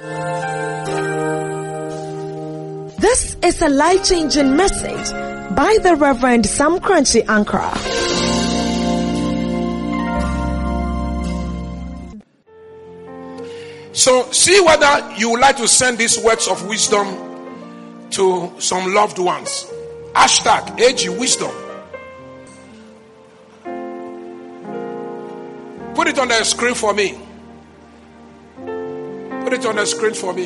This 0.00 0.14
is 3.42 3.60
a 3.62 3.68
life 3.68 4.08
changing 4.08 4.54
message 4.54 5.10
by 5.56 5.76
the 5.82 5.96
Reverend 5.98 6.46
Sam 6.46 6.78
Korankye 6.78 7.24
Ankrah. 7.26 7.74
So, 13.92 14.30
see 14.30 14.60
whether 14.60 15.14
you 15.16 15.30
would 15.30 15.40
like 15.40 15.56
to 15.56 15.66
send 15.66 15.98
these 15.98 16.22
words 16.22 16.46
of 16.46 16.64
wisdom 16.68 18.06
to 18.10 18.52
some 18.60 18.94
loved 18.94 19.18
ones. 19.18 19.66
Hashtag 20.12 20.78
AG 20.78 21.08
Wisdom. 21.08 21.50
Put 25.96 26.06
it 26.06 26.16
on 26.20 26.28
the 26.28 26.44
screen 26.44 26.74
for 26.74 26.94
me. 26.94 27.18
Put 29.48 29.60
it 29.60 29.64
on 29.64 29.76
the 29.76 29.86
screen 29.86 30.12
for 30.12 30.34
me. 30.34 30.44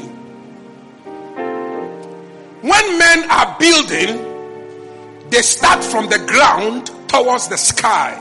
When 2.61 2.99
men 2.99 3.31
are 3.32 3.57
building, 3.59 5.29
they 5.29 5.43
start 5.43 5.82
from 5.82 6.09
the 6.09 6.21
ground 6.21 6.89
towards 7.09 7.49
the 7.49 7.57
sky. 7.57 8.14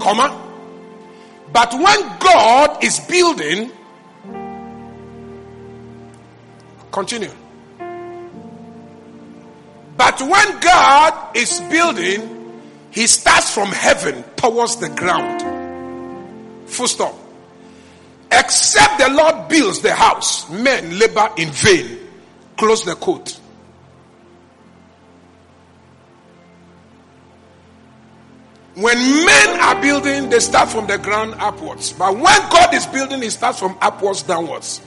Comma. 0.00 0.32
But 1.52 1.74
when 1.74 2.18
God 2.20 2.82
is 2.82 2.98
building, 3.00 3.70
continue. 6.90 7.32
But 9.98 10.22
when 10.22 10.60
God 10.60 11.36
is 11.36 11.60
building, 11.68 12.62
he 12.92 13.06
starts 13.06 13.52
from 13.52 13.68
heaven 13.68 14.24
towards 14.36 14.76
the 14.76 14.88
ground. 14.88 15.42
Full 16.70 16.88
stop. 16.88 17.25
Except 18.30 18.98
the 18.98 19.08
Lord 19.10 19.48
builds 19.48 19.80
the 19.80 19.94
house, 19.94 20.48
men 20.50 20.98
labor 20.98 21.30
in 21.36 21.50
vain. 21.50 21.98
Close 22.56 22.84
the 22.84 22.94
quote. 22.94 23.40
When 28.74 28.98
men 28.98 29.60
are 29.60 29.80
building, 29.80 30.28
they 30.28 30.38
start 30.38 30.68
from 30.68 30.86
the 30.86 30.98
ground 30.98 31.34
upwards. 31.38 31.92
But 31.94 32.12
when 32.12 32.22
God 32.50 32.74
is 32.74 32.86
building, 32.86 33.22
He 33.22 33.30
starts 33.30 33.58
from 33.58 33.78
upwards 33.80 34.22
downwards. 34.22 34.82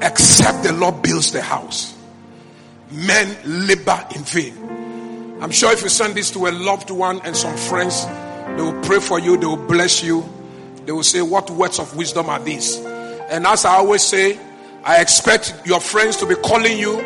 Except 0.00 0.62
the 0.62 0.72
Lord 0.72 1.02
builds 1.02 1.32
the 1.32 1.42
house, 1.42 1.96
men 2.90 3.36
labor 3.66 4.06
in 4.14 4.22
vain. 4.22 4.81
I'm 5.42 5.50
sure 5.50 5.72
if 5.72 5.82
you 5.82 5.88
send 5.88 6.14
this 6.14 6.30
to 6.30 6.46
a 6.46 6.52
loved 6.52 6.90
one 6.90 7.20
and 7.24 7.36
some 7.36 7.56
friends, 7.56 8.06
they 8.06 8.62
will 8.62 8.80
pray 8.82 9.00
for 9.00 9.18
you, 9.18 9.36
they 9.36 9.46
will 9.46 9.56
bless 9.56 10.00
you, 10.00 10.24
they 10.86 10.92
will 10.92 11.02
say, 11.02 11.20
What 11.20 11.50
words 11.50 11.80
of 11.80 11.96
wisdom 11.96 12.28
are 12.28 12.38
these? 12.38 12.76
And 12.76 13.44
as 13.44 13.64
I 13.64 13.74
always 13.74 14.04
say, 14.04 14.38
I 14.84 15.00
expect 15.00 15.52
your 15.64 15.80
friends 15.80 16.16
to 16.18 16.26
be 16.26 16.36
calling 16.36 16.78
you 16.78 17.00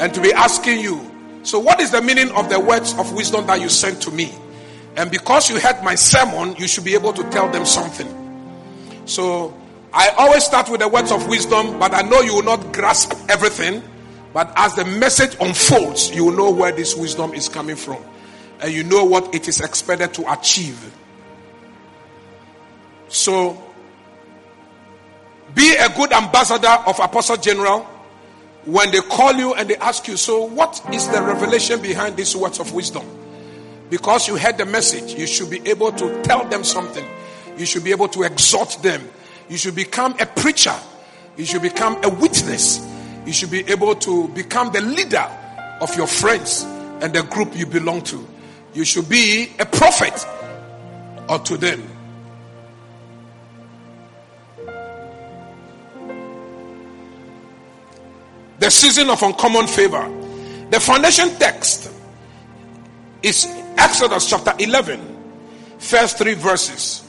and 0.00 0.12
to 0.12 0.20
be 0.20 0.32
asking 0.32 0.80
you, 0.80 1.08
So, 1.44 1.60
what 1.60 1.80
is 1.80 1.92
the 1.92 2.02
meaning 2.02 2.32
of 2.32 2.48
the 2.48 2.58
words 2.58 2.94
of 2.94 3.12
wisdom 3.12 3.46
that 3.46 3.60
you 3.60 3.68
sent 3.68 4.02
to 4.02 4.10
me? 4.10 4.32
And 4.96 5.08
because 5.08 5.48
you 5.48 5.60
heard 5.60 5.80
my 5.84 5.94
sermon, 5.94 6.56
you 6.56 6.66
should 6.66 6.84
be 6.84 6.94
able 6.94 7.12
to 7.12 7.22
tell 7.30 7.48
them 7.48 7.64
something. 7.64 8.08
So, 9.04 9.56
I 9.92 10.08
always 10.18 10.42
start 10.42 10.68
with 10.68 10.80
the 10.80 10.88
words 10.88 11.12
of 11.12 11.28
wisdom, 11.28 11.78
but 11.78 11.94
I 11.94 12.02
know 12.02 12.22
you 12.22 12.34
will 12.34 12.42
not 12.42 12.72
grasp 12.72 13.14
everything. 13.28 13.84
But 14.38 14.52
as 14.54 14.76
the 14.76 14.84
message 14.84 15.36
unfolds, 15.40 16.14
you 16.14 16.26
will 16.26 16.36
know 16.36 16.50
where 16.52 16.70
this 16.70 16.94
wisdom 16.94 17.34
is 17.34 17.48
coming 17.48 17.74
from. 17.74 18.00
And 18.60 18.72
you 18.72 18.84
know 18.84 19.02
what 19.02 19.34
it 19.34 19.48
is 19.48 19.60
expected 19.60 20.14
to 20.14 20.32
achieve. 20.32 20.94
So, 23.08 23.60
be 25.56 25.74
a 25.74 25.88
good 25.88 26.12
ambassador 26.12 26.68
of 26.68 27.00
Apostle 27.00 27.38
General 27.38 27.80
when 28.64 28.92
they 28.92 29.00
call 29.00 29.32
you 29.32 29.54
and 29.54 29.68
they 29.68 29.76
ask 29.78 30.06
you, 30.06 30.16
So, 30.16 30.44
what 30.44 30.80
is 30.92 31.08
the 31.08 31.20
revelation 31.20 31.82
behind 31.82 32.16
these 32.16 32.36
words 32.36 32.60
of 32.60 32.72
wisdom? 32.72 33.04
Because 33.90 34.28
you 34.28 34.36
heard 34.36 34.56
the 34.56 34.66
message, 34.66 35.18
you 35.18 35.26
should 35.26 35.50
be 35.50 35.68
able 35.68 35.90
to 35.90 36.22
tell 36.22 36.48
them 36.48 36.62
something. 36.62 37.08
You 37.56 37.66
should 37.66 37.82
be 37.82 37.90
able 37.90 38.06
to 38.10 38.22
exhort 38.22 38.78
them. 38.82 39.02
You 39.48 39.56
should 39.56 39.74
become 39.74 40.14
a 40.20 40.26
preacher. 40.26 40.76
You 41.36 41.44
should 41.44 41.62
become 41.62 41.98
a 42.04 42.08
witness. 42.08 42.86
You 43.28 43.34
should 43.34 43.50
be 43.50 43.60
able 43.70 43.94
to 43.94 44.28
become 44.28 44.72
the 44.72 44.80
leader 44.80 45.28
of 45.82 45.94
your 45.98 46.06
friends 46.06 46.62
and 47.02 47.12
the 47.12 47.22
group 47.24 47.54
you 47.54 47.66
belong 47.66 48.00
to. 48.04 48.26
You 48.72 48.86
should 48.86 49.06
be 49.06 49.52
a 49.58 49.66
prophet 49.66 50.14
unto 51.28 51.58
them. 51.58 51.82
The 58.60 58.70
season 58.70 59.10
of 59.10 59.22
uncommon 59.22 59.66
favor. 59.66 60.08
The 60.70 60.80
foundation 60.80 61.28
text 61.38 61.92
is 63.22 63.44
Exodus 63.76 64.30
chapter 64.30 64.54
11, 64.58 65.76
first 65.76 66.16
three 66.16 66.32
verses. 66.32 67.06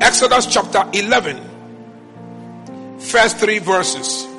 Exodus 0.00 0.46
chapter 0.46 0.88
11, 0.94 1.38
first 2.98 3.36
three 3.36 3.58
verses. 3.58 4.29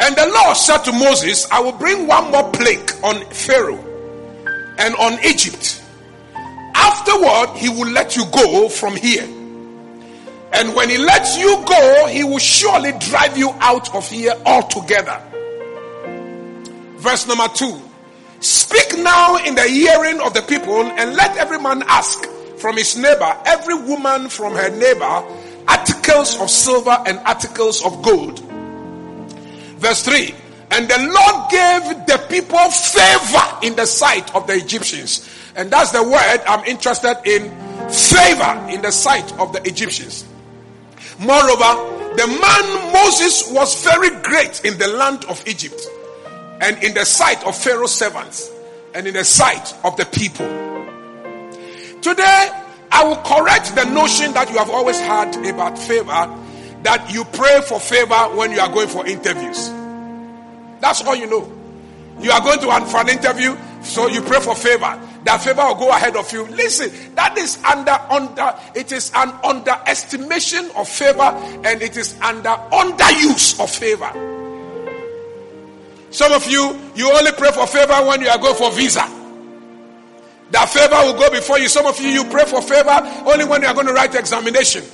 And 0.00 0.16
the 0.16 0.26
Lord 0.26 0.56
said 0.56 0.78
to 0.84 0.92
Moses, 0.92 1.50
I 1.50 1.60
will 1.60 1.72
bring 1.72 2.06
one 2.06 2.30
more 2.30 2.50
plague 2.50 2.90
on 3.02 3.24
Pharaoh 3.30 3.78
and 4.78 4.94
on 4.96 5.18
Egypt. 5.24 5.82
Afterward, 6.74 7.56
he 7.56 7.68
will 7.68 7.90
let 7.90 8.16
you 8.16 8.24
go 8.26 8.68
from 8.68 8.96
here. 8.96 9.24
And 10.52 10.74
when 10.74 10.88
he 10.88 10.98
lets 10.98 11.36
you 11.38 11.62
go, 11.66 12.06
he 12.06 12.24
will 12.24 12.38
surely 12.38 12.92
drive 12.98 13.36
you 13.36 13.50
out 13.60 13.94
of 13.94 14.08
here 14.08 14.34
altogether. 14.44 15.20
Verse 16.98 17.26
number 17.26 17.48
two 17.54 17.80
Speak 18.40 18.98
now 18.98 19.36
in 19.44 19.54
the 19.54 19.62
hearing 19.62 20.20
of 20.20 20.34
the 20.34 20.42
people, 20.42 20.82
and 20.84 21.14
let 21.14 21.36
every 21.38 21.58
man 21.58 21.82
ask 21.86 22.24
from 22.58 22.76
his 22.76 22.96
neighbor, 22.96 23.36
every 23.46 23.74
woman 23.74 24.28
from 24.28 24.54
her 24.54 24.68
neighbor, 24.70 25.24
articles 25.66 26.38
of 26.40 26.50
silver 26.50 26.96
and 27.06 27.18
articles 27.20 27.84
of 27.84 28.02
gold. 28.02 28.43
Verse 29.78 30.02
3 30.02 30.34
And 30.70 30.88
the 30.88 30.98
Lord 30.98 31.50
gave 31.50 32.06
the 32.06 32.26
people 32.28 32.70
favor 32.70 33.66
in 33.66 33.76
the 33.76 33.86
sight 33.86 34.34
of 34.34 34.46
the 34.46 34.54
Egyptians. 34.54 35.28
And 35.56 35.70
that's 35.70 35.92
the 35.92 36.02
word 36.02 36.40
I'm 36.46 36.64
interested 36.64 37.16
in 37.24 37.50
favor 37.90 38.66
in 38.70 38.82
the 38.82 38.90
sight 38.90 39.32
of 39.38 39.52
the 39.52 39.62
Egyptians. 39.68 40.24
Moreover, 41.18 41.94
the 42.16 42.26
man 42.26 42.92
Moses 42.92 43.50
was 43.52 43.84
very 43.84 44.10
great 44.22 44.64
in 44.64 44.78
the 44.78 44.88
land 44.88 45.24
of 45.26 45.46
Egypt 45.46 45.80
and 46.60 46.82
in 46.82 46.94
the 46.94 47.04
sight 47.04 47.44
of 47.44 47.56
Pharaoh's 47.56 47.94
servants 47.94 48.50
and 48.94 49.06
in 49.06 49.14
the 49.14 49.24
sight 49.24 49.74
of 49.84 49.96
the 49.96 50.06
people. 50.06 50.46
Today, 52.00 52.50
I 52.90 53.04
will 53.04 53.16
correct 53.16 53.74
the 53.74 53.84
notion 53.84 54.32
that 54.34 54.50
you 54.50 54.58
have 54.58 54.70
always 54.70 55.00
had 55.00 55.34
about 55.46 55.78
favor 55.78 56.43
that 56.84 57.10
you 57.12 57.24
pray 57.24 57.60
for 57.62 57.80
favor 57.80 58.14
when 58.36 58.52
you 58.52 58.60
are 58.60 58.68
going 58.68 58.88
for 58.88 59.06
interviews. 59.06 59.70
That's 60.80 61.02
all 61.02 61.16
you 61.16 61.26
know. 61.26 61.50
You 62.20 62.30
are 62.30 62.40
going 62.40 62.60
to 62.60 62.86
for 62.86 63.00
an 63.00 63.08
interview, 63.08 63.56
so 63.82 64.06
you 64.06 64.20
pray 64.20 64.38
for 64.40 64.54
favor. 64.54 65.00
That 65.24 65.38
favor 65.42 65.64
will 65.64 65.74
go 65.74 65.90
ahead 65.90 66.16
of 66.16 66.30
you. 66.32 66.46
Listen, 66.46 67.14
that 67.14 67.36
is 67.38 67.62
under 67.64 67.92
under 68.10 68.54
it 68.74 68.92
is 68.92 69.10
an 69.14 69.30
underestimation 69.42 70.70
of 70.76 70.86
favor 70.86 71.22
and 71.22 71.82
it 71.82 71.96
is 71.96 72.14
under 72.20 72.50
underuse 72.70 73.58
of 73.58 73.70
favor. 73.70 74.12
Some 76.10 76.32
of 76.32 76.46
you, 76.46 76.78
you 76.94 77.10
only 77.10 77.32
pray 77.32 77.50
for 77.50 77.66
favor 77.66 77.94
when 78.06 78.20
you 78.20 78.28
are 78.28 78.38
going 78.38 78.54
for 78.54 78.70
visa. 78.70 79.02
That 80.50 80.68
favor 80.68 80.96
will 81.02 81.18
go 81.18 81.30
before 81.30 81.58
you. 81.58 81.68
Some 81.68 81.86
of 81.86 81.98
you, 82.00 82.08
you 82.08 82.24
pray 82.24 82.44
for 82.44 82.62
favor 82.62 83.00
only 83.26 83.46
when 83.46 83.62
you 83.62 83.68
are 83.68 83.74
going 83.74 83.86
to 83.86 83.92
write 83.94 84.14
examination. 84.14 84.84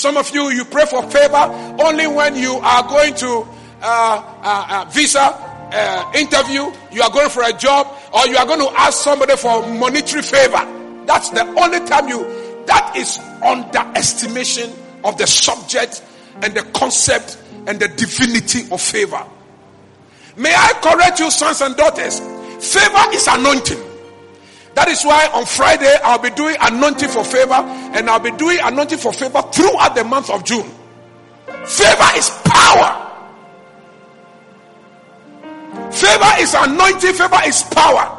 Some 0.00 0.16
of 0.16 0.34
you, 0.34 0.48
you 0.48 0.64
pray 0.64 0.86
for 0.86 1.02
favor 1.10 1.76
only 1.78 2.06
when 2.06 2.34
you 2.34 2.54
are 2.54 2.88
going 2.88 3.14
to 3.16 3.46
uh, 3.82 4.40
uh, 4.42 4.66
uh, 4.70 4.90
visa 4.90 5.20
uh, 5.20 6.12
interview, 6.14 6.72
you 6.90 7.02
are 7.02 7.10
going 7.10 7.28
for 7.28 7.42
a 7.42 7.52
job, 7.52 7.86
or 8.14 8.26
you 8.26 8.38
are 8.38 8.46
going 8.46 8.60
to 8.60 8.80
ask 8.80 9.04
somebody 9.04 9.36
for 9.36 9.60
monetary 9.66 10.22
favor. 10.22 11.04
That's 11.04 11.28
the 11.28 11.42
only 11.42 11.86
time 11.86 12.08
you, 12.08 12.24
that 12.64 12.94
is 12.96 13.18
underestimation 13.44 14.72
of 15.04 15.18
the 15.18 15.26
subject 15.26 16.02
and 16.40 16.54
the 16.54 16.62
concept 16.72 17.36
and 17.66 17.78
the 17.78 17.88
divinity 17.88 18.72
of 18.72 18.80
favor. 18.80 19.22
May 20.34 20.54
I 20.54 20.72
correct 20.80 21.20
you, 21.20 21.30
sons 21.30 21.60
and 21.60 21.76
daughters? 21.76 22.20
Favor 22.20 23.12
is 23.12 23.26
anointing. 23.26 23.89
That 24.74 24.88
is 24.88 25.04
why 25.04 25.26
on 25.32 25.46
Friday 25.46 25.94
I'll 26.02 26.18
be 26.18 26.30
doing 26.30 26.56
anointing 26.60 27.08
for 27.08 27.24
favor 27.24 27.54
and 27.54 28.08
I'll 28.08 28.20
be 28.20 28.30
doing 28.32 28.58
anointing 28.62 28.98
for 28.98 29.12
favor 29.12 29.42
throughout 29.52 29.94
the 29.94 30.04
month 30.04 30.30
of 30.30 30.44
June. 30.44 30.70
Favor 31.66 32.10
is 32.16 32.30
power. 32.44 33.06
Favor 35.90 36.32
is 36.38 36.54
anointing, 36.54 37.14
favor 37.14 37.40
is 37.44 37.62
power. 37.64 38.16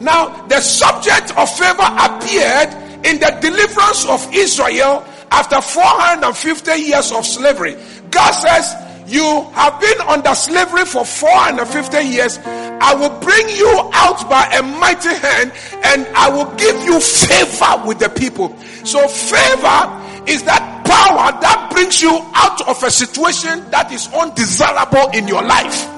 Now, 0.00 0.46
the 0.46 0.60
subject 0.60 1.36
of 1.36 1.50
favor 1.50 1.82
appeared 1.82 2.74
in 3.04 3.18
the 3.18 3.36
deliverance 3.40 4.06
of 4.06 4.26
Israel 4.32 5.04
after 5.30 5.60
450 5.60 6.72
years 6.72 7.12
of 7.12 7.26
slavery. 7.26 7.76
God 8.10 8.32
says, 8.32 8.74
You 9.06 9.42
have 9.52 9.80
been 9.80 10.00
under 10.02 10.34
slavery 10.34 10.84
for 10.84 11.04
450 11.04 11.98
years. 12.02 12.38
I 12.80 12.94
will 12.94 13.18
bring 13.20 13.48
you 13.48 13.90
out 13.92 14.28
by 14.28 14.46
a 14.54 14.62
mighty 14.62 15.14
hand 15.14 15.52
and 15.84 16.06
I 16.16 16.28
will 16.30 16.54
give 16.56 16.76
you 16.84 17.00
favor 17.00 17.82
with 17.86 17.98
the 17.98 18.08
people. 18.08 18.56
So, 18.84 19.06
favor 19.08 19.80
is 20.26 20.42
that 20.44 20.84
power 20.84 21.32
that 21.40 21.70
brings 21.72 22.00
you 22.00 22.20
out 22.34 22.66
of 22.68 22.82
a 22.82 22.90
situation 22.90 23.68
that 23.70 23.90
is 23.92 24.08
undesirable 24.14 25.10
in 25.12 25.26
your 25.26 25.42
life. 25.42 25.88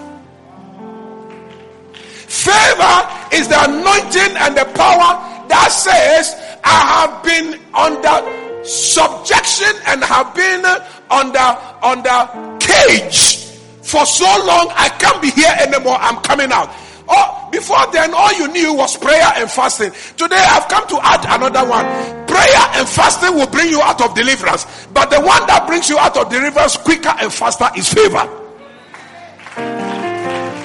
Favor 2.30 2.96
is 3.32 3.48
the 3.48 3.58
anointing 3.58 4.36
and 4.38 4.56
the 4.56 4.64
power 4.74 5.18
that 5.48 5.68
says, 5.70 6.34
I 6.62 7.10
have 7.10 7.22
been 7.24 7.60
under 7.74 8.64
subjection 8.64 9.72
and 9.86 10.02
have 10.04 10.34
been 10.34 10.64
under 11.10 11.58
under 11.82 12.58
cage 12.60 13.49
for 13.90 14.06
so 14.06 14.24
long 14.46 14.70
I 14.70 14.88
can't 15.02 15.20
be 15.20 15.30
here 15.30 15.52
anymore. 15.58 15.98
I'm 15.98 16.22
coming 16.22 16.52
out. 16.52 16.70
Oh, 17.10 17.48
before 17.50 17.90
then, 17.90 18.14
all 18.14 18.32
you 18.38 18.46
knew 18.48 18.72
was 18.74 18.96
prayer 18.96 19.32
and 19.34 19.50
fasting. 19.50 19.90
Today, 20.16 20.38
I've 20.38 20.68
come 20.68 20.86
to 20.94 20.98
add 21.02 21.26
another 21.26 21.68
one. 21.68 21.84
Prayer 22.30 22.64
and 22.78 22.88
fasting 22.88 23.34
will 23.34 23.48
bring 23.50 23.68
you 23.68 23.82
out 23.82 24.00
of 24.00 24.14
deliverance, 24.14 24.86
but 24.94 25.10
the 25.10 25.18
one 25.18 25.44
that 25.50 25.66
brings 25.66 25.90
you 25.90 25.98
out 25.98 26.16
of 26.16 26.30
deliverance 26.30 26.76
quicker 26.76 27.12
and 27.18 27.32
faster 27.32 27.66
is 27.76 27.92
favor. 27.92 28.22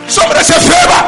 Somebody 0.08 0.44
say 0.46 0.62
favor. 0.62 1.02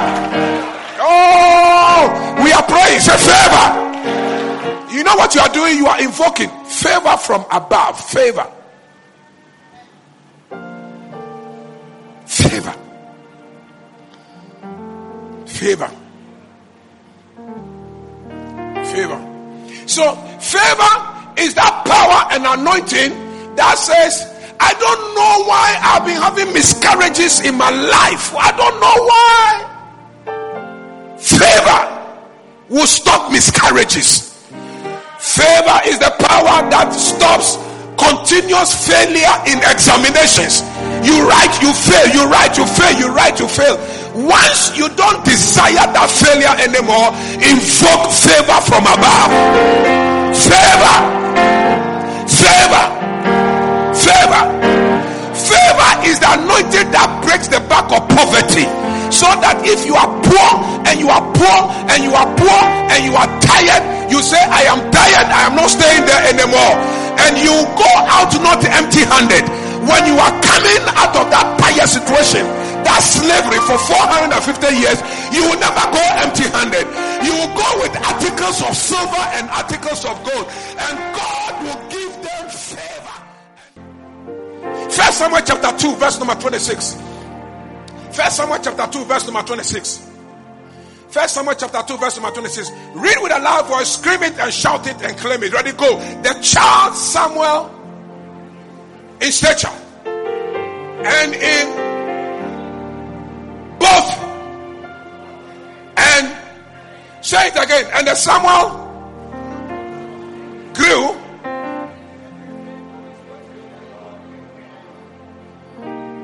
Oh, 1.05 2.41
we 2.43 2.51
are 2.51 2.65
praying. 2.65 2.99
Say 2.99 3.17
favor. 3.21 4.97
You 4.97 5.03
know 5.03 5.15
what 5.15 5.35
you 5.35 5.41
are 5.41 5.53
doing? 5.53 5.77
You 5.77 5.85
are 5.85 6.01
invoking 6.01 6.49
favor 6.65 7.15
from 7.17 7.45
above. 7.51 7.99
Favor. 8.09 8.51
Favor. 12.37 12.75
Favor. 15.47 15.89
Favor. 18.85 19.19
So, 19.87 20.15
favor 20.37 20.93
is 21.37 21.55
that 21.55 21.83
power 21.85 22.27
and 22.33 22.45
anointing 22.45 23.55
that 23.55 23.77
says, 23.79 24.33
I 24.59 24.73
don't 24.73 25.15
know 25.17 25.47
why 25.49 25.77
I've 25.81 26.05
been 26.05 26.21
having 26.21 26.53
miscarriages 26.53 27.39
in 27.39 27.55
my 27.55 27.71
life. 27.71 28.35
I 28.35 28.51
don't 28.53 28.79
know 28.79 28.97
why. 29.09 29.65
Favor 31.17 31.81
will 32.69 32.87
stop 32.87 33.31
miscarriages. 33.31 34.45
Favor 35.17 35.79
is 35.87 35.97
the 35.97 36.13
power 36.19 36.69
that 36.69 36.93
stops 36.93 37.57
continuous 37.97 38.87
failure 38.87 39.33
in 39.49 39.57
examinations. 39.71 40.61
You 41.07 41.23
write, 41.23 41.55
you 41.63 41.71
fail, 41.71 42.07
you 42.11 42.27
write, 42.27 42.57
you 42.59 42.65
fail, 42.67 42.93
you 42.99 43.07
write, 43.15 43.39
you 43.39 43.47
fail. 43.47 43.79
Once 44.11 44.75
you 44.75 44.89
don't 44.99 45.23
desire 45.23 45.87
that 45.95 46.09
failure 46.11 46.51
anymore, 46.59 47.15
invoke 47.39 48.11
favor 48.11 48.59
from 48.67 48.83
above. 48.83 49.31
Favor, 50.35 50.97
favor, 52.27 52.85
favor. 53.95 54.43
Favor 55.31 55.91
is 56.03 56.19
the 56.19 56.27
anointing 56.27 56.91
that 56.91 57.07
breaks 57.23 57.47
the 57.47 57.63
back 57.71 57.87
of 57.87 58.03
poverty. 58.11 58.67
So 59.07 59.31
that 59.39 59.63
if 59.63 59.87
you 59.87 59.95
are 59.95 60.11
poor 60.27 60.49
and 60.83 60.99
you 60.99 61.07
are 61.07 61.23
poor 61.31 61.57
and 61.87 62.03
you 62.03 62.11
are 62.11 62.27
poor 62.35 62.59
and 62.91 62.99
you 63.07 63.15
are 63.15 63.29
tired, 63.39 64.11
you 64.11 64.19
say, 64.19 64.43
I 64.43 64.67
am 64.67 64.83
tired, 64.91 65.27
I 65.31 65.47
am 65.47 65.55
not 65.55 65.71
staying 65.71 66.03
there 66.03 66.23
anymore. 66.35 66.75
And 67.23 67.39
you 67.39 67.55
go 67.79 67.87
out 68.11 68.35
not 68.43 68.59
empty 68.67 69.07
handed. 69.07 69.47
When 69.87 70.03
you 70.05 70.19
are 70.19 70.35
coming 70.43 70.83
out 70.99 71.15
of 71.15 71.31
that 71.31 71.47
pious 71.59 71.93
situation, 71.95 72.43
that 72.83 72.99
slavery 72.99 73.59
for 73.63 73.79
450 73.79 74.75
years, 74.75 74.99
you 75.31 75.47
will 75.47 75.59
never 75.59 75.85
go 75.91 76.03
empty 76.19 76.43
handed. 76.51 76.85
You 77.23 77.33
will 77.35 77.53
go 77.55 77.67
with 77.79 77.95
articles 77.95 78.59
of 78.63 78.75
silver 78.75 79.23
and 79.39 79.47
articles 79.49 80.03
of 80.03 80.15
gold, 80.27 80.47
and 80.75 80.95
God 81.15 81.51
will 81.63 81.81
give 81.87 82.13
them 82.19 82.45
favor. 82.51 83.17
First 84.91 85.17
Samuel 85.19 85.41
chapter 85.45 85.71
2, 85.77 85.95
verse 85.95 86.19
number 86.19 86.35
26. 86.35 86.95
First 88.11 88.35
Samuel 88.37 88.59
chapter 88.61 88.87
2, 88.91 89.05
verse 89.05 89.25
number 89.25 89.43
26. 89.43 90.11
First 91.09 91.33
Samuel 91.33 91.55
chapter 91.55 91.81
2, 91.87 91.97
verse 91.97 92.19
number 92.19 92.31
26. 92.31 92.71
Read 92.95 93.17
with 93.21 93.31
a 93.31 93.39
loud 93.39 93.67
voice, 93.67 93.93
scream 93.97 94.23
it 94.23 94.37
and 94.39 94.53
shout 94.53 94.85
it 94.87 95.01
and 95.01 95.17
claim 95.17 95.41
it. 95.43 95.53
Ready, 95.53 95.71
go. 95.71 95.97
The 96.23 96.33
child 96.41 96.95
Samuel 96.95 97.76
in 99.21 99.31
stature 99.31 99.67
and 100.05 101.33
in 101.33 101.67
both. 103.79 104.11
And 105.97 106.37
say 107.25 107.47
it 107.47 107.55
again. 107.55 107.85
And 107.93 108.07
the 108.07 108.15
Samuel 108.15 108.69
grew. 110.73 111.15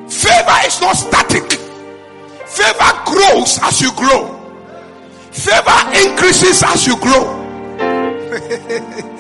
Favor 0.10 0.60
is 0.66 0.81
not 0.81 0.94
static. 0.94 1.51
Favor 2.48 2.94
grows 3.06 3.60
as 3.63 3.81
you 3.81 3.92
grow. 3.94 4.40
Favor 5.31 5.81
increases 6.07 6.63
as 6.63 6.86
you 6.86 6.98
grow. 6.98 7.40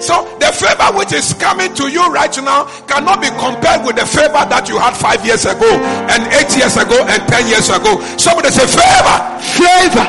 so 0.00 0.24
the 0.40 0.50
favor 0.52 0.96
which 0.96 1.12
is 1.12 1.34
coming 1.34 1.72
to 1.74 1.88
you 1.88 2.04
right 2.12 2.32
now 2.42 2.64
cannot 2.86 3.20
be 3.20 3.28
compared 3.36 3.84
with 3.84 3.96
the 3.96 4.06
favor 4.06 4.44
that 4.48 4.68
you 4.68 4.78
had 4.78 4.96
five 4.96 5.24
years 5.24 5.44
ago 5.44 5.68
and 6.10 6.20
eight 6.40 6.50
years 6.56 6.76
ago 6.76 6.96
and 7.06 7.20
ten 7.28 7.46
years 7.48 7.68
ago. 7.68 8.00
Somebody 8.16 8.50
say 8.50 8.66
favor, 8.66 9.16
favor. 9.56 10.06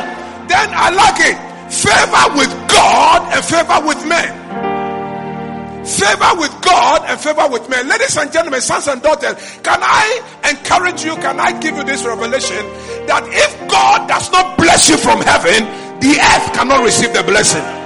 Then 0.48 0.68
I 0.74 0.90
like 0.92 1.20
it. 1.24 1.38
Favor 1.72 2.26
with 2.36 2.52
God 2.68 3.32
and 3.32 3.44
favor 3.46 3.80
with 3.88 4.00
men 4.08 4.42
favor 5.82 6.40
with 6.40 6.54
God 6.62 7.02
and 7.10 7.20
favor 7.20 7.48
with 7.50 7.68
men. 7.70 7.88
Ladies 7.88 8.16
and 8.18 8.32
gentlemen, 8.32 8.62
sons 8.62 8.88
and 8.88 9.02
daughters, 9.02 9.34
can 9.64 9.80
I 9.82 10.22
encourage 10.50 11.04
you? 11.04 11.16
Can 11.16 11.40
I 11.40 11.58
give 11.60 11.76
you 11.76 11.84
this 11.84 12.06
revelation 12.06 12.64
that 13.08 13.24
if 13.28 13.52
God 13.70 14.08
does 14.08 14.32
not 14.32 14.58
bless 14.58 14.90
you 14.90 14.98
from 14.98 15.22
heaven, 15.22 15.66
the 16.00 16.18
earth 16.18 16.54
cannot 16.54 16.84
receive 16.84 17.14
the 17.14 17.24
blessing? 17.24 17.81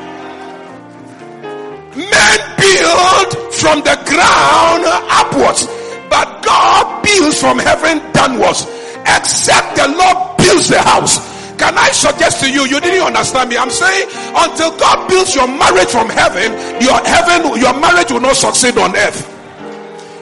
Build 2.85 3.29
from 3.53 3.81
the 3.81 3.97
ground 4.05 4.85
upwards, 5.09 5.65
but 6.09 6.45
God 6.45 7.01
builds 7.01 7.41
from 7.41 7.57
heaven 7.57 7.99
downwards. 8.13 8.69
Except 9.05 9.75
the 9.75 9.87
Lord 9.89 10.37
builds 10.37 10.69
the 10.69 10.81
house 10.81 11.17
can 11.57 11.77
I 11.77 11.91
suggest 11.91 12.41
to 12.43 12.51
you, 12.51 12.65
you 12.67 12.79
didn't 12.79 13.05
understand 13.05 13.49
me. 13.49 13.57
I'm 13.57 13.69
saying 13.69 14.07
until 14.35 14.77
God 14.77 15.07
builds 15.07 15.33
your 15.35 15.47
marriage 15.47 15.87
from 15.87 16.09
heaven, 16.09 16.51
your 16.81 16.99
heaven, 17.05 17.59
your 17.59 17.73
marriage 17.79 18.11
will 18.11 18.19
not 18.19 18.35
succeed 18.35 18.77
on 18.77 18.95
earth. 18.95 19.34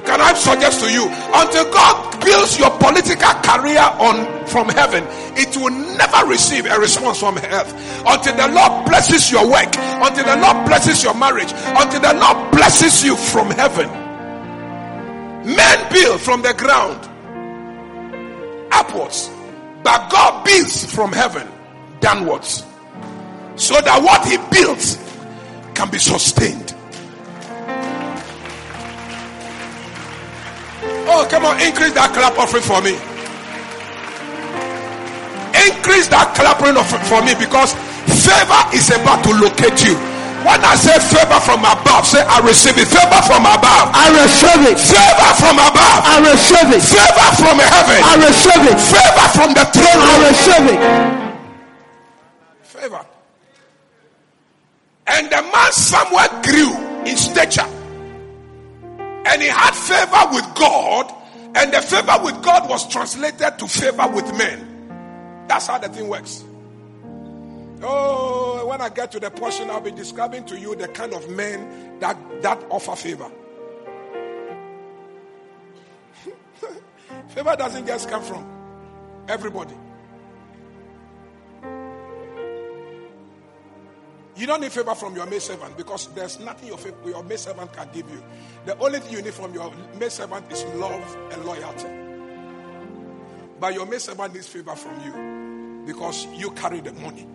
Can 0.05 0.19
I 0.19 0.33
suggest 0.33 0.81
to 0.81 0.91
you, 0.91 1.07
until 1.07 1.71
God 1.71 2.23
builds 2.23 2.59
your 2.59 2.71
political 2.77 3.33
career 3.41 3.79
on 3.79 4.45
from 4.47 4.69
heaven, 4.69 5.05
it 5.37 5.55
will 5.55 5.71
never 5.97 6.27
receive 6.27 6.65
a 6.65 6.77
response 6.77 7.19
from 7.19 7.37
earth. 7.37 7.73
Until 8.05 8.35
the 8.35 8.47
Lord 8.49 8.85
blesses 8.85 9.31
your 9.31 9.49
work, 9.49 9.73
until 9.77 10.25
the 10.25 10.37
Lord 10.37 10.67
blesses 10.67 11.03
your 11.03 11.13
marriage, 11.13 11.51
until 11.53 12.01
the 12.01 12.13
Lord 12.13 12.51
blesses 12.51 13.03
you 13.03 13.15
from 13.15 13.49
heaven. 13.51 13.89
Men 15.45 15.91
build 15.91 16.21
from 16.21 16.41
the 16.41 16.53
ground 16.53 17.09
upwards. 18.71 19.29
But 19.83 20.09
God 20.09 20.45
builds 20.45 20.93
from 20.93 21.11
heaven 21.11 21.47
downwards 21.99 22.65
so 23.55 23.79
that 23.79 24.01
what 24.01 24.25
He 24.25 24.37
builds 24.51 24.97
can 25.75 25.89
be 25.89 25.99
sustained. 25.99 26.72
Oh, 31.05 31.27
come 31.29 31.45
on, 31.45 31.59
increase 31.61 31.93
that 31.93 32.11
clap 32.15 32.37
offering 32.39 32.63
for 32.63 32.81
me. 32.81 32.95
Increase 35.53 36.07
that 36.09 36.33
clapping 36.33 36.75
offering 36.75 37.05
for 37.05 37.21
me 37.21 37.37
because 37.37 37.77
favor 38.25 38.61
is 38.73 38.89
about 38.89 39.21
to 39.23 39.31
locate 39.37 39.79
you. 39.85 39.95
When 40.43 40.59
I 40.59 40.75
say 40.75 40.91
favor 40.99 41.39
from 41.39 41.63
above, 41.63 42.03
say 42.03 42.19
I 42.19 42.43
receive 42.43 42.75
it. 42.75 42.89
Favor 42.91 43.21
from 43.23 43.47
above. 43.47 43.95
I 43.95 44.11
receive 44.11 44.59
it. 44.67 44.75
Favor 44.75 45.31
from 45.39 45.55
above. 45.55 45.99
I 46.03 46.19
receive 46.19 46.67
it. 46.67 46.83
Favor 46.83 47.29
from 47.39 47.57
heaven. 47.63 47.99
I 48.03 48.13
receive 48.19 48.63
it. 48.67 48.79
Favor 48.81 49.27
from 49.31 49.49
the 49.55 49.63
throne. 49.71 50.03
I 50.03 50.15
receive 50.27 50.65
it. 50.67 50.81
Favor. 52.67 53.03
And 55.07 55.31
the 55.31 55.41
man 55.47 55.71
Samuel 55.71 56.27
grew 56.43 56.71
in 57.07 57.15
stature. 57.15 57.82
And 59.25 59.41
he 59.41 59.47
had 59.47 59.71
favor 59.71 60.33
with 60.33 60.55
God. 60.55 61.13
And 61.55 61.71
the 61.71 61.81
favor 61.81 62.17
with 62.23 62.41
God 62.43 62.69
was 62.69 62.87
translated 62.87 63.59
to 63.59 63.67
favor 63.67 64.07
with 64.07 64.37
men. 64.37 65.45
That's 65.47 65.67
how 65.67 65.77
the 65.77 65.89
thing 65.89 66.07
works. 66.07 66.43
Oh, 67.83 68.65
when 68.67 68.81
I 68.81 68.89
get 68.89 69.11
to 69.11 69.19
the 69.19 69.29
portion, 69.29 69.69
I'll 69.69 69.81
be 69.81 69.91
describing 69.91 70.45
to 70.45 70.57
you 70.57 70.75
the 70.75 70.87
kind 70.87 71.13
of 71.13 71.29
men 71.29 71.99
that, 71.99 72.17
that 72.41 72.63
offer 72.69 72.95
favor. 72.95 73.29
favor 77.27 77.55
doesn't 77.55 77.85
just 77.85 78.09
come 78.09 78.23
from 78.23 78.45
everybody. 79.27 79.75
You 84.35 84.47
don't 84.47 84.61
need 84.61 84.71
favor 84.71 84.95
from 84.95 85.15
your 85.15 85.27
maid 85.27 85.41
servant 85.41 85.77
because 85.77 86.07
there's 86.07 86.39
nothing 86.39 86.67
your, 86.67 86.77
favor, 86.77 86.97
your 87.05 87.23
maid 87.23 87.39
servant 87.39 87.71
can 87.71 87.87
give 87.93 88.09
you. 88.09 88.23
The 88.65 88.77
only 88.79 88.99
thing 88.99 89.13
you 89.13 89.21
need 89.21 89.33
from 89.33 89.53
your 89.53 89.71
maid 89.99 90.11
servant 90.11 90.51
is 90.51 90.63
love 90.75 91.17
and 91.31 91.45
loyalty. 91.45 91.87
But 93.59 93.75
your 93.75 93.85
maid 93.85 94.01
servant 94.01 94.33
needs 94.33 94.47
favor 94.47 94.75
from 94.75 94.99
you 95.05 95.83
because 95.85 96.25
you 96.33 96.49
carry 96.51 96.81
the 96.81 96.93
money. 96.93 97.27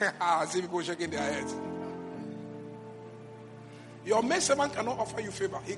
I 0.20 0.46
see 0.46 0.62
people 0.62 0.80
shaking 0.80 1.10
their 1.10 1.20
heads. 1.20 1.54
Your 4.06 4.22
maid 4.22 4.40
servant 4.40 4.72
cannot 4.72 4.98
offer 4.98 5.20
you 5.20 5.30
favor. 5.30 5.58
He, 5.66 5.74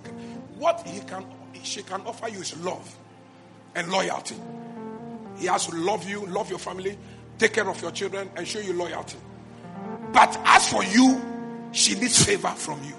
what 0.59 0.87
he 0.87 1.01
can, 1.01 1.25
she 1.63 1.83
can 1.83 2.03
offer 2.03 2.29
you 2.29 2.41
is 2.41 2.57
love 2.63 2.97
and 3.75 3.91
loyalty. 3.91 4.37
He 5.39 5.47
has 5.47 5.67
to 5.67 5.77
love 5.77 6.09
you, 6.09 6.27
love 6.27 6.51
your 6.51 6.59
family, 6.59 6.99
take 7.39 7.53
care 7.53 7.69
of 7.69 7.81
your 7.81 7.91
children, 7.93 8.31
and 8.37 8.47
show 8.47 8.61
you 8.61 8.73
loyalty. 8.73 9.19
But 10.13 10.39
as 10.45 10.69
for 10.69 10.85
you, 10.85 11.21
she 11.73 11.95
needs 11.95 12.25
favor 12.25 12.49
from 12.49 12.83
you. 12.85 12.95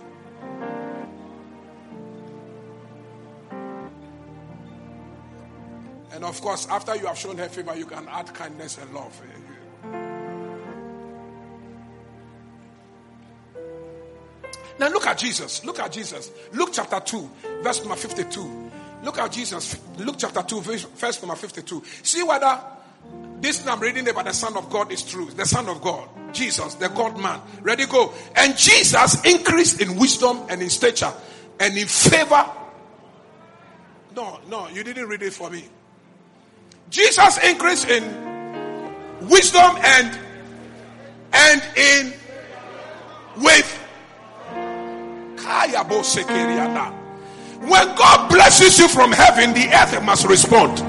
And 6.12 6.24
of 6.24 6.42
course, 6.42 6.68
after 6.70 6.96
you 6.96 7.06
have 7.08 7.18
shown 7.18 7.38
her 7.38 7.50
favor, 7.50 7.76
you 7.76 7.86
can 7.86 8.08
add 8.10 8.34
kindness 8.34 8.78
and 8.78 8.94
love. 8.94 9.22
Now 14.80 14.88
look 14.90 15.06
at 15.08 15.18
Jesus. 15.18 15.66
Look 15.66 15.80
at 15.80 15.92
Jesus. 15.92 16.32
Luke 16.54 16.70
chapter 16.72 17.00
2, 17.02 17.30
verse 17.62 17.80
number 17.80 17.96
52. 17.96 18.69
Look 19.04 19.18
at 19.18 19.32
Jesus. 19.32 19.80
Luke 19.98 20.16
chapter 20.18 20.44
2, 20.44 20.62
verse 20.62 21.22
number 21.22 21.36
52. 21.36 21.84
See 22.04 22.24
whether 22.24 22.60
this 23.40 23.66
I'm 23.66 23.80
reading 23.80 24.08
about 24.10 24.26
the 24.26 24.34
Son 24.34 24.58
of 24.58 24.70
God 24.70 24.92
is 24.92 25.04
true. 25.04 25.30
The 25.32 25.46
Son 25.46 25.70
of 25.70 25.82
God. 25.82 26.10
Jesus, 26.34 26.76
the 26.76 26.90
God 26.90 27.18
man. 27.18 27.42
Ready, 27.62 27.86
go. 27.86 28.14
And 28.36 28.58
Jesus 28.58 29.24
increased 29.26 29.82
in 29.82 29.98
wisdom 29.98 30.42
and 30.50 30.62
in 30.62 30.70
stature 30.70 31.12
and 31.60 31.78
in 31.78 31.88
favor. 31.88 32.46
No, 34.16 34.40
no, 34.50 34.68
you 34.70 34.84
didn't 34.84 35.08
read 35.08 35.22
it 35.22 35.34
for 35.34 35.50
me. 35.50 35.64
Jesus 36.90 37.38
increased 37.44 37.88
in 37.88 38.04
wisdom 39.30 39.78
and 39.78 40.20
and 41.32 41.64
in 41.78 42.14
with 43.38 43.80
when 47.60 47.96
God 47.96 48.30
blesses 48.30 48.80
you 48.80 48.88
from 48.88 49.12
heaven, 49.12 49.54
the 49.54 49.68
earth 49.68 50.02
must 50.04 50.26
respond. 50.28 50.80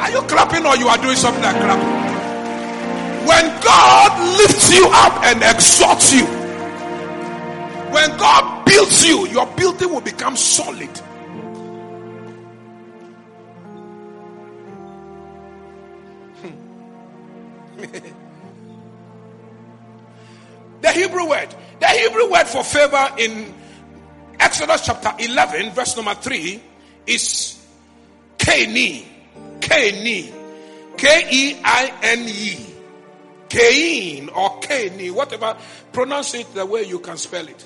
Are 0.00 0.10
you 0.10 0.20
clapping 0.22 0.66
or 0.66 0.76
you 0.76 0.88
are 0.88 0.98
doing 0.98 1.16
something 1.16 1.42
like 1.42 1.56
clapping? 1.56 2.02
When 3.26 3.44
God 3.62 4.38
lifts 4.38 4.74
you 4.74 4.84
up 4.90 5.22
and 5.22 5.42
exalts 5.44 6.12
you, 6.12 6.26
when 7.92 8.10
God 8.18 8.64
builds 8.64 9.06
you, 9.06 9.28
your 9.28 9.46
building 9.54 9.92
will 9.92 10.00
become 10.00 10.34
solid. 10.36 10.90
the 20.80 20.90
Hebrew 20.90 21.28
word, 21.28 21.54
the 21.78 21.86
Hebrew 21.86 22.28
word 22.30 22.48
for 22.48 22.64
favor 22.64 23.08
in 23.18 23.54
Exodus 24.52 24.84
chapter 24.84 25.14
11, 25.18 25.70
verse 25.70 25.96
number 25.96 26.12
3 26.12 26.62
is 27.06 27.58
Kaini. 28.36 29.02
Kaini. 29.60 30.30
K 30.94 31.26
E 31.30 31.60
I 31.64 31.92
N 32.02 32.28
E. 32.28 32.66
Kain 33.48 34.28
or 34.28 34.60
Kaini, 34.60 35.10
whatever. 35.10 35.56
Pronounce 35.90 36.34
it 36.34 36.52
the 36.52 36.66
way 36.66 36.82
you 36.82 36.98
can 36.98 37.16
spell 37.16 37.48
it. 37.48 37.64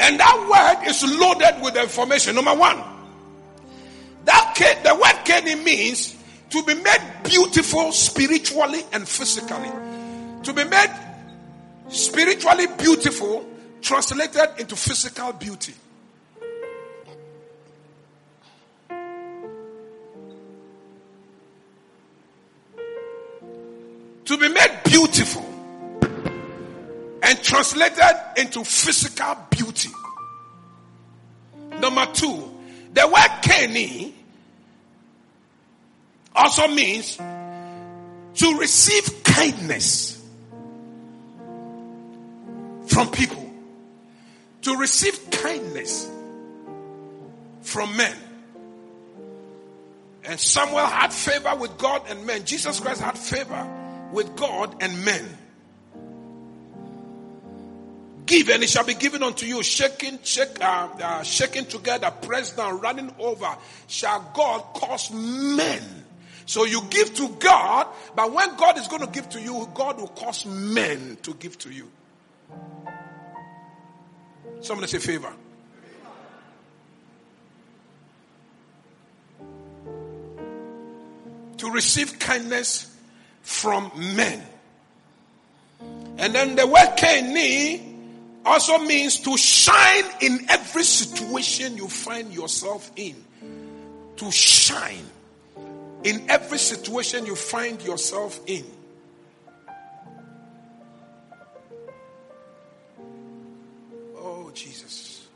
And 0.00 0.18
that 0.18 0.80
word 0.80 0.88
is 0.88 1.02
loaded 1.02 1.62
with 1.62 1.76
information. 1.76 2.34
Number 2.34 2.54
one, 2.54 2.82
that 4.24 4.80
the 4.84 4.94
word 4.94 5.26
Kaini 5.26 5.62
means 5.62 6.16
to 6.48 6.62
be 6.62 6.72
made 6.72 7.12
beautiful 7.24 7.92
spiritually 7.92 8.80
and 8.90 9.06
physically. 9.06 9.70
To 10.44 10.54
be 10.54 10.64
made 10.64 11.11
spiritually 11.92 12.66
beautiful 12.78 13.46
translated 13.82 14.48
into 14.58 14.74
physical 14.76 15.32
beauty. 15.34 15.74
To 24.24 24.38
be 24.38 24.48
made 24.48 24.80
beautiful 24.84 25.44
and 27.22 27.42
translated 27.42 28.16
into 28.38 28.64
physical 28.64 29.36
beauty. 29.50 29.90
Number 31.78 32.06
two, 32.06 32.60
the 32.94 33.06
word 33.06 33.42
Kenny 33.42 34.14
also 36.34 36.68
means 36.68 37.16
to 37.16 38.58
receive 38.58 39.22
kindness 39.24 40.21
from 42.92 43.10
people, 43.10 43.50
to 44.62 44.76
receive 44.76 45.30
kindness 45.30 46.10
from 47.62 47.96
men. 47.96 48.16
And 50.24 50.38
Samuel 50.38 50.86
had 50.86 51.12
favor 51.12 51.56
with 51.56 51.76
God 51.78 52.02
and 52.08 52.26
men. 52.26 52.44
Jesus 52.44 52.78
Christ 52.78 53.00
had 53.00 53.18
favor 53.18 53.68
with 54.12 54.36
God 54.36 54.76
and 54.80 55.04
men. 55.04 55.38
Give 58.26 58.48
and 58.50 58.62
it 58.62 58.68
shall 58.68 58.84
be 58.84 58.94
given 58.94 59.22
unto 59.22 59.46
you, 59.46 59.62
shaking, 59.62 60.18
shake, 60.22 60.62
uh, 60.62 60.88
uh, 61.02 61.22
shaking 61.22 61.66
together, 61.66 62.10
pressed 62.22 62.56
down, 62.56 62.80
running 62.80 63.12
over. 63.18 63.56
Shall 63.88 64.30
God 64.32 64.62
cause 64.74 65.10
men? 65.10 65.82
So 66.46 66.64
you 66.64 66.82
give 66.88 67.14
to 67.16 67.28
God, 67.40 67.88
but 68.14 68.32
when 68.32 68.56
God 68.56 68.78
is 68.78 68.86
going 68.86 69.02
to 69.02 69.10
give 69.10 69.28
to 69.30 69.40
you, 69.40 69.68
God 69.74 69.98
will 69.98 70.08
cause 70.08 70.46
men 70.46 71.18
to 71.22 71.34
give 71.34 71.58
to 71.58 71.70
you. 71.70 71.90
Somebody 74.62 74.86
say 74.86 74.98
favor. 74.98 75.32
To 81.58 81.70
receive 81.70 82.18
kindness 82.18 82.96
from 83.42 83.90
men. 83.96 84.42
And 86.18 86.34
then 86.34 86.54
the 86.54 86.66
word 86.66 86.96
Keni 86.96 87.92
also 88.44 88.78
means 88.78 89.18
to 89.20 89.36
shine 89.36 90.04
in 90.20 90.46
every 90.48 90.84
situation 90.84 91.76
you 91.76 91.88
find 91.88 92.32
yourself 92.32 92.90
in. 92.96 93.16
To 94.16 94.30
shine 94.30 95.06
in 96.04 96.30
every 96.30 96.58
situation 96.58 97.26
you 97.26 97.34
find 97.34 97.82
yourself 97.82 98.40
in. 98.46 98.64
Jesus. 104.54 105.26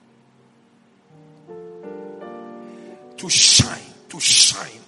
To 3.16 3.28
shine, 3.28 3.78
to 4.11 4.20
shine. 4.20 4.80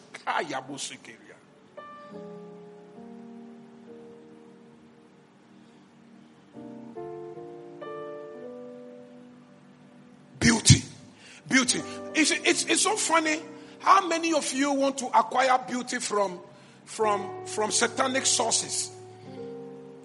Beauty. 10.39 10.83
Beauty. 11.49 11.83
It's, 12.15 12.31
it's, 12.31 12.65
it's 12.67 12.83
so 12.83 12.97
funny. 12.97 13.41
How 13.79 14.07
many 14.07 14.35
of 14.35 14.53
you 14.53 14.73
want 14.73 14.99
to 14.99 15.07
acquire 15.07 15.59
beauty 15.67 15.99
from, 15.99 16.39
from, 16.85 17.47
from 17.47 17.71
satanic 17.71 18.27
sources 18.27 18.91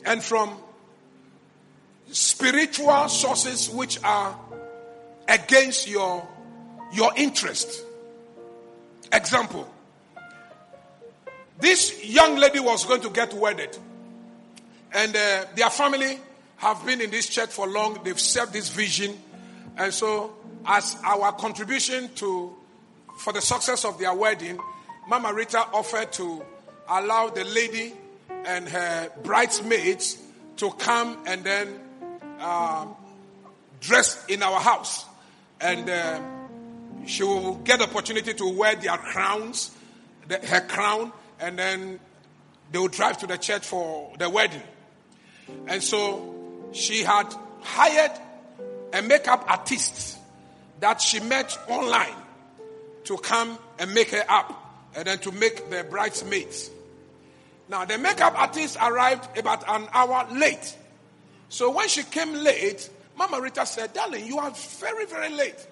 and 0.06 0.24
from 0.24 0.58
spiritual 2.44 3.08
sources 3.08 3.70
which 3.70 4.04
are 4.04 4.38
against 5.30 5.88
your 5.88 6.28
your 6.92 7.12
interest. 7.16 7.82
Example. 9.12 9.72
This 11.60 12.04
young 12.04 12.36
lady 12.36 12.60
was 12.60 12.86
going 12.86 13.02
to 13.02 13.10
get 13.10 13.34
wedded. 13.34 13.78
And 14.92 15.16
uh, 15.16 15.46
their 15.56 15.70
family 15.70 16.20
have 16.58 16.86
been 16.86 17.00
in 17.00 17.10
this 17.12 17.30
church 17.30 17.50
for 17.50 17.66
long. 17.66 18.00
They've 18.04 18.20
served 18.20 18.52
this 18.52 18.70
vision. 18.70 19.18
And 19.78 19.94
so 19.94 20.36
as 20.66 20.98
our 21.04 21.32
contribution 21.32 22.10
to 22.16 22.54
for 23.20 23.32
the 23.32 23.42
success 23.42 23.86
of 23.86 23.98
their 24.00 24.14
wedding, 24.14 24.60
Mama 25.08 25.34
Rita 25.34 25.60
offered 25.74 26.12
to 26.14 26.44
allow 26.90 27.30
the 27.30 27.46
lady 27.46 27.94
and 28.46 28.68
her 28.68 29.10
bridesmaids 29.24 30.22
to 30.58 30.72
come 30.72 31.18
and 31.26 31.44
then 31.46 31.80
uh, 32.44 32.86
dress 33.80 34.26
in 34.28 34.44
our 34.44 34.60
house, 34.60 35.06
and 35.60 35.90
uh, 35.90 36.22
she 37.06 37.24
will 37.24 37.56
get 37.56 37.80
the 37.80 37.86
opportunity 37.86 38.34
to 38.34 38.48
wear 38.50 38.76
their 38.76 38.98
crowns, 38.98 39.72
the, 40.28 40.38
her 40.40 40.62
crown, 40.62 41.12
and 41.40 41.58
then 41.58 42.00
they 42.72 42.80
will 42.80 42.88
drive 42.88 43.18
to 43.20 43.28
the 43.28 43.38
church 43.38 43.66
for 43.66 44.12
the 44.18 44.30
wedding. 44.30 44.62
And 45.68 45.82
so 45.82 46.70
she 46.72 47.04
had 47.04 47.34
hired 47.62 48.12
a 48.94 49.02
makeup 49.02 49.46
artist 49.48 50.18
that 50.80 51.02
she 51.02 51.20
met 51.20 51.58
online 51.68 52.16
to 53.06 53.18
come 53.18 53.58
and 53.80 53.94
make 53.94 54.12
her 54.12 54.24
up 54.30 54.60
and 54.96 55.06
then 55.06 55.20
to 55.20 55.32
make 55.32 55.70
the 55.70 55.84
bridesmaids. 55.84 56.70
Now, 57.70 57.86
the 57.86 57.98
makeup 57.98 58.38
artist 58.38 58.78
arrived 58.82 59.38
about 59.38 59.68
an 59.68 59.88
hour 59.94 60.28
late. 60.34 60.78
So 61.54 61.70
when 61.70 61.88
she 61.88 62.02
came 62.02 62.34
late, 62.34 62.90
Mama 63.16 63.40
Rita 63.40 63.64
said, 63.68 63.94
Darling, 63.94 64.26
you 64.26 64.40
are 64.40 64.50
very, 64.50 65.06
very 65.06 65.30
late. 65.30 65.68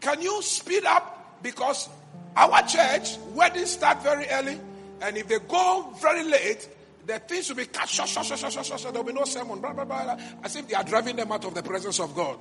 Can 0.00 0.22
you 0.22 0.40
speed 0.40 0.86
up? 0.86 1.42
Because 1.42 1.90
our 2.34 2.62
church, 2.62 3.18
weddings 3.34 3.72
start 3.72 4.02
very 4.02 4.26
early. 4.30 4.58
And 5.02 5.18
if 5.18 5.28
they 5.28 5.40
go 5.40 5.92
very 6.00 6.24
late, 6.24 6.66
the 7.04 7.18
things 7.18 7.50
will 7.50 7.56
be 7.56 7.66
cut 7.66 7.86
short, 7.86 8.08
short, 8.08 8.24
short, 8.24 8.40
short, 8.40 8.50
short, 8.54 8.66
short. 8.66 8.80
There 8.94 9.02
will 9.02 9.12
be 9.12 9.12
no 9.12 9.26
sermon, 9.26 9.60
blah, 9.60 9.74
blah, 9.74 9.84
blah, 9.84 10.04
blah, 10.04 10.24
as 10.42 10.56
if 10.56 10.66
they 10.66 10.74
are 10.74 10.84
driving 10.84 11.16
them 11.16 11.30
out 11.32 11.44
of 11.44 11.52
the 11.52 11.62
presence 11.62 12.00
of 12.00 12.14
God. 12.14 12.38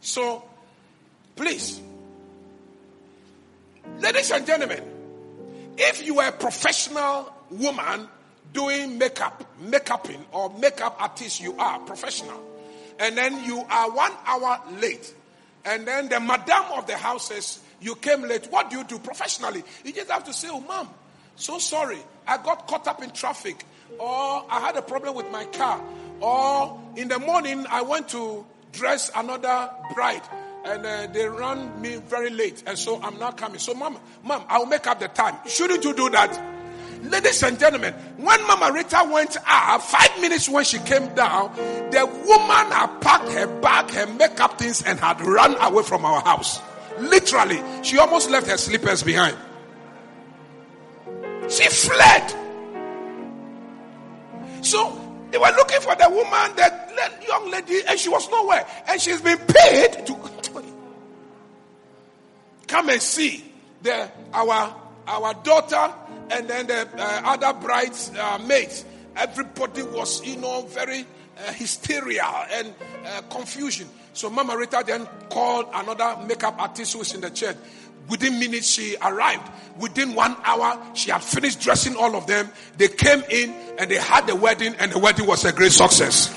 So, 0.00 0.44
please, 1.34 1.80
ladies 3.98 4.30
and 4.30 4.46
gentlemen, 4.46 4.84
if 5.76 6.06
you 6.06 6.20
are 6.20 6.28
a 6.28 6.32
professional 6.32 7.34
woman 7.50 8.06
doing 8.52 8.98
makeup, 8.98 9.44
makeuping, 9.62 10.20
or 10.32 10.50
makeup 10.58 10.96
artist, 11.00 11.40
you 11.40 11.56
are 11.58 11.78
professional, 11.80 12.40
and 12.98 13.16
then 13.16 13.44
you 13.44 13.64
are 13.70 13.90
one 13.90 14.12
hour 14.26 14.60
late, 14.80 15.14
and 15.64 15.86
then 15.86 16.08
the 16.08 16.20
madam 16.20 16.64
of 16.76 16.86
the 16.86 16.96
house 16.96 17.28
says, 17.28 17.60
You 17.80 17.94
came 17.94 18.22
late. 18.22 18.46
What 18.50 18.70
do 18.70 18.78
you 18.78 18.84
do 18.84 18.98
professionally? 18.98 19.62
You 19.84 19.92
just 19.92 20.10
have 20.10 20.24
to 20.24 20.32
say, 20.32 20.48
Oh, 20.50 20.60
mom, 20.60 20.88
so 21.36 21.58
sorry. 21.58 21.98
I 22.26 22.36
got 22.36 22.66
caught 22.68 22.86
up 22.86 23.02
in 23.02 23.10
traffic, 23.10 23.64
or 23.98 24.44
I 24.48 24.60
had 24.60 24.76
a 24.76 24.82
problem 24.82 25.14
with 25.14 25.30
my 25.30 25.44
car, 25.46 25.80
or 26.20 26.80
in 26.96 27.08
the 27.08 27.18
morning 27.18 27.66
I 27.68 27.82
went 27.82 28.08
to 28.10 28.44
dress 28.72 29.10
another 29.14 29.70
bride 29.94 30.22
and 30.64 30.86
uh, 30.86 31.06
they 31.08 31.28
ran 31.28 31.80
me 31.80 31.96
very 31.96 32.30
late, 32.30 32.62
and 32.66 32.78
so 32.78 33.00
I'm 33.02 33.18
not 33.18 33.36
coming. 33.36 33.58
So, 33.58 33.74
mom, 33.74 33.98
mom, 34.22 34.44
I'll 34.48 34.66
make 34.66 34.86
up 34.86 35.00
the 35.00 35.08
time. 35.08 35.36
Shouldn't 35.46 35.84
you 35.84 35.92
do 35.92 36.08
that? 36.10 36.61
Ladies 37.02 37.42
and 37.42 37.58
gentlemen, 37.58 37.92
when 38.16 38.46
Mama 38.46 38.70
Rita 38.72 39.08
went 39.12 39.36
up, 39.46 39.82
five 39.82 40.20
minutes 40.20 40.48
when 40.48 40.64
she 40.64 40.78
came 40.78 41.12
down, 41.14 41.54
the 41.90 42.06
woman 42.26 42.72
had 42.72 43.00
packed 43.00 43.28
her 43.30 43.46
bag, 43.60 43.90
her 43.90 44.06
makeup 44.06 44.58
things, 44.58 44.82
and 44.82 45.00
had 45.00 45.20
run 45.20 45.56
away 45.60 45.82
from 45.82 46.04
our 46.04 46.20
house. 46.22 46.60
Literally, 47.00 47.60
she 47.82 47.98
almost 47.98 48.30
left 48.30 48.46
her 48.46 48.56
slippers 48.56 49.02
behind. 49.02 49.36
She 51.48 51.68
fled. 51.68 52.30
So 54.62 54.96
they 55.32 55.38
were 55.38 55.52
looking 55.56 55.80
for 55.80 55.96
the 55.96 56.08
woman, 56.08 56.54
the 56.54 56.82
young 57.26 57.50
lady, 57.50 57.80
and 57.88 57.98
she 57.98 58.10
was 58.10 58.30
nowhere. 58.30 58.64
And 58.86 59.00
she's 59.00 59.20
been 59.20 59.38
paid 59.38 60.06
to 60.06 60.32
come 62.68 62.88
and 62.90 63.02
see 63.02 63.44
the 63.82 64.08
our 64.32 64.81
our 65.06 65.34
daughter 65.42 65.92
and 66.30 66.48
then 66.48 66.66
the 66.66 66.88
uh, 66.96 67.22
other 67.24 67.52
brides 67.58 68.10
uh, 68.18 68.38
mates. 68.46 68.84
Everybody 69.16 69.82
was, 69.82 70.24
you 70.24 70.36
know, 70.36 70.62
very 70.62 71.00
uh, 71.38 71.52
hysteria 71.52 72.24
and 72.52 72.74
uh, 73.06 73.22
confusion. 73.22 73.88
So 74.14 74.30
Mama 74.30 74.56
Rita 74.56 74.82
then 74.86 75.06
called 75.30 75.66
another 75.72 76.24
makeup 76.26 76.60
artist 76.60 76.92
who 76.92 77.00
was 77.00 77.14
in 77.14 77.20
the 77.20 77.30
church. 77.30 77.56
Within 78.08 78.38
minutes, 78.38 78.68
she 78.68 78.96
arrived. 79.00 79.48
Within 79.78 80.14
one 80.14 80.36
hour, 80.44 80.78
she 80.94 81.10
had 81.10 81.22
finished 81.22 81.60
dressing 81.60 81.96
all 81.96 82.16
of 82.16 82.26
them. 82.26 82.50
They 82.76 82.88
came 82.88 83.22
in 83.30 83.50
and 83.78 83.90
they 83.90 83.96
had 83.96 84.26
the 84.26 84.34
wedding, 84.36 84.74
and 84.78 84.92
the 84.92 84.98
wedding 84.98 85.26
was 85.26 85.44
a 85.44 85.52
great 85.52 85.72
success. 85.72 86.28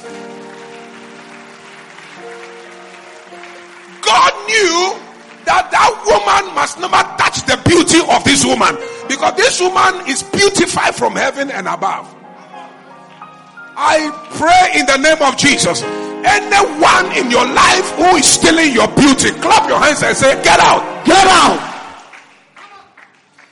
God 4.01 4.47
knew 4.47 5.04
that 5.45 5.69
that 5.71 5.91
woman 6.05 6.53
must 6.55 6.79
never 6.79 7.01
touch 7.17 7.45
the 7.45 7.57
beauty 7.65 8.01
of 8.01 8.23
this 8.23 8.45
woman 8.45 8.75
because 9.07 9.33
this 9.37 9.61
woman 9.61 10.05
is 10.09 10.23
beautified 10.23 10.95
from 10.95 11.15
heaven 11.15 11.51
and 11.51 11.67
above. 11.67 12.09
I 13.77 14.07
pray 14.39 14.79
in 14.79 14.85
the 14.87 14.97
name 14.97 15.21
of 15.21 15.35
Jesus. 15.37 15.83
Anyone 16.25 17.11
in 17.13 17.29
your 17.29 17.45
life 17.45 17.85
who 17.99 18.17
is 18.17 18.25
stealing 18.25 18.73
your 18.73 18.87
beauty, 18.95 19.29
clap 19.43 19.69
your 19.69 19.77
hands 19.77 20.01
and 20.01 20.15
say, 20.17 20.33
Get 20.41 20.59
out! 20.59 20.81
Get 21.05 21.27
out! 21.27 21.59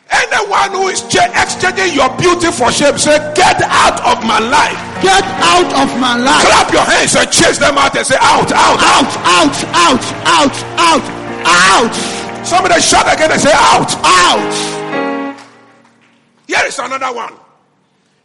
Anyone 0.10 0.72
who 0.72 0.88
is 0.88 1.04
exchanging 1.04 1.94
your 1.94 2.10
beauty 2.18 2.50
for 2.50 2.72
shame, 2.72 2.98
say, 2.98 3.20
Get 3.36 3.62
out 3.62 4.00
of 4.02 4.26
my 4.26 4.40
life! 4.40 4.80
Get 5.04 5.22
out 5.22 5.70
of 5.76 5.90
my 6.00 6.18
life! 6.18 6.48
Clap 6.48 6.72
your 6.72 6.88
hands 6.88 7.16
and 7.16 7.30
chase 7.30 7.60
them 7.60 7.78
out 7.78 7.96
and 7.96 8.08
say, 8.08 8.18
Out, 8.18 8.50
out, 8.52 8.80
out, 8.80 9.12
out, 9.28 9.56
out, 9.76 10.04
out, 10.26 10.56
out, 10.80 11.06
out! 11.46 12.46
Somebody 12.46 12.82
shout 12.82 13.14
again 13.14 13.32
and 13.32 13.42
say, 13.42 13.52
Out, 13.54 13.94
out! 14.04 15.40
Here 16.48 16.66
is 16.66 16.78
another 16.80 17.14
one 17.14 17.34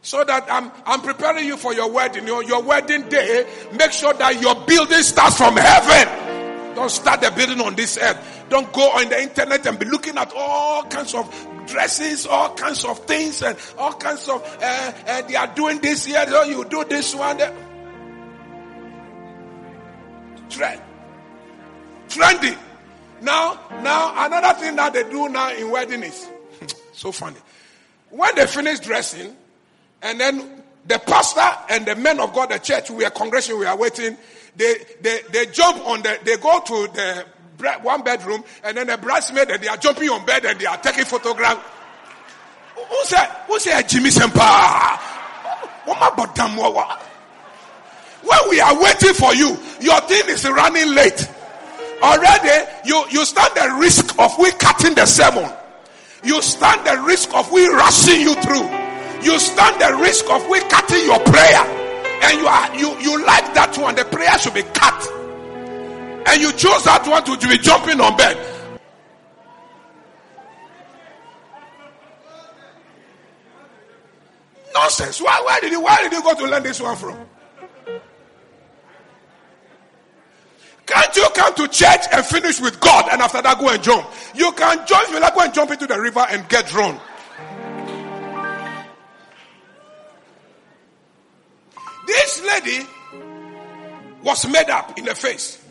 so 0.03 0.25
that 0.25 0.47
I'm, 0.51 0.71
I'm 0.87 1.01
preparing 1.01 1.47
you 1.47 1.57
for 1.57 1.75
your 1.75 1.91
wedding. 1.91 2.27
Your, 2.27 2.43
your 2.43 2.63
wedding 2.63 3.09
day, 3.09 3.47
make 3.75 3.93
sure 3.93 4.15
that 4.15 4.41
your 4.41 4.55
building 4.67 5.03
starts 5.03 5.37
from 5.37 5.57
heaven. 5.57 6.75
Don't 6.75 6.91
start 6.91 7.21
the 7.21 7.31
building 7.31 7.61
on 7.61 7.75
this 7.75 7.99
earth. 7.99 8.45
Don't 8.49 8.73
go 8.73 8.91
on 8.91 9.09
the 9.09 9.21
internet 9.21 9.67
and 9.67 9.79
be 9.79 9.85
looking 9.87 10.17
at 10.17 10.33
all 10.35 10.85
kinds 10.85 11.15
of 11.15 11.49
dresses, 11.67 12.27
all 12.27 12.55
kinds 12.55 12.85
of 12.85 13.05
things, 13.05 13.43
and 13.43 13.59
all 13.77 13.93
kinds 13.93 14.29
of, 14.29 14.43
uh, 14.63 14.93
uh, 15.07 15.23
they 15.23 15.35
are 15.37 15.55
doing 15.55 15.81
this 15.81 16.07
here, 16.07 16.25
so 16.27 16.45
you 16.45 16.65
do 16.65 16.85
this 16.85 17.15
one. 17.15 17.39
Trend. 20.49 20.81
Trendy. 22.09 22.57
Now, 23.21 23.61
now, 23.83 24.27
another 24.27 24.59
thing 24.61 24.77
that 24.77 24.93
they 24.93 25.05
do 25.05 25.29
now 25.29 25.53
in 25.53 25.71
wedding 25.71 26.03
is 26.03 26.29
so 26.93 27.13
funny. 27.13 27.37
When 28.11 28.35
they 28.35 28.47
finish 28.47 28.81
dressing, 28.81 29.37
and 30.03 30.21
then 30.21 30.63
the 30.87 30.99
pastor 30.99 31.49
and 31.69 31.87
the 31.87 31.97
men 31.97 32.21
of 32.21 32.33
God, 32.33 32.51
the 32.51 32.59
church, 32.59 32.91
we 32.91 33.05
are 33.05 33.11
congregation, 33.11 33.59
we 33.59 33.67
are 33.67 33.77
waiting. 33.77 34.17
They, 34.57 34.75
they, 35.01 35.21
they 35.31 35.47
jump 35.47 35.87
on 35.87 36.03
the, 36.03 36.19
they 36.25 36.37
go 36.37 36.61
to 36.61 36.89
the 36.93 37.27
one 37.83 38.03
bedroom 38.03 38.45
and 38.63 38.77
then 38.77 38.87
the 38.87 38.97
bridesmaid 38.97 39.51
and 39.51 39.63
they 39.63 39.69
are 39.69 39.77
jumping 39.77 40.09
on 40.09 40.25
bed 40.25 40.45
and 40.45 40.59
they 40.59 40.67
are 40.67 40.79
taking 40.79 41.05
photograph. 41.05 41.59
Who 42.77 43.05
said, 43.05 43.27
who 43.47 43.59
said 43.59 43.83
Jimmy 43.89 44.11
Sempa? 44.11 44.99
When 48.23 48.51
we 48.51 48.61
are 48.61 48.81
waiting 48.81 49.15
for 49.15 49.35
you, 49.35 49.57
your 49.81 50.01
thing 50.03 50.29
is 50.29 50.49
running 50.49 50.95
late. 50.95 51.29
Already, 52.03 52.71
you, 52.85 53.05
you 53.11 53.25
stand 53.25 53.55
the 53.55 53.77
risk 53.81 54.19
of 54.19 54.37
we 54.39 54.51
cutting 54.53 54.95
the 54.95 55.07
sermon. 55.07 55.51
You 56.23 56.41
stand 56.43 56.87
the 56.87 57.03
risk 57.03 57.35
of 57.35 57.51
we 57.53 57.67
rushing 57.67 58.21
you 58.21 58.35
through 58.43 58.89
you 59.23 59.39
stand 59.39 59.81
the 59.81 60.01
risk 60.01 60.31
of 60.31 60.49
we 60.49 60.61
cutting 60.61 61.05
your 61.05 61.19
prayer. 61.21 61.65
And 62.23 62.39
you 62.39 62.47
are 62.47 62.77
you, 62.77 62.99
you 63.01 63.25
like 63.25 63.53
that 63.55 63.77
one, 63.79 63.95
the 63.95 64.05
prayer 64.05 64.39
should 64.39 64.55
be 64.55 64.63
cut. 64.63 65.07
And 66.27 66.41
you 66.41 66.53
chose 66.53 66.85
that 66.85 67.07
one 67.07 67.25
to 67.25 67.49
be 67.49 67.59
jumping 67.59 68.01
on 68.01 68.17
bed. 68.17 68.37
Nonsense. 74.75 75.21
Why, 75.21 75.41
why 75.45 75.61
did 75.61 75.73
you 75.73 75.81
why 75.81 76.03
did 76.03 76.13
you 76.13 76.23
go 76.23 76.35
to 76.35 76.47
learn 76.47 76.63
this 76.63 76.81
one 76.81 76.97
from? 76.97 77.19
Can't 80.89 81.17
you 81.17 81.29
come 81.35 81.55
to 81.55 81.69
church 81.69 82.07
and 82.13 82.25
finish 82.25 82.63
with 82.63 82.81
God 82.81 83.11
and 83.13 83.21
after 83.21 83.43
that 83.43 83.59
go 83.59 83.69
and 83.69 83.83
jump? 83.83 84.09
You 84.35 84.51
can 84.53 84.87
jump, 84.87 85.11
you 85.11 85.21
like 85.21 85.35
go 85.35 85.43
and 85.43 85.53
jump 85.53 85.71
into 85.71 85.87
the 85.87 86.01
river 86.01 86.25
and 86.31 86.49
get 86.49 86.67
drowned. 86.67 86.99
This 92.07 92.43
lady 92.43 92.87
was 94.23 94.49
made 94.49 94.71
up 94.71 94.99
in 94.99 95.05
the 95.05 95.15
face. 95.15 95.63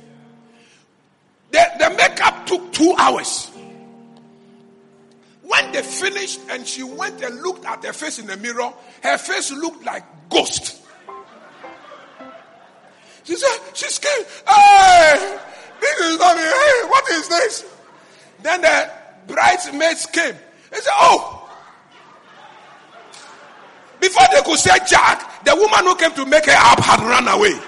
The, 1.50 1.66
the 1.80 1.90
makeup 1.98 2.46
took 2.46 2.72
two 2.72 2.94
hours. 2.96 3.50
When 5.42 5.72
they 5.72 5.82
finished 5.82 6.42
and 6.52 6.68
she 6.68 6.84
went 6.84 7.24
and 7.24 7.42
looked 7.42 7.66
at 7.66 7.84
her 7.84 7.94
face 7.94 8.20
in 8.20 8.28
the 8.28 8.38
mirror, 8.38 8.72
her 9.02 9.18
face 9.18 9.52
looked 9.52 9.84
like 9.84 10.04
ghost. 10.30 10.80
She 13.28 13.36
said, 13.36 13.58
she's 13.74 13.96
scared. 13.96 14.26
Hey, 14.48 15.38
This 15.82 16.00
is 16.00 16.18
not 16.18 16.38
me. 16.38 16.44
Hey, 16.44 16.88
what 16.88 17.10
is 17.12 17.28
this? 17.28 17.66
Then 18.42 18.62
the 18.62 18.90
bridesmaids 19.28 20.06
came. 20.06 20.34
They 20.72 20.78
said, 20.78 20.94
Oh, 20.96 21.50
before 24.00 24.24
they 24.32 24.42
could 24.44 24.58
say 24.58 24.78
Jack, 24.88 25.44
the 25.44 25.54
woman 25.56 25.80
who 25.84 25.96
came 25.98 26.14
to 26.14 26.26
make 26.26 26.46
her 26.46 26.56
up 26.56 26.80
had 26.80 27.02
run 27.02 27.28
away. 27.28 27.60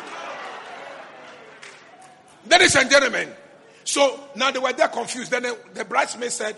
Ladies 2.49 2.75
and 2.77 2.89
gentlemen, 2.89 3.29
so 3.83 4.17
now 4.37 4.51
they 4.51 4.59
were 4.59 4.71
there 4.71 4.87
confused. 4.87 5.29
Then 5.29 5.43
the, 5.43 5.57
the 5.73 5.83
bridesmaid 5.83 6.31
said, 6.31 6.55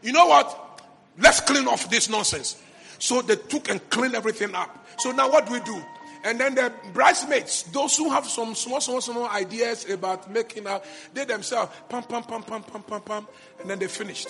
You 0.00 0.12
know 0.12 0.26
what? 0.26 0.80
Let's 1.18 1.40
clean 1.40 1.66
off 1.66 1.90
this 1.90 2.08
nonsense. 2.08 2.62
So 3.00 3.20
they 3.20 3.34
took 3.34 3.68
and 3.68 3.90
cleaned 3.90 4.14
everything 4.14 4.54
up. 4.54 4.86
So 4.98 5.10
now 5.10 5.28
what 5.28 5.46
do 5.46 5.54
we 5.54 5.60
do? 5.60 5.82
And 6.24 6.40
then 6.40 6.54
the 6.54 6.72
bridesmaids, 6.94 7.64
those 7.64 7.96
who 7.98 8.08
have 8.10 8.26
some 8.26 8.54
small, 8.54 8.80
small, 8.80 9.02
small 9.02 9.28
ideas 9.28 9.88
about 9.90 10.30
making 10.30 10.66
out, 10.66 10.82
they 11.12 11.26
themselves, 11.26 11.70
pam, 11.90 12.02
pam, 12.04 12.22
pam, 12.22 12.42
pam, 12.42 12.62
pam, 12.62 12.82
pam, 12.82 13.00
pam, 13.02 13.28
and 13.60 13.68
then 13.68 13.78
they 13.78 13.88
finished. 13.88 14.28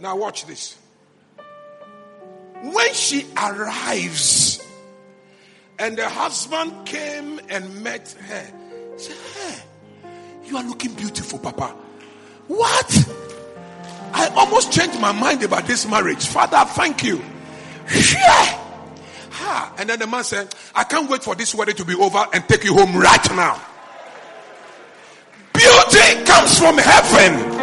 Now 0.00 0.16
watch 0.16 0.46
this. 0.46 0.78
When 2.62 2.94
she 2.94 3.26
arrives, 3.36 4.66
and 5.78 5.98
the 5.98 6.08
husband 6.08 6.86
came 6.86 7.38
and 7.50 7.82
met 7.82 8.16
her, 8.26 8.52
said, 8.96 9.16
Hey, 9.34 9.62
you 10.46 10.56
are 10.56 10.64
looking 10.64 10.94
beautiful, 10.94 11.38
Papa. 11.38 11.76
What? 12.48 13.08
I 14.14 14.28
almost 14.28 14.72
changed 14.72 14.98
my 15.00 15.12
mind 15.12 15.42
about 15.42 15.66
this 15.66 15.86
marriage. 15.86 16.26
Father, 16.26 16.64
thank 16.70 17.02
you. 17.04 17.22
Yeah. 18.12 18.63
Ha. 19.44 19.74
And 19.76 19.88
then 19.90 19.98
the 19.98 20.06
man 20.06 20.24
said, 20.24 20.54
I 20.74 20.84
can't 20.84 21.08
wait 21.10 21.22
for 21.22 21.34
this 21.34 21.54
wedding 21.54 21.76
to 21.76 21.84
be 21.84 21.94
over 21.94 22.24
and 22.32 22.48
take 22.48 22.64
you 22.64 22.72
home 22.72 22.96
right 22.96 23.28
now. 23.36 23.60
Beauty 25.52 26.24
comes 26.24 26.58
from 26.58 26.78
heaven. 26.80 27.60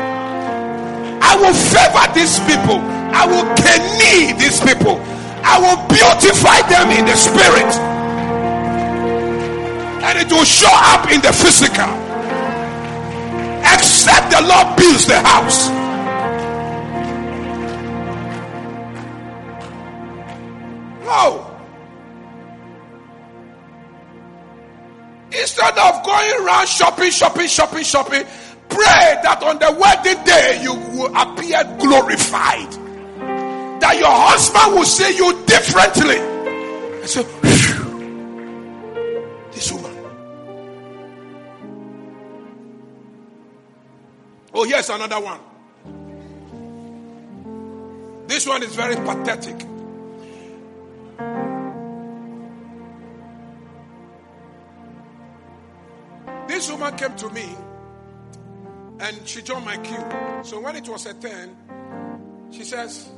I 1.25 1.33
will 1.41 1.57
favor 1.57 2.05
these 2.13 2.37
people. 2.45 2.77
I 3.17 3.25
will 3.25 3.49
kenny 3.57 4.37
these 4.37 4.61
people. 4.61 5.01
I 5.43 5.57
will 5.57 5.81
beautify 5.89 6.61
them 6.69 6.93
in 6.93 7.05
the 7.09 7.17
spirit. 7.17 7.73
And 10.05 10.19
it 10.21 10.31
will 10.31 10.45
show 10.45 10.71
up 10.71 11.09
in 11.11 11.19
the 11.21 11.33
physical. 11.33 11.89
Except 13.73 14.29
the 14.29 14.41
Lord 14.45 14.77
builds 14.77 15.07
the 15.07 15.19
house. 15.19 15.69
No. 21.05 21.50
Instead 25.33 25.77
of 25.77 26.03
going 26.03 26.31
around 26.41 26.67
shopping, 26.67 27.11
shopping, 27.11 27.47
shopping, 27.47 27.83
shopping, 27.83 28.23
pray 28.69 29.17
that 29.23 29.41
on 29.43 29.59
the 29.59 29.71
wedding 29.79 30.23
day 30.23 30.59
you 30.61 30.73
will 30.73 31.15
appear 31.15 31.63
glorified 31.79 32.71
that 33.81 33.97
your 33.97 34.11
husband 34.11 34.75
will 34.75 34.85
see 34.85 35.15
you 35.17 35.33
differently. 35.45 36.17
I 37.01 37.05
said, 37.05 37.25
this 39.51 39.71
woman. 39.71 39.91
Oh, 44.53 44.65
here's 44.65 44.89
another 44.89 45.19
one. 45.19 45.39
This 48.27 48.45
one 48.45 48.63
is 48.63 48.75
very 48.75 48.95
pathetic. 48.95 49.70
This 56.61 56.69
woman 56.69 56.95
came 56.95 57.15
to 57.15 57.29
me 57.31 57.55
and 58.99 59.27
she 59.27 59.41
joined 59.41 59.65
my 59.65 59.77
queue. 59.77 60.43
So 60.43 60.59
when 60.59 60.75
it 60.75 60.87
was 60.87 61.07
a 61.07 61.15
turn, 61.15 61.57
she 62.51 62.63
says, 62.63 63.09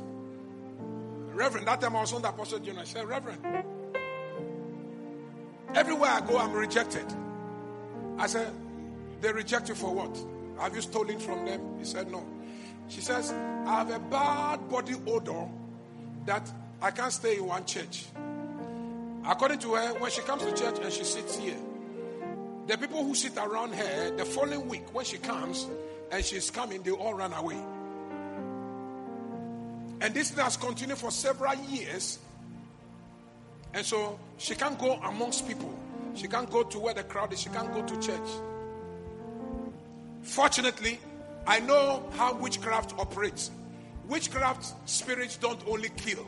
Reverend, 1.34 1.66
that 1.66 1.78
time 1.82 1.94
I 1.94 2.00
was 2.00 2.14
on 2.14 2.22
the 2.22 2.30
Apostle 2.30 2.60
General. 2.60 2.80
I 2.80 2.84
said, 2.86 3.06
Reverend, 3.06 3.44
everywhere 5.74 6.10
I 6.10 6.20
go, 6.22 6.38
I'm 6.38 6.54
rejected. 6.54 7.04
I 8.16 8.28
said, 8.28 8.50
They 9.20 9.30
reject 9.30 9.68
you 9.68 9.74
for 9.74 9.92
what? 9.94 10.18
Have 10.58 10.74
you 10.74 10.80
stolen 10.80 11.18
from 11.18 11.44
them? 11.44 11.78
He 11.78 11.84
said, 11.84 12.10
No. 12.10 12.26
She 12.88 13.02
says, 13.02 13.30
I 13.30 13.74
have 13.74 13.90
a 13.90 13.98
bad 13.98 14.70
body 14.70 14.94
odor 15.06 15.50
that 16.24 16.50
I 16.80 16.90
can't 16.92 17.12
stay 17.12 17.36
in 17.36 17.44
one 17.44 17.66
church. 17.66 18.06
According 19.28 19.58
to 19.58 19.74
her, 19.74 19.98
when 19.98 20.10
she 20.10 20.22
comes 20.22 20.44
to 20.44 20.52
church 20.54 20.78
and 20.82 20.90
she 20.90 21.04
sits 21.04 21.36
here, 21.36 21.58
the 22.66 22.78
people 22.78 23.04
who 23.04 23.14
sit 23.14 23.36
around 23.36 23.74
her, 23.74 24.16
the 24.16 24.24
following 24.24 24.68
week, 24.68 24.94
when 24.94 25.04
she 25.04 25.18
comes 25.18 25.66
and 26.10 26.24
she's 26.24 26.50
coming, 26.50 26.82
they 26.82 26.90
all 26.90 27.14
run 27.14 27.32
away. 27.32 27.58
And 30.00 30.14
this 30.14 30.34
has 30.34 30.56
continued 30.56 30.98
for 30.98 31.10
several 31.10 31.54
years. 31.54 32.18
And 33.72 33.84
so 33.84 34.18
she 34.38 34.54
can't 34.54 34.78
go 34.78 34.94
amongst 34.94 35.46
people. 35.48 35.72
She 36.14 36.28
can't 36.28 36.50
go 36.50 36.62
to 36.62 36.78
where 36.78 36.94
the 36.94 37.02
crowd 37.02 37.32
is. 37.32 37.40
She 37.40 37.48
can't 37.48 37.72
go 37.72 37.82
to 37.82 38.00
church. 38.00 38.28
Fortunately, 40.22 40.98
I 41.46 41.60
know 41.60 42.02
how 42.16 42.34
witchcraft 42.34 42.98
operates. 42.98 43.50
Witchcraft 44.08 44.88
spirits 44.88 45.36
don't 45.36 45.60
only 45.66 45.90
kill, 45.90 46.26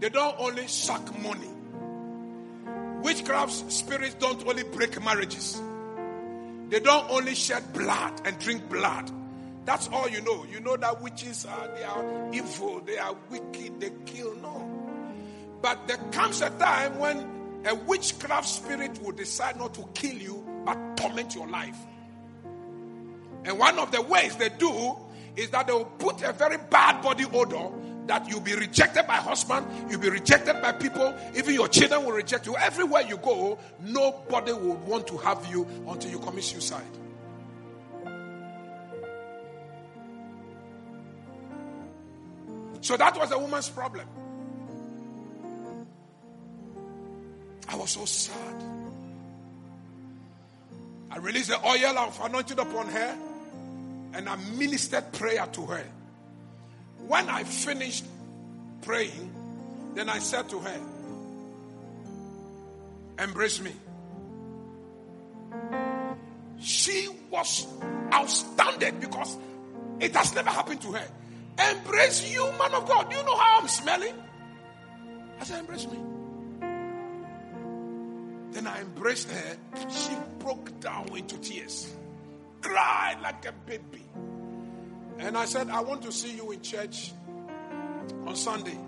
they 0.00 0.08
don't 0.08 0.34
only 0.38 0.66
suck 0.66 1.02
money. 1.22 1.51
Witchcraft 3.02 3.72
spirits 3.72 4.14
don't 4.14 4.46
only 4.46 4.62
break 4.64 5.02
marriages, 5.02 5.60
they 6.68 6.80
don't 6.80 7.10
only 7.10 7.34
shed 7.34 7.72
blood 7.72 8.20
and 8.24 8.38
drink 8.38 8.68
blood. 8.68 9.10
That's 9.64 9.88
all 9.88 10.08
you 10.08 10.20
know. 10.22 10.44
You 10.44 10.60
know 10.60 10.76
that 10.76 11.02
witches 11.02 11.46
are 11.46 11.68
they 11.68 11.84
are 11.84 12.32
evil, 12.32 12.80
they 12.80 12.98
are 12.98 13.14
wicked, 13.30 13.80
they 13.80 13.90
kill. 14.06 14.34
No. 14.36 14.68
But 15.60 15.86
there 15.86 15.98
comes 16.10 16.40
a 16.40 16.50
time 16.50 16.98
when 16.98 17.62
a 17.64 17.74
witchcraft 17.74 18.48
spirit 18.48 19.00
will 19.02 19.12
decide 19.12 19.56
not 19.56 19.74
to 19.74 19.84
kill 19.94 20.16
you 20.16 20.44
but 20.64 20.96
torment 20.96 21.34
your 21.34 21.48
life. 21.48 21.76
And 23.44 23.58
one 23.58 23.78
of 23.78 23.90
the 23.92 24.02
ways 24.02 24.36
they 24.36 24.48
do 24.48 24.96
is 25.36 25.50
that 25.50 25.66
they 25.66 25.72
will 25.72 25.84
put 25.84 26.22
a 26.22 26.32
very 26.32 26.58
bad 26.70 27.02
body 27.02 27.24
odor 27.32 27.70
that 28.06 28.28
you'll 28.28 28.40
be 28.40 28.54
rejected 28.54 29.06
by 29.06 29.16
husband, 29.16 29.66
you'll 29.90 30.00
be 30.00 30.10
rejected 30.10 30.60
by 30.60 30.72
people, 30.72 31.14
even 31.34 31.54
your 31.54 31.68
children 31.68 32.04
will 32.04 32.12
reject 32.12 32.46
you. 32.46 32.56
Everywhere 32.56 33.02
you 33.02 33.16
go, 33.18 33.58
nobody 33.80 34.52
will 34.52 34.76
want 34.76 35.06
to 35.06 35.16
have 35.18 35.46
you 35.50 35.66
until 35.88 36.10
you 36.10 36.18
commit 36.18 36.44
suicide. 36.44 36.82
So 42.80 42.96
that 42.96 43.16
was 43.16 43.30
the 43.30 43.38
woman's 43.38 43.68
problem. 43.68 44.06
I 47.68 47.76
was 47.76 47.90
so 47.90 48.04
sad. 48.04 48.62
I 51.10 51.18
released 51.18 51.48
the 51.48 51.64
oil 51.64 51.98
of 51.98 52.20
anointing 52.20 52.58
upon 52.58 52.88
her 52.88 53.18
and 54.14 54.28
I 54.28 54.36
ministered 54.56 55.12
prayer 55.12 55.46
to 55.52 55.66
her. 55.66 55.86
When 57.06 57.28
I 57.28 57.44
finished 57.44 58.04
praying, 58.82 59.32
then 59.94 60.08
I 60.08 60.18
said 60.18 60.48
to 60.50 60.58
her, 60.58 60.80
Embrace 63.18 63.60
me. 63.60 63.72
She 66.60 67.08
was 67.30 67.66
outstanding 68.12 69.00
because 69.00 69.36
it 70.00 70.14
has 70.16 70.34
never 70.34 70.50
happened 70.50 70.80
to 70.82 70.92
her. 70.92 71.08
Embrace 71.70 72.32
you, 72.32 72.50
man 72.58 72.72
of 72.74 72.88
God. 72.88 73.10
Do 73.10 73.16
you 73.16 73.22
know 73.22 73.36
how 73.36 73.60
I'm 73.60 73.68
smelling? 73.68 74.14
I 75.40 75.44
said, 75.44 75.60
Embrace 75.60 75.86
me. 75.86 75.98
Then 78.52 78.66
I 78.66 78.80
embraced 78.80 79.30
her. 79.30 79.56
She 79.90 80.12
broke 80.38 80.78
down 80.80 81.16
into 81.16 81.38
tears, 81.38 81.92
cried 82.60 83.16
like 83.22 83.44
a 83.46 83.52
baby. 83.66 84.04
And 85.18 85.36
I 85.36 85.44
said, 85.44 85.70
I 85.70 85.80
want 85.80 86.02
to 86.02 86.12
see 86.12 86.34
you 86.34 86.50
in 86.52 86.62
church 86.62 87.12
on 88.26 88.36
Sunday. 88.36 88.78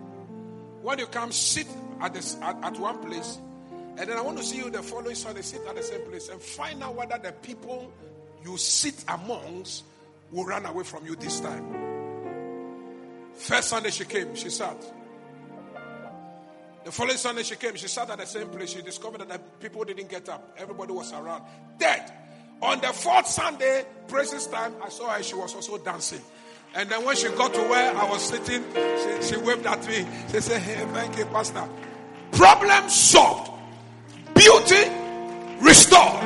When 0.82 0.98
you 0.98 1.06
come, 1.06 1.32
sit 1.32 1.66
at, 2.00 2.14
this, 2.14 2.36
at, 2.42 2.62
at 2.62 2.78
one 2.78 2.98
place. 2.98 3.38
And 3.96 4.10
then 4.10 4.16
I 4.16 4.20
want 4.20 4.38
to 4.38 4.44
see 4.44 4.56
you 4.56 4.70
the 4.70 4.82
following 4.82 5.14
Sunday, 5.14 5.42
sit 5.42 5.60
at 5.66 5.76
the 5.76 5.82
same 5.82 6.02
place 6.02 6.28
and 6.28 6.40
find 6.40 6.82
out 6.82 6.96
whether 6.96 7.18
the 7.18 7.32
people 7.32 7.92
you 8.44 8.56
sit 8.56 9.04
amongst 9.08 9.84
will 10.32 10.44
run 10.44 10.66
away 10.66 10.84
from 10.84 11.06
you 11.06 11.14
this 11.14 11.40
time. 11.40 11.84
First 13.34 13.68
Sunday 13.68 13.90
she 13.90 14.04
came, 14.04 14.34
she 14.34 14.50
sat. 14.50 14.76
The 16.84 16.92
following 16.92 17.16
Sunday 17.16 17.42
she 17.44 17.56
came, 17.56 17.76
she 17.76 17.88
sat 17.88 18.10
at 18.10 18.18
the 18.18 18.26
same 18.26 18.48
place. 18.48 18.70
She 18.70 18.82
discovered 18.82 19.20
that 19.20 19.28
the 19.28 19.38
people 19.60 19.84
didn't 19.84 20.10
get 20.10 20.28
up. 20.28 20.54
Everybody 20.58 20.92
was 20.92 21.12
around. 21.12 21.44
Dead. 21.78 22.12
On 22.64 22.80
the 22.80 22.88
fourth 22.88 23.26
Sunday, 23.26 23.84
praises 24.08 24.46
time, 24.46 24.72
I 24.82 24.88
saw 24.88 25.10
her. 25.10 25.22
She 25.22 25.34
was 25.34 25.54
also 25.54 25.76
dancing. 25.78 26.22
And 26.74 26.88
then 26.88 27.04
when 27.04 27.14
she 27.14 27.28
got 27.28 27.52
to 27.52 27.60
where 27.60 27.94
I 27.94 28.08
was 28.08 28.22
sitting, 28.22 28.64
she, 28.74 29.34
she 29.34 29.36
waved 29.36 29.66
at 29.66 29.86
me. 29.86 30.06
She 30.32 30.40
said, 30.40 30.62
Hey, 30.62 30.84
thank 30.92 31.18
you, 31.18 31.26
Pastor. 31.26 31.68
Problem 32.32 32.88
solved. 32.88 33.50
Beauty 34.34 34.90
restored. 35.60 36.20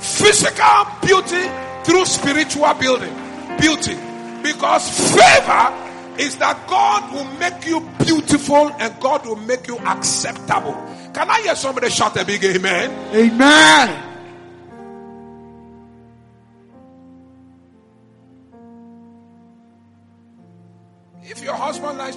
physical 0.00 0.86
beauty 1.02 1.48
through 1.84 2.04
spiritual 2.06 2.72
building, 2.74 3.14
beauty. 3.60 3.94
Because 4.42 4.88
favor 5.14 6.18
is 6.18 6.36
that 6.38 6.66
God 6.66 7.12
will 7.12 7.24
make 7.38 7.66
you 7.66 7.80
beautiful 8.04 8.68
and 8.80 8.98
God 9.00 9.24
will 9.26 9.36
make 9.36 9.68
you 9.68 9.78
acceptable. 9.78 10.74
Can 11.14 11.30
I 11.30 11.42
hear 11.42 11.54
somebody 11.54 11.90
shout 11.90 12.16
a 12.16 12.24
big 12.24 12.42
amen? 12.42 12.90
Amen. 13.14 14.11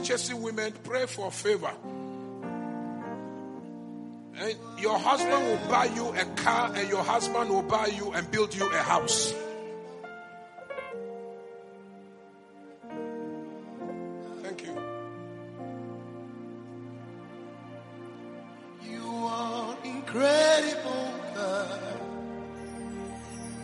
Chasing 0.05 0.41
women, 0.41 0.71
pray 0.83 1.05
for 1.07 1.31
favor. 1.31 1.71
And 4.37 4.55
your 4.79 4.99
husband 4.99 5.45
will 5.45 5.69
buy 5.69 5.85
you 5.85 6.09
a 6.09 6.25
car, 6.35 6.71
and 6.75 6.87
your 6.89 7.03
husband 7.03 7.49
will 7.49 7.63
buy 7.63 7.87
you 7.87 8.11
and 8.11 8.29
build 8.29 8.53
you 8.53 8.69
a 8.71 8.77
house. 8.77 9.33
Thank 14.43 14.61
you. 14.61 14.77
You 18.91 19.07
are 19.25 19.77
incredible, 19.83 21.13
God. 21.33 21.81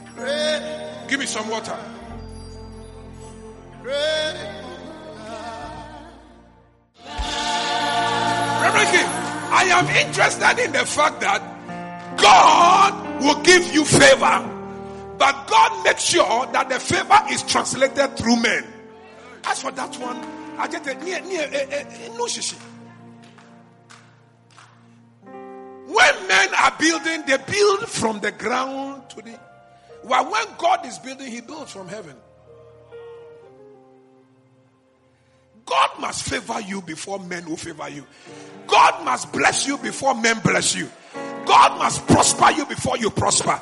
Incredible, 0.07 1.07
Give 1.09 1.19
me 1.19 1.25
some 1.27 1.49
water. 1.49 1.77
incredible. 3.77 4.60
I 9.61 9.65
am 9.65 9.87
interested 10.07 10.57
in 10.65 10.71
the 10.71 10.83
fact 10.87 11.21
that 11.21 11.39
God 12.17 13.21
will 13.21 13.39
give 13.43 13.71
you 13.71 13.85
favor, 13.85 14.41
but 15.19 15.47
God 15.47 15.83
makes 15.83 16.01
sure 16.01 16.47
that 16.47 16.67
the 16.67 16.79
favor 16.79 17.19
is 17.29 17.43
translated 17.43 18.17
through 18.17 18.41
men. 18.41 18.65
As 19.43 19.61
for 19.61 19.69
that 19.69 19.95
one, 19.97 20.17
I 20.57 20.67
get 20.67 20.87
it 20.87 21.03
near 21.03 21.21
near 21.21 21.43
eh, 21.43 21.67
eh, 21.69 21.83
eh, 21.87 22.07
no 22.17 22.25
shishi. 22.25 22.57
When 25.25 26.27
men 26.27 26.49
are 26.55 26.73
building, 26.79 27.21
they 27.27 27.37
build 27.37 27.87
from 27.87 28.19
the 28.19 28.31
ground 28.31 29.11
to 29.11 29.21
the. 29.21 29.39
While 30.01 30.31
when 30.31 30.45
God 30.57 30.87
is 30.87 30.97
building, 30.97 31.27
He 31.27 31.41
builds 31.41 31.71
from 31.71 31.87
heaven. 31.87 32.15
God 35.71 36.01
must 36.01 36.23
favor 36.23 36.59
you 36.59 36.81
before 36.81 37.17
men 37.17 37.45
will 37.45 37.55
favor 37.55 37.87
you. 37.87 38.05
God 38.67 39.05
must 39.05 39.31
bless 39.31 39.65
you 39.65 39.77
before 39.77 40.13
men 40.13 40.37
bless 40.43 40.75
you. 40.75 40.89
God 41.45 41.79
must 41.79 42.05
prosper 42.07 42.51
you 42.51 42.65
before 42.65 42.97
you 42.97 43.09
prosper. 43.09 43.57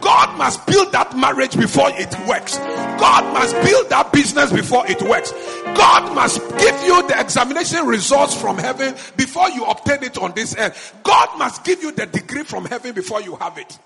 God 0.00 0.38
must 0.38 0.66
build 0.66 0.90
that 0.92 1.14
marriage 1.14 1.54
before 1.58 1.90
it 1.90 2.16
works. 2.26 2.56
God 2.56 3.34
must 3.34 3.52
build 3.56 3.90
that 3.90 4.10
business 4.10 4.50
before 4.50 4.86
it 4.86 5.02
works. 5.02 5.32
God 5.76 6.14
must 6.14 6.40
give 6.56 6.82
you 6.82 7.06
the 7.06 7.20
examination 7.20 7.84
results 7.84 8.34
from 8.34 8.56
heaven 8.56 8.94
before 9.18 9.50
you 9.50 9.62
obtain 9.66 10.02
it 10.02 10.16
on 10.16 10.32
this 10.34 10.56
earth. 10.56 10.98
God 11.02 11.38
must 11.38 11.62
give 11.62 11.82
you 11.82 11.92
the 11.92 12.06
degree 12.06 12.42
from 12.42 12.64
heaven 12.64 12.94
before 12.94 13.20
you 13.20 13.36
have 13.36 13.58
it. 13.58 13.78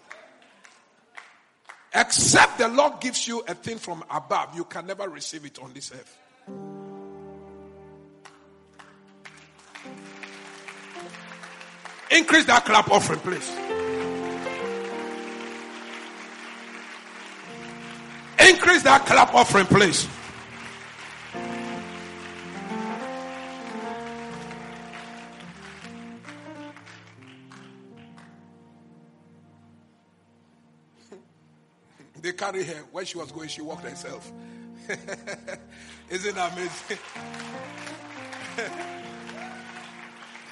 Except 1.93 2.57
the 2.57 2.69
Lord 2.69 3.01
gives 3.01 3.27
you 3.27 3.41
a 3.49 3.55
thing 3.55 3.79
from 3.79 4.05
above, 4.09 4.55
you 4.55 4.63
can 4.63 4.87
never 4.87 5.09
receive 5.09 5.45
it 5.45 5.59
on 5.59 5.73
this 5.73 5.91
earth. 5.91 6.21
Increase 12.11 12.45
that 12.45 12.65
clap 12.65 12.91
offering, 12.91 13.19
please. 13.21 13.51
Increase 18.39 18.83
that 18.85 19.05
clap 19.07 19.35
offering, 19.35 19.67
please. 19.67 20.07
They 32.23 32.33
carry 32.33 32.65
her. 32.65 32.85
Where 32.93 33.05
she 33.05 33.19
was 33.19 33.31
going, 33.33 33.49
she 33.49 33.61
walked 33.61 33.85
herself. 33.85 34.31
Isn't 36.11 36.35
that 36.35 36.53
amazing? 36.53 36.99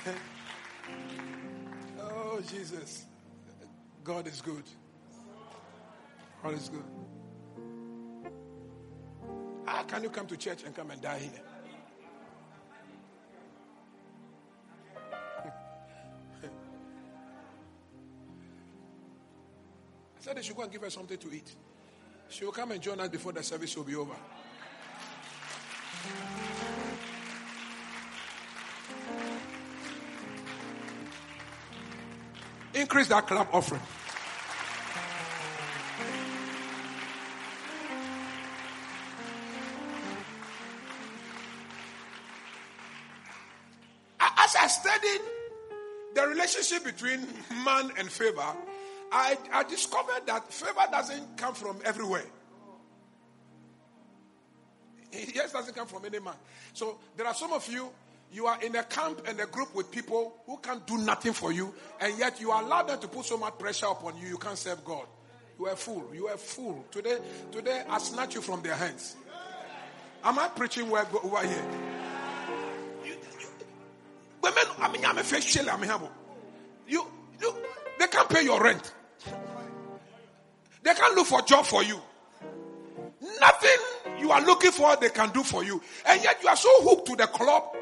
oh, 2.00 2.40
Jesus. 2.48 3.04
God 4.02 4.26
is 4.26 4.40
good. 4.40 4.64
God 6.42 6.54
is 6.54 6.68
good. 6.68 6.84
How 9.64 9.84
can 9.84 10.02
you 10.02 10.10
come 10.10 10.26
to 10.26 10.36
church 10.36 10.64
and 10.64 10.74
come 10.74 10.90
and 10.90 11.00
die 11.00 11.20
here? 11.20 11.30
I 16.42 16.48
said 20.18 20.36
they 20.36 20.42
should 20.42 20.56
go 20.56 20.62
and 20.62 20.72
give 20.72 20.82
her 20.82 20.90
something 20.90 21.18
to 21.18 21.32
eat. 21.32 21.54
She 22.28 22.44
will 22.44 22.52
come 22.52 22.72
and 22.72 22.82
join 22.82 22.98
us 22.98 23.08
before 23.08 23.32
the 23.32 23.42
service 23.42 23.76
will 23.76 23.84
be 23.84 23.94
over. 23.94 24.16
Increase 32.82 33.06
that 33.08 33.28
clap 33.28 33.54
offering. 33.54 33.80
As 44.20 44.56
I 44.56 44.66
studied 44.66 45.20
the 46.16 46.26
relationship 46.26 46.84
between 46.84 47.20
man 47.64 47.92
and 47.98 48.10
favor, 48.10 48.42
I, 49.12 49.38
I 49.52 49.62
discovered 49.62 50.26
that 50.26 50.52
favor 50.52 50.72
doesn't 50.90 51.36
come 51.36 51.54
from 51.54 51.78
everywhere. 51.84 52.24
It 55.12 55.34
just 55.34 55.54
doesn't 55.54 55.76
come 55.76 55.86
from 55.86 56.04
any 56.04 56.18
man. 56.18 56.34
So 56.72 56.98
there 57.16 57.28
are 57.28 57.34
some 57.34 57.52
of 57.52 57.66
you, 57.68 57.90
you 58.32 58.46
are 58.46 58.60
in 58.62 58.74
a 58.76 58.82
camp 58.84 59.22
and 59.28 59.38
a 59.40 59.46
group 59.46 59.74
with 59.74 59.90
people 59.90 60.34
who 60.46 60.56
can't 60.58 60.86
do 60.86 60.98
nothing 60.98 61.32
for 61.32 61.52
you, 61.52 61.74
and 62.00 62.18
yet 62.18 62.40
you 62.40 62.50
allow 62.50 62.82
them 62.82 62.98
to 63.00 63.08
put 63.08 63.26
so 63.26 63.36
much 63.36 63.58
pressure 63.58 63.86
upon 63.86 64.16
you, 64.16 64.28
you 64.28 64.38
can't 64.38 64.56
serve 64.58 64.84
God. 64.84 65.06
You 65.58 65.66
are 65.66 65.72
a 65.72 65.76
fool. 65.76 66.10
You 66.14 66.28
are 66.28 66.34
a 66.34 66.38
fool. 66.38 66.84
Today, 66.90 67.18
today 67.50 67.82
I 67.88 67.98
snatch 67.98 68.34
you 68.34 68.40
from 68.40 68.62
their 68.62 68.74
hands. 68.74 69.16
Am 70.24 70.38
I 70.38 70.48
preaching 70.48 70.88
where 70.88 71.04
over 71.22 71.46
here? 71.46 71.64
Women, 74.42 74.64
I 74.78 74.90
mean, 74.90 75.04
I'm 75.04 75.18
a 75.18 75.22
face 75.22 75.56
I'm 75.58 75.80
mean, 75.80 75.90
you, 76.88 77.06
you, 77.40 77.54
they 77.98 78.06
can't 78.08 78.28
pay 78.28 78.42
your 78.42 78.60
rent. 78.60 78.92
They 80.82 80.94
can't 80.94 81.14
look 81.14 81.26
for 81.26 81.42
job 81.42 81.64
for 81.64 81.84
you. 81.84 82.00
Nothing 83.40 84.18
you 84.18 84.32
are 84.32 84.44
looking 84.44 84.72
for, 84.72 84.96
they 84.96 85.10
can 85.10 85.30
do 85.30 85.44
for 85.44 85.62
you. 85.62 85.80
And 86.06 86.22
yet 86.22 86.42
you 86.42 86.48
are 86.48 86.56
so 86.56 86.70
hooked 86.82 87.06
to 87.06 87.16
the 87.16 87.26
club. 87.28 87.76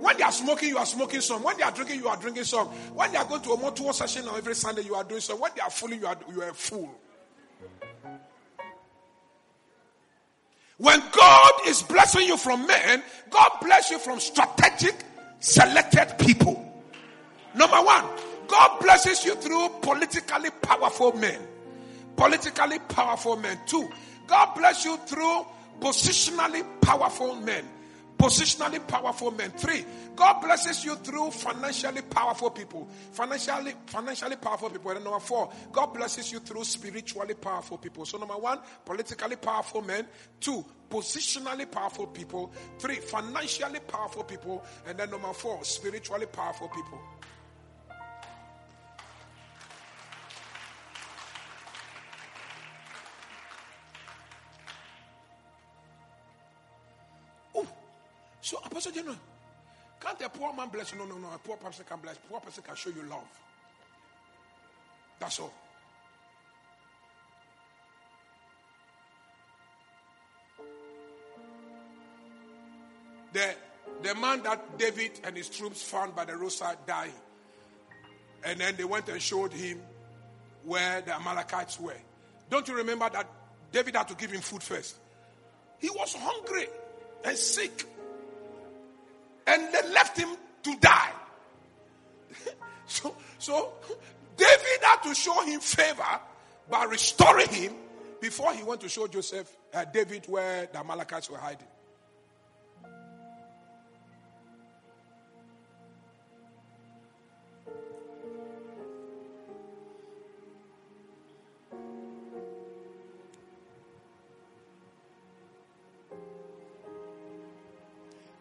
When 0.00 0.16
they 0.16 0.22
are 0.22 0.32
smoking, 0.32 0.68
you 0.68 0.78
are 0.78 0.86
smoking 0.86 1.20
some. 1.20 1.42
When 1.42 1.56
they 1.56 1.64
are 1.64 1.72
drinking, 1.72 2.00
you 2.00 2.08
are 2.08 2.16
drinking 2.16 2.44
some. 2.44 2.68
When 2.68 3.10
they 3.10 3.18
are 3.18 3.24
going 3.24 3.42
to 3.42 3.52
a 3.52 3.60
motor 3.60 3.92
session 3.92 4.28
on 4.28 4.36
every 4.36 4.54
Sunday, 4.54 4.82
you 4.82 4.94
are 4.94 5.04
doing 5.04 5.20
some. 5.20 5.40
When 5.40 5.50
they 5.54 5.60
are 5.60 5.70
fooling, 5.70 6.00
you 6.00 6.06
are, 6.06 6.16
you 6.32 6.42
are 6.42 6.50
a 6.50 6.54
fool. 6.54 6.90
When 10.76 11.00
God 11.10 11.52
is 11.66 11.82
blessing 11.82 12.28
you 12.28 12.36
from 12.36 12.64
men, 12.66 13.02
God 13.30 13.50
bless 13.60 13.90
you 13.90 13.98
from 13.98 14.20
strategic, 14.20 14.94
selected 15.40 16.14
people. 16.18 16.64
Number 17.54 17.76
one, 17.76 18.04
God 18.46 18.78
blesses 18.80 19.24
you 19.24 19.34
through 19.34 19.68
politically 19.82 20.50
powerful 20.62 21.12
men. 21.14 21.40
Politically 22.16 22.78
powerful 22.88 23.36
men. 23.36 23.58
Two, 23.66 23.88
God 24.28 24.54
bless 24.54 24.84
you 24.84 24.96
through 24.98 25.44
positionally 25.80 26.64
powerful 26.80 27.34
men. 27.36 27.64
Positionally 28.18 28.84
powerful 28.88 29.30
men. 29.30 29.52
Three, 29.52 29.84
God 30.16 30.40
blesses 30.40 30.84
you 30.84 30.96
through 30.96 31.30
financially 31.30 32.02
powerful 32.02 32.50
people. 32.50 32.88
Financially, 33.12 33.74
financially 33.86 34.34
powerful 34.34 34.70
people. 34.70 34.90
And 34.90 35.04
number 35.04 35.20
four, 35.20 35.52
God 35.70 35.94
blesses 35.94 36.32
you 36.32 36.40
through 36.40 36.64
spiritually 36.64 37.34
powerful 37.34 37.78
people. 37.78 38.04
So 38.04 38.18
number 38.18 38.34
one, 38.34 38.58
politically 38.84 39.36
powerful 39.36 39.82
men. 39.82 40.04
Two, 40.40 40.64
positionally 40.90 41.70
powerful 41.70 42.08
people. 42.08 42.52
Three, 42.80 42.96
financially 42.96 43.78
powerful 43.86 44.24
people. 44.24 44.64
And 44.84 44.98
then 44.98 45.10
number 45.10 45.32
four, 45.32 45.62
spiritually 45.64 46.26
powerful 46.26 46.68
people. 46.68 47.00
So 58.48 58.56
Apostle 58.64 58.92
General, 58.92 59.16
can't 60.00 60.22
a 60.22 60.28
poor 60.30 60.54
man 60.54 60.70
bless 60.70 60.92
you? 60.92 60.98
No, 60.98 61.04
no, 61.04 61.18
no. 61.18 61.28
A 61.34 61.38
poor 61.38 61.58
person 61.58 61.84
can 61.86 61.98
bless. 61.98 62.16
Poor 62.30 62.40
person 62.40 62.62
can 62.62 62.74
show 62.76 62.88
you 62.88 63.02
love. 63.02 63.28
That's 65.20 65.38
all. 65.38 65.52
The, 73.34 73.54
the 74.02 74.14
man 74.14 74.42
that 74.44 74.78
David 74.78 75.20
and 75.24 75.36
his 75.36 75.50
troops 75.50 75.82
found 75.82 76.16
by 76.16 76.24
the 76.24 76.34
roadside 76.34 76.78
died, 76.86 77.12
And 78.44 78.58
then 78.58 78.76
they 78.76 78.84
went 78.84 79.10
and 79.10 79.20
showed 79.20 79.52
him 79.52 79.82
where 80.64 81.02
the 81.02 81.14
Amalekites 81.14 81.78
were. 81.78 82.00
Don't 82.48 82.66
you 82.66 82.76
remember 82.76 83.10
that 83.10 83.28
David 83.72 83.94
had 83.94 84.08
to 84.08 84.14
give 84.14 84.30
him 84.30 84.40
food 84.40 84.62
first? 84.62 84.96
He 85.80 85.90
was 85.90 86.14
hungry 86.14 86.66
and 87.26 87.36
sick. 87.36 87.84
And 89.48 89.72
they 89.72 89.88
left 89.90 90.18
him 90.18 90.28
to 90.62 90.76
die. 90.76 91.12
so, 92.86 93.16
so 93.38 93.72
David 94.36 94.82
had 94.82 95.02
to 95.04 95.14
show 95.14 95.42
him 95.42 95.60
favor 95.60 96.20
by 96.70 96.84
restoring 96.84 97.48
him 97.48 97.72
before 98.20 98.52
he 98.52 98.62
went 98.62 98.80
to 98.82 98.88
show 98.88 99.06
Joseph, 99.06 99.50
uh, 99.72 99.84
David, 99.86 100.26
where 100.26 100.68
the 100.70 100.78
Amalekites 100.78 101.30
were 101.30 101.38
hiding. 101.38 101.66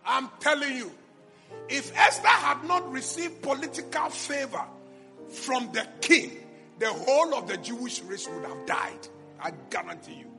I'm 0.07 0.29
telling 0.39 0.75
you, 0.75 0.91
if 1.69 1.95
Esther 1.95 2.27
had 2.27 2.63
not 2.63 2.89
received 2.91 3.41
political 3.41 4.09
favor 4.09 4.63
from 5.29 5.69
the 5.73 5.85
king, 6.01 6.31
the 6.79 6.87
whole 6.87 7.35
of 7.35 7.47
the 7.47 7.57
Jewish 7.57 8.01
race 8.03 8.27
would 8.29 8.45
have 8.45 8.65
died. 8.65 9.07
I 9.39 9.51
guarantee 9.69 10.15
you. 10.15 10.31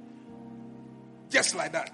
Just 1.28 1.54
like 1.54 1.72
that. 1.72 1.92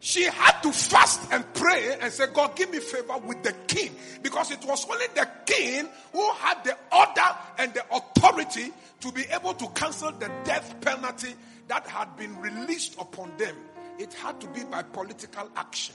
She 0.00 0.24
had 0.24 0.60
to 0.62 0.72
fast 0.72 1.32
and 1.32 1.44
pray 1.54 1.96
and 2.00 2.12
say, 2.12 2.26
God, 2.32 2.54
give 2.56 2.70
me 2.70 2.78
favor 2.78 3.18
with 3.18 3.42
the 3.42 3.52
king. 3.66 3.94
Because 4.22 4.50
it 4.50 4.64
was 4.64 4.88
only 4.88 5.06
the 5.14 5.28
king 5.44 5.88
who 6.12 6.32
had 6.34 6.62
the 6.64 6.76
order 6.92 7.36
and 7.58 7.74
the 7.74 7.84
authority 7.92 8.72
to 9.00 9.12
be 9.12 9.24
able 9.32 9.54
to 9.54 9.68
cancel 9.68 10.12
the 10.12 10.30
death 10.44 10.74
penalty 10.80 11.34
that 11.66 11.86
had 11.86 12.16
been 12.16 12.36
released 12.40 12.94
upon 13.00 13.36
them. 13.38 13.54
It 13.98 14.14
had 14.14 14.40
to 14.40 14.46
be 14.48 14.62
by 14.64 14.82
political 14.82 15.50
action. 15.56 15.94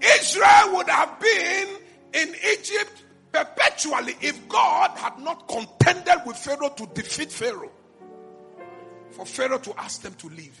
Israel 0.00 0.76
would 0.76 0.88
have 0.88 1.18
been 1.20 1.68
in 2.14 2.34
Egypt 2.52 3.04
perpetually 3.32 4.16
if 4.20 4.48
God 4.48 4.90
had 4.96 5.18
not 5.18 5.48
contended 5.48 6.22
with 6.26 6.36
Pharaoh 6.36 6.68
to 6.70 6.86
defeat 6.94 7.32
Pharaoh. 7.32 7.72
For 9.10 9.26
Pharaoh 9.26 9.58
to 9.58 9.78
ask 9.78 10.02
them 10.02 10.14
to 10.14 10.28
leave. 10.28 10.60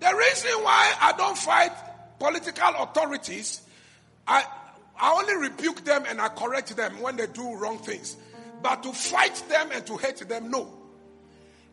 The 0.00 0.14
reason 0.16 0.50
why 0.62 0.94
I 1.00 1.12
don't 1.16 1.38
fight 1.38 1.72
political 2.18 2.74
authorities, 2.80 3.62
I, 4.26 4.44
I 5.00 5.12
only 5.12 5.48
rebuke 5.48 5.84
them 5.84 6.04
and 6.08 6.20
I 6.20 6.28
correct 6.28 6.76
them 6.76 7.00
when 7.00 7.16
they 7.16 7.28
do 7.28 7.54
wrong 7.56 7.78
things. 7.78 8.16
But 8.62 8.82
to 8.84 8.92
fight 8.92 9.42
them 9.48 9.70
and 9.72 9.86
to 9.86 9.96
hate 9.96 10.28
them, 10.28 10.50
no. 10.50 10.72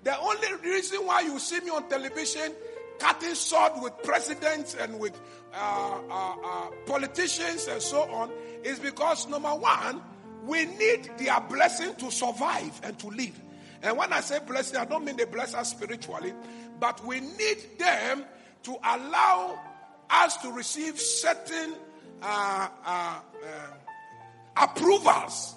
The 0.03 0.17
only 0.17 0.53
reason 0.63 1.05
why 1.05 1.21
you 1.21 1.39
see 1.39 1.59
me 1.59 1.69
on 1.69 1.87
television 1.89 2.53
cutting 2.99 3.35
sword 3.35 3.73
with 3.81 3.93
presidents 4.03 4.75
and 4.75 4.99
with 4.99 5.19
uh, 5.53 5.99
uh, 6.09 6.35
uh, 6.43 6.67
politicians 6.85 7.67
and 7.67 7.81
so 7.81 8.01
on 8.11 8.29
is 8.63 8.79
because 8.79 9.27
number 9.27 9.49
one, 9.49 10.01
we 10.45 10.65
need 10.65 11.09
their 11.17 11.39
blessing 11.41 11.95
to 11.95 12.11
survive 12.11 12.79
and 12.83 12.97
to 12.99 13.07
live. 13.07 13.39
And 13.81 13.97
when 13.97 14.11
I 14.11 14.19
say 14.21 14.39
blessing, 14.45 14.77
I 14.77 14.85
don't 14.85 15.05
mean 15.05 15.15
they 15.15 15.25
bless 15.25 15.53
us 15.53 15.71
spiritually, 15.71 16.33
but 16.79 17.03
we 17.05 17.21
need 17.21 17.57
them 17.77 18.25
to 18.63 18.75
allow 18.83 19.59
us 20.09 20.37
to 20.37 20.51
receive 20.51 20.99
certain 20.99 21.75
uh, 22.21 22.67
uh, 22.85 23.19
uh, 23.45 23.67
approvals. 24.57 25.55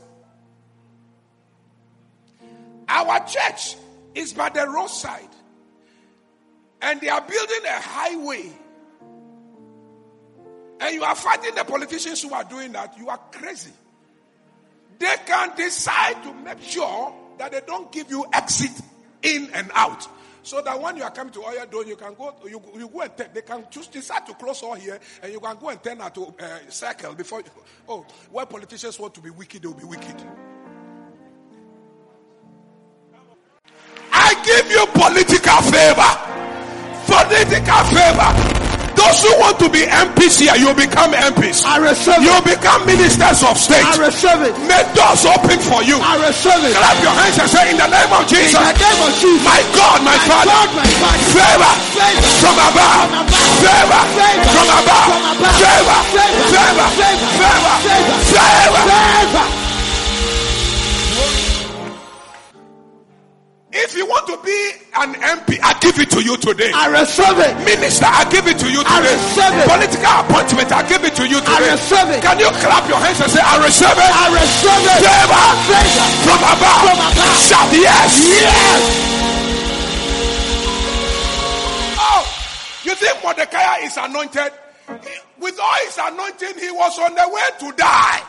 Our 2.88 3.26
church 3.26 3.76
is 4.14 4.32
by 4.32 4.48
the 4.50 4.68
roadside. 4.68 5.28
And 6.80 7.00
they 7.00 7.08
are 7.08 7.20
building 7.20 7.64
a 7.64 7.80
highway. 7.80 8.52
And 10.80 10.94
you 10.94 11.04
are 11.04 11.14
fighting 11.14 11.54
the 11.54 11.64
politicians 11.64 12.22
who 12.22 12.34
are 12.34 12.44
doing 12.44 12.72
that. 12.72 12.98
You 12.98 13.08
are 13.08 13.20
crazy. 13.30 13.70
They 14.98 15.14
can 15.26 15.56
decide 15.56 16.22
to 16.24 16.34
make 16.34 16.60
sure 16.60 17.14
that 17.38 17.52
they 17.52 17.60
don't 17.66 17.90
give 17.92 18.10
you 18.10 18.26
exit 18.32 18.72
in 19.22 19.48
and 19.54 19.70
out. 19.74 20.06
So 20.44 20.60
that 20.60 20.80
when 20.80 20.96
you 20.96 21.04
are 21.04 21.10
coming 21.10 21.32
to 21.34 21.40
Oil 21.40 21.66
Dome, 21.70 21.86
you 21.86 21.96
can 21.96 22.14
go, 22.14 22.34
you, 22.44 22.60
you 22.76 22.88
go 22.88 23.00
and 23.02 23.16
turn, 23.16 23.28
they 23.32 23.42
can 23.42 23.64
just 23.70 23.92
decide 23.92 24.26
to 24.26 24.34
close 24.34 24.60
all 24.62 24.74
here 24.74 24.98
and 25.22 25.32
you 25.32 25.38
can 25.38 25.56
go 25.56 25.68
and 25.68 25.80
turn 25.82 26.00
out 26.00 26.14
to 26.16 26.34
uh, 26.40 26.58
circle 26.68 27.14
before, 27.14 27.40
you, 27.40 27.46
oh, 27.88 28.04
where 28.32 28.44
politicians 28.44 28.98
want 28.98 29.14
to 29.14 29.20
be 29.20 29.30
wicked, 29.30 29.62
they'll 29.62 29.72
be 29.72 29.84
wicked. 29.84 30.20
I 34.32 34.40
give 34.48 34.64
you 34.72 34.80
political 34.96 35.60
favor. 35.68 36.08
Political 37.04 37.82
favor. 37.92 38.30
Those 38.96 39.20
who 39.28 39.32
want 39.44 39.60
to 39.60 39.68
be 39.68 39.84
MPs 39.84 40.40
here, 40.40 40.56
you 40.56 40.72
become 40.72 41.12
MPs. 41.12 41.60
I 41.68 41.76
receive 41.84 42.16
it. 42.16 42.24
You 42.24 42.32
become 42.40 42.80
ministers 42.88 43.44
of 43.44 43.60
state. 43.60 43.84
I 43.84 44.00
receive 44.00 44.40
it. 44.40 44.56
May 44.64 44.80
doors 44.96 45.28
open 45.28 45.60
for 45.60 45.84
you. 45.84 46.00
I 46.00 46.16
receive 46.24 46.64
it. 46.64 46.72
Clap 46.72 46.96
your 47.04 47.12
hands 47.12 47.36
and 47.44 47.48
say, 47.52 47.60
In 47.72 47.76
the 47.76 47.92
name 47.92 48.08
of 48.08 48.24
Jesus. 48.24 48.56
In 48.56 48.72
the 48.72 48.72
name 48.72 49.00
of 49.04 49.12
Jesus. 49.20 49.44
my 49.44 49.60
God, 49.76 50.00
my, 50.00 50.16
My 50.16 50.24
Father, 50.24 50.48
God, 50.48 50.68
my 50.80 50.88
Father. 50.96 51.28
favor 51.36 51.72
Favor. 51.92 52.24
from 52.40 52.56
above, 52.56 53.04
From 53.04 53.20
above. 53.20 53.36
favor 53.60 54.00
Favor. 54.16 54.48
from 54.48 54.68
above, 54.80 55.08
From 55.12 55.24
above. 55.28 55.56
favor, 55.60 55.98
Favor. 56.08 56.48
favor, 56.56 56.88
Favor. 56.96 57.76
favor, 57.84 58.16
Favor. 58.32 58.80
favor. 58.88 59.61
If 63.82 63.96
you 63.98 64.06
want 64.06 64.26
to 64.30 64.38
be 64.46 64.54
an 64.94 65.14
MP, 65.18 65.58
I 65.58 65.74
give 65.82 65.98
it 65.98 66.08
to 66.14 66.22
you 66.22 66.36
today. 66.38 66.70
I 66.70 66.86
receive 66.86 67.34
it. 67.42 67.50
Minister, 67.66 68.06
I 68.06 68.22
give 68.30 68.46
it 68.46 68.54
to 68.62 68.70
you 68.70 68.78
today. 68.86 68.94
I 68.94 69.00
receive 69.02 69.54
it. 69.58 69.66
Political 69.66 70.14
appointment, 70.22 70.70
I 70.70 70.82
give 70.86 71.02
it 71.02 71.14
to 71.18 71.24
you 71.26 71.42
today. 71.42 71.66
I 71.66 71.74
receive 71.74 72.08
it. 72.14 72.22
Can 72.22 72.38
you 72.38 72.50
clap 72.62 72.86
your 72.86 73.02
hands 73.02 73.18
and 73.18 73.30
say, 73.30 73.42
I 73.42 73.58
receive 73.58 73.90
it? 73.98 74.06
I 74.06 74.26
receive 74.30 74.86
it. 74.86 75.00
Favor 75.02 75.46
Favor. 75.66 76.06
from 76.22 76.40
above. 76.46 76.80
From 76.86 76.98
above. 77.10 77.36
Shout 77.42 77.70
yes. 77.74 78.10
Yes. 78.22 78.82
Oh, 81.98 82.22
you 82.86 82.94
think 82.94 83.18
Mordecai 83.22 83.82
is 83.82 83.96
anointed? 83.98 84.52
With 85.38 85.58
all 85.58 85.74
his 85.84 85.98
anointing, 86.00 86.58
he 86.58 86.70
was 86.70 86.98
on 86.98 87.14
the 87.14 87.28
way 87.28 87.42
to 87.60 87.76
die 87.76 88.22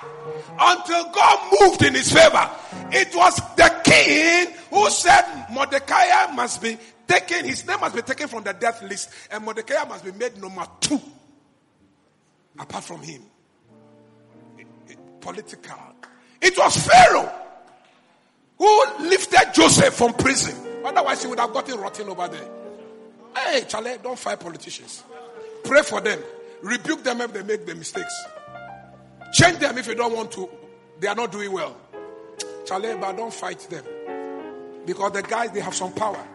until 0.59 1.11
God 1.11 1.57
moved 1.59 1.83
in 1.83 1.93
his 1.93 2.11
favor. 2.11 2.49
It 2.91 3.13
was 3.15 3.35
the 3.55 3.81
king 3.83 4.53
who 4.69 4.89
said 4.89 5.45
Mordecai 5.51 6.31
must 6.33 6.61
be 6.61 6.77
taken, 7.07 7.45
his 7.45 7.65
name 7.67 7.79
must 7.79 7.95
be 7.95 8.01
taken 8.01 8.27
from 8.27 8.43
the 8.43 8.53
death 8.53 8.81
list, 8.83 9.09
and 9.31 9.43
Mordecai 9.43 9.83
must 9.87 10.03
be 10.05 10.11
made 10.11 10.37
number 10.41 10.65
two 10.79 10.99
apart 12.59 12.83
from 12.83 13.01
him. 13.01 13.23
It- 14.57 14.67
it- 14.89 15.21
political. 15.21 15.77
It 16.41 16.57
was 16.57 16.77
Pharaoh 16.77 17.31
who 18.57 18.85
lifted 18.99 19.53
Joseph 19.53 19.93
from 19.93 20.13
prison. 20.13 20.55
Otherwise, 20.85 21.21
he 21.21 21.27
would 21.27 21.39
have 21.39 21.53
gotten 21.53 21.79
rotten 21.79 22.09
over 22.09 22.27
there. 22.27 22.49
Hey, 23.35 23.65
Charlie, 23.67 23.97
don't 24.01 24.19
fight 24.19 24.39
politicians. 24.39 25.03
Pray 25.63 25.81
for 25.81 26.01
them. 26.01 26.21
Rebuke 26.63 27.03
them 27.03 27.19
if 27.19 27.33
they 27.33 27.43
make 27.43 27.65
the 27.65 27.75
mistakes. 27.75 28.13
Change 29.33 29.59
them 29.59 29.77
if 29.77 29.85
you 29.87 29.95
don't 29.95 30.15
want 30.15 30.31
to. 30.31 30.49
They 30.99 31.07
are 31.07 31.15
not 31.15 31.31
doing 31.31 31.51
well. 31.51 31.75
Charlie, 32.65 32.95
but 32.95 33.17
don't 33.17 33.33
fight 33.33 33.59
them. 33.69 33.83
Because 34.85 35.11
the 35.11 35.23
guys, 35.23 35.51
they 35.51 35.59
have 35.59 35.75
some 35.75 35.91
power 35.91 36.25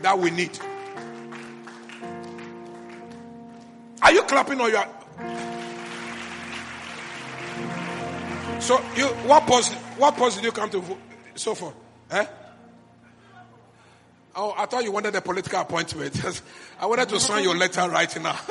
that 0.00 0.18
we 0.18 0.30
need. 0.30 0.58
Are 4.02 4.12
you 4.12 4.22
clapping 4.22 4.60
or 4.60 4.70
you 4.70 4.76
are? 4.76 4.88
So 8.60 8.80
you 8.96 9.06
what 9.28 9.46
post 9.46 9.74
what 9.98 10.16
post 10.16 10.36
did 10.36 10.44
you 10.44 10.52
come 10.52 10.70
to 10.70 10.82
so 11.34 11.54
far? 11.54 11.72
Eh? 12.10 12.26
Oh, 14.34 14.54
I 14.56 14.64
thought 14.66 14.82
you 14.82 14.92
wanted 14.92 15.14
a 15.14 15.20
political 15.20 15.60
appointment. 15.60 16.42
I 16.80 16.86
wanted 16.86 17.10
to 17.10 17.20
sign 17.20 17.44
your 17.44 17.54
letter 17.54 17.88
right 17.88 18.22
now. 18.22 18.38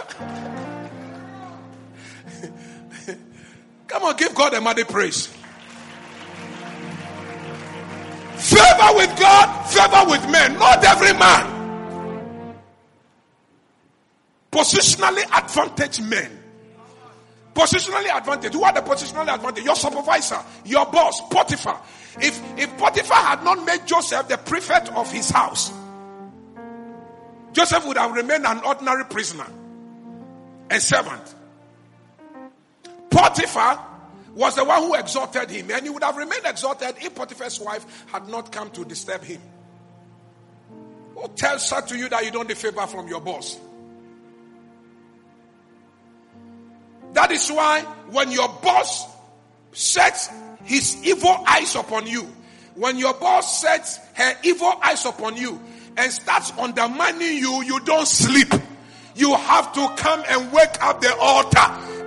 Come 3.87 4.03
on, 4.03 4.15
give 4.15 4.35
God 4.35 4.53
a 4.53 4.61
mighty 4.61 4.83
praise. 4.83 5.25
Favor 8.37 8.91
with 8.95 9.19
God, 9.19 9.65
favor 9.67 10.09
with 10.09 10.29
men, 10.31 10.53
not 10.57 10.83
every 10.83 11.13
man. 11.13 12.57
Positionally 14.51 15.23
advantaged 15.31 16.03
men. 16.03 16.40
Positionally 17.53 18.15
advantage. 18.15 18.53
Who 18.53 18.63
are 18.63 18.73
the 18.73 18.81
positionally 18.81 19.33
advantage? 19.33 19.63
Your 19.63 19.75
supervisor, 19.75 20.39
your 20.65 20.85
boss, 20.85 21.21
Potiphar. 21.29 21.81
If, 22.21 22.41
if 22.57 22.77
Potiphar 22.77 23.17
had 23.17 23.43
not 23.43 23.65
made 23.65 23.85
Joseph 23.85 24.27
the 24.27 24.37
prefect 24.37 24.89
of 24.89 25.11
his 25.11 25.29
house, 25.29 25.71
Joseph 27.51 27.85
would 27.85 27.97
have 27.97 28.13
remained 28.13 28.45
an 28.45 28.59
ordinary 28.59 29.05
prisoner, 29.05 29.47
a 30.69 30.79
servant. 30.79 31.35
Potiphar 33.09 33.85
was 34.33 34.55
the 34.55 34.63
one 34.63 34.83
who 34.83 34.95
exalted 34.95 35.49
him, 35.49 35.69
and 35.71 35.83
he 35.83 35.89
would 35.89 36.03
have 36.03 36.15
remained 36.15 36.45
exalted 36.45 36.95
if 37.01 37.13
Potiphar's 37.13 37.59
wife 37.59 38.05
had 38.11 38.29
not 38.29 38.51
come 38.51 38.69
to 38.71 38.85
disturb 38.85 39.23
him. 39.23 39.41
Who 41.15 41.27
tells 41.35 41.69
her 41.71 41.81
to 41.81 41.97
you 41.97 42.07
that 42.09 42.23
you 42.23 42.31
don't 42.31 42.47
need 42.47 42.57
favor 42.57 42.87
from 42.87 43.09
your 43.09 43.19
boss? 43.19 43.59
That 47.13 47.31
is 47.31 47.49
why 47.49 47.81
when 48.09 48.31
your 48.31 48.47
boss 48.61 49.07
sets 49.71 50.29
his 50.63 51.05
evil 51.05 51.43
eyes 51.47 51.75
upon 51.75 52.07
you, 52.07 52.27
when 52.75 52.97
your 52.97 53.13
boss 53.13 53.61
sets 53.61 53.99
her 54.13 54.33
evil 54.43 54.73
eyes 54.83 55.05
upon 55.05 55.35
you 55.35 55.59
and 55.97 56.11
starts 56.11 56.51
undermining 56.57 57.37
you, 57.37 57.63
you 57.63 57.79
don't 57.81 58.07
sleep. 58.07 58.53
You 59.15 59.35
have 59.35 59.73
to 59.73 59.93
come 59.97 60.23
and 60.29 60.51
wake 60.53 60.81
up 60.81 61.01
the 61.01 61.15
altar 61.17 61.59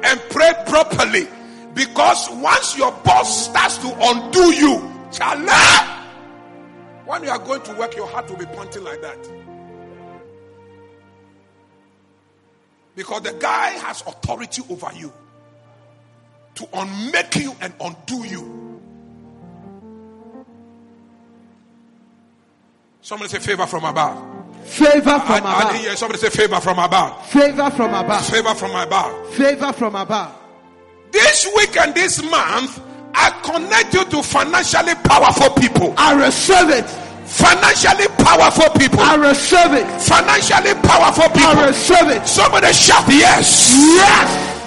and 0.05 0.21
pray 0.31 0.53
properly. 0.67 1.29
Because 1.75 2.31
once 2.31 2.79
your 2.79 2.93
boss 3.05 3.47
starts 3.47 3.79
to 3.79 3.89
undo 3.89 4.55
you, 4.55 4.79
chala, 5.11 6.03
when 7.05 7.25
you 7.25 7.31
are 7.31 7.39
going 7.39 7.61
to 7.63 7.75
work, 7.75 7.95
your 7.97 8.07
heart 8.07 8.31
will 8.31 8.39
be 8.39 8.47
pointing 8.47 8.85
like 8.85 9.03
that. 9.03 9.44
Because 12.97 13.23
the 13.23 13.33
guy 13.33 13.71
has 13.71 14.03
authority 14.03 14.63
over 14.71 14.91
you 14.95 15.13
to 16.55 16.69
unmake 16.73 17.37
you 17.37 17.55
and 17.61 17.73
undo 17.81 18.25
you. 18.25 18.81
Somebody 23.03 23.29
say 23.31 23.39
favor 23.39 23.67
from 23.67 23.85
above. 23.85 24.17
Favor 24.67 25.01
from 25.03 25.45
I, 25.47 25.55
I 25.57 25.63
above. 25.63 25.75
hear 25.77 25.97
somebody 25.97 26.19
say 26.21 26.31
favor 26.31 26.61
from 26.61 26.79
above. 26.79 27.27
Favor 27.27 27.71
from 27.71 27.93
above. 27.93 28.27
Favor 28.27 28.55
from 28.55 28.71
above. 28.75 29.35
Favor 29.35 29.73
from 29.73 29.95
above. 29.97 30.33
This 31.11 31.47
week 31.55 31.77
and 31.77 31.95
this 31.95 32.23
month, 32.31 32.81
I 33.15 33.31
connect 33.45 33.93
you 33.95 34.05
to 34.07 34.23
financially 34.23 34.95
powerful 35.05 35.51
people. 35.51 35.95
I 35.99 36.15
receive 36.25 36.71
it. 36.71 36.87
Financially 37.35 38.07
powerful 38.25 38.71
people. 38.79 39.01
I 39.01 39.17
receive 39.17 39.73
it. 39.73 40.01
Financially 40.01 40.73
powerful 40.87 41.29
people. 41.31 41.59
I 41.59 41.67
receive 41.67 42.09
it. 42.11 42.27
Somebody 42.29 42.73
shout 42.73 43.09
yes. 43.09 43.75
Yes. 43.77 44.61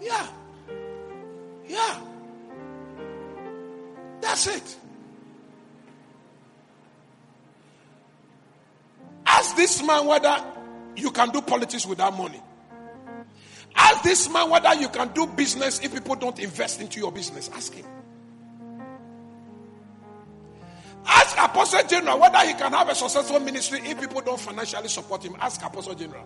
Yeah. 0.00 0.26
Yeah. 1.68 2.00
That's 4.22 4.46
it. 4.46 4.78
Ask 9.26 9.56
this 9.56 9.82
man 9.86 10.06
whether 10.06 10.42
you 10.96 11.10
can 11.10 11.28
do 11.28 11.42
politics 11.42 11.84
without 11.84 12.16
money. 12.16 12.40
Ask 13.92 14.04
this 14.04 14.30
man 14.30 14.48
whether 14.48 14.74
you 14.74 14.88
can 14.88 15.08
do 15.08 15.26
business 15.26 15.78
if 15.80 15.92
people 15.92 16.14
don't 16.14 16.38
invest 16.38 16.80
into 16.80 16.98
your 16.98 17.12
business. 17.12 17.50
Ask 17.52 17.74
him. 17.74 17.84
Ask 21.04 21.36
Apostle 21.36 21.86
General 21.86 22.18
whether 22.18 22.38
he 22.38 22.54
can 22.54 22.72
have 22.72 22.88
a 22.88 22.94
successful 22.94 23.40
ministry 23.40 23.80
if 23.84 24.00
people 24.00 24.22
don't 24.22 24.40
financially 24.40 24.88
support 24.88 25.22
him. 25.22 25.36
Ask 25.40 25.62
Apostle 25.62 25.94
General. 25.94 26.24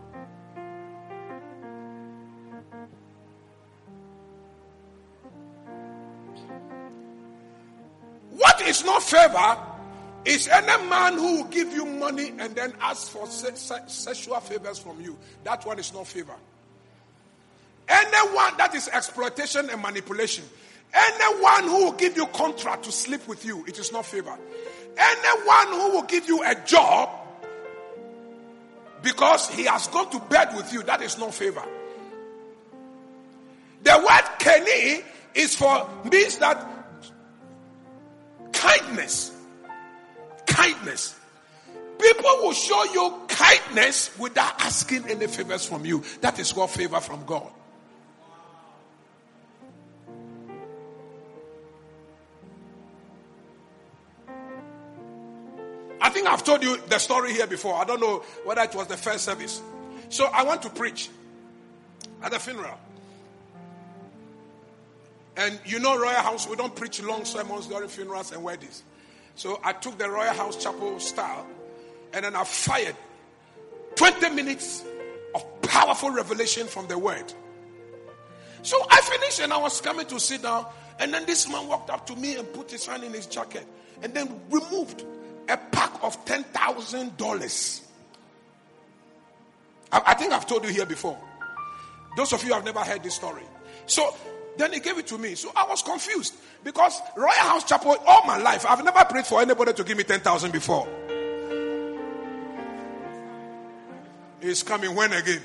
What 8.30 8.60
is 8.62 8.84
not 8.84 9.02
favor 9.02 9.58
is 10.24 10.46
any 10.46 10.88
man 10.88 11.14
who 11.14 11.36
will 11.38 11.48
give 11.48 11.72
you 11.72 11.84
money 11.84 12.32
and 12.38 12.54
then 12.54 12.74
ask 12.80 13.10
for 13.10 13.26
se- 13.26 13.54
se- 13.54 13.84
sexual 13.88 14.38
favors 14.40 14.78
from 14.78 15.00
you. 15.00 15.16
That 15.42 15.64
one 15.66 15.78
is 15.78 15.92
not 15.92 16.06
favor. 16.06 16.36
Anyone 17.88 18.56
that 18.58 18.74
is 18.74 18.88
exploitation 18.88 19.70
and 19.70 19.80
manipulation. 19.80 20.44
Anyone 20.92 21.64
who 21.64 21.84
will 21.84 21.92
give 21.92 22.16
you 22.16 22.26
contract 22.26 22.84
to 22.84 22.92
sleep 22.92 23.26
with 23.28 23.44
you, 23.44 23.64
it 23.66 23.78
is 23.78 23.92
not 23.92 24.06
favor. 24.06 24.36
Anyone 24.96 25.80
who 25.80 25.90
will 25.92 26.02
give 26.02 26.26
you 26.26 26.42
a 26.42 26.54
job 26.64 27.10
because 29.02 29.48
he 29.50 29.64
has 29.64 29.86
gone 29.88 30.10
to 30.10 30.18
bed 30.18 30.54
with 30.56 30.72
you, 30.72 30.82
that 30.84 31.02
is 31.02 31.18
not 31.18 31.34
favor. 31.34 31.62
The 33.82 33.98
word 33.98 34.38
Kenny 34.38 35.04
is 35.34 35.54
for 35.54 35.88
means 36.10 36.38
that 36.38 36.66
kindness. 38.52 39.32
Kindness. 40.46 41.14
People 41.98 42.30
will 42.42 42.52
show 42.52 42.84
you 42.84 43.20
kindness 43.28 44.16
without 44.18 44.60
asking 44.60 45.08
any 45.08 45.26
favors 45.26 45.64
from 45.64 45.84
you. 45.84 46.02
That 46.20 46.38
is 46.38 46.54
what 46.54 46.70
favor 46.70 47.00
from 47.00 47.24
God. 47.24 47.50
Think 56.16 56.28
I've 56.28 56.44
told 56.44 56.62
you 56.62 56.78
the 56.88 56.98
story 56.98 57.34
here 57.34 57.46
before. 57.46 57.74
I 57.74 57.84
don't 57.84 58.00
know 58.00 58.24
whether 58.46 58.62
it 58.62 58.74
was 58.74 58.86
the 58.86 58.96
first 58.96 59.26
service. 59.26 59.60
So 60.08 60.24
I 60.24 60.44
went 60.44 60.62
to 60.62 60.70
preach 60.70 61.10
at 62.22 62.30
the 62.30 62.38
funeral. 62.38 62.78
And 65.36 65.60
you 65.66 65.78
know, 65.78 65.94
Royalhouse, 65.98 66.48
we 66.48 66.56
don't 66.56 66.74
preach 66.74 67.02
long 67.02 67.26
sermons 67.26 67.66
during 67.66 67.90
funerals 67.90 68.32
and 68.32 68.42
weddings. 68.42 68.82
So 69.34 69.60
I 69.62 69.74
took 69.74 69.98
the 69.98 70.04
Royalhouse 70.04 70.58
Chapel 70.58 70.98
style 71.00 71.46
and 72.14 72.24
then 72.24 72.34
I 72.34 72.44
fired 72.44 72.96
20 73.96 74.30
minutes 74.30 74.86
of 75.34 75.44
powerful 75.60 76.08
revelation 76.12 76.66
from 76.66 76.86
the 76.86 76.98
word. 76.98 77.30
So 78.62 78.82
I 78.90 79.02
finished 79.02 79.40
and 79.40 79.52
I 79.52 79.58
was 79.58 79.82
coming 79.82 80.06
to 80.06 80.18
sit 80.18 80.40
down. 80.40 80.64
And 80.98 81.12
then 81.12 81.26
this 81.26 81.46
man 81.46 81.68
walked 81.68 81.90
up 81.90 82.06
to 82.06 82.16
me 82.16 82.36
and 82.36 82.50
put 82.54 82.70
his 82.70 82.86
hand 82.86 83.04
in 83.04 83.12
his 83.12 83.26
jacket 83.26 83.66
and 84.02 84.14
then 84.14 84.40
removed 84.48 85.04
a 85.48 85.56
pack 85.56 85.92
of 86.02 86.24
$10,000. 86.24 87.80
I, 89.92 90.02
I 90.06 90.14
think 90.14 90.32
I've 90.32 90.46
told 90.46 90.64
you 90.64 90.70
here 90.70 90.86
before. 90.86 91.18
Those 92.16 92.32
of 92.32 92.42
you 92.44 92.52
have 92.54 92.64
never 92.64 92.80
heard 92.80 93.02
this 93.02 93.14
story. 93.14 93.42
So 93.86 94.16
then 94.56 94.72
he 94.72 94.80
gave 94.80 94.98
it 94.98 95.06
to 95.08 95.18
me. 95.18 95.34
So 95.34 95.52
I 95.54 95.66
was 95.66 95.82
confused 95.82 96.34
because 96.64 97.00
Royalhouse 97.16 97.66
Chapel, 97.66 97.96
all 98.06 98.24
my 98.26 98.38
life, 98.38 98.64
I've 98.66 98.82
never 98.84 99.04
prayed 99.04 99.26
for 99.26 99.40
anybody 99.40 99.72
to 99.74 99.84
give 99.84 99.96
me 99.96 100.04
10,000 100.04 100.52
before. 100.52 100.88
It's 104.40 104.62
coming 104.62 104.94
when 104.94 105.12
again? 105.12 105.42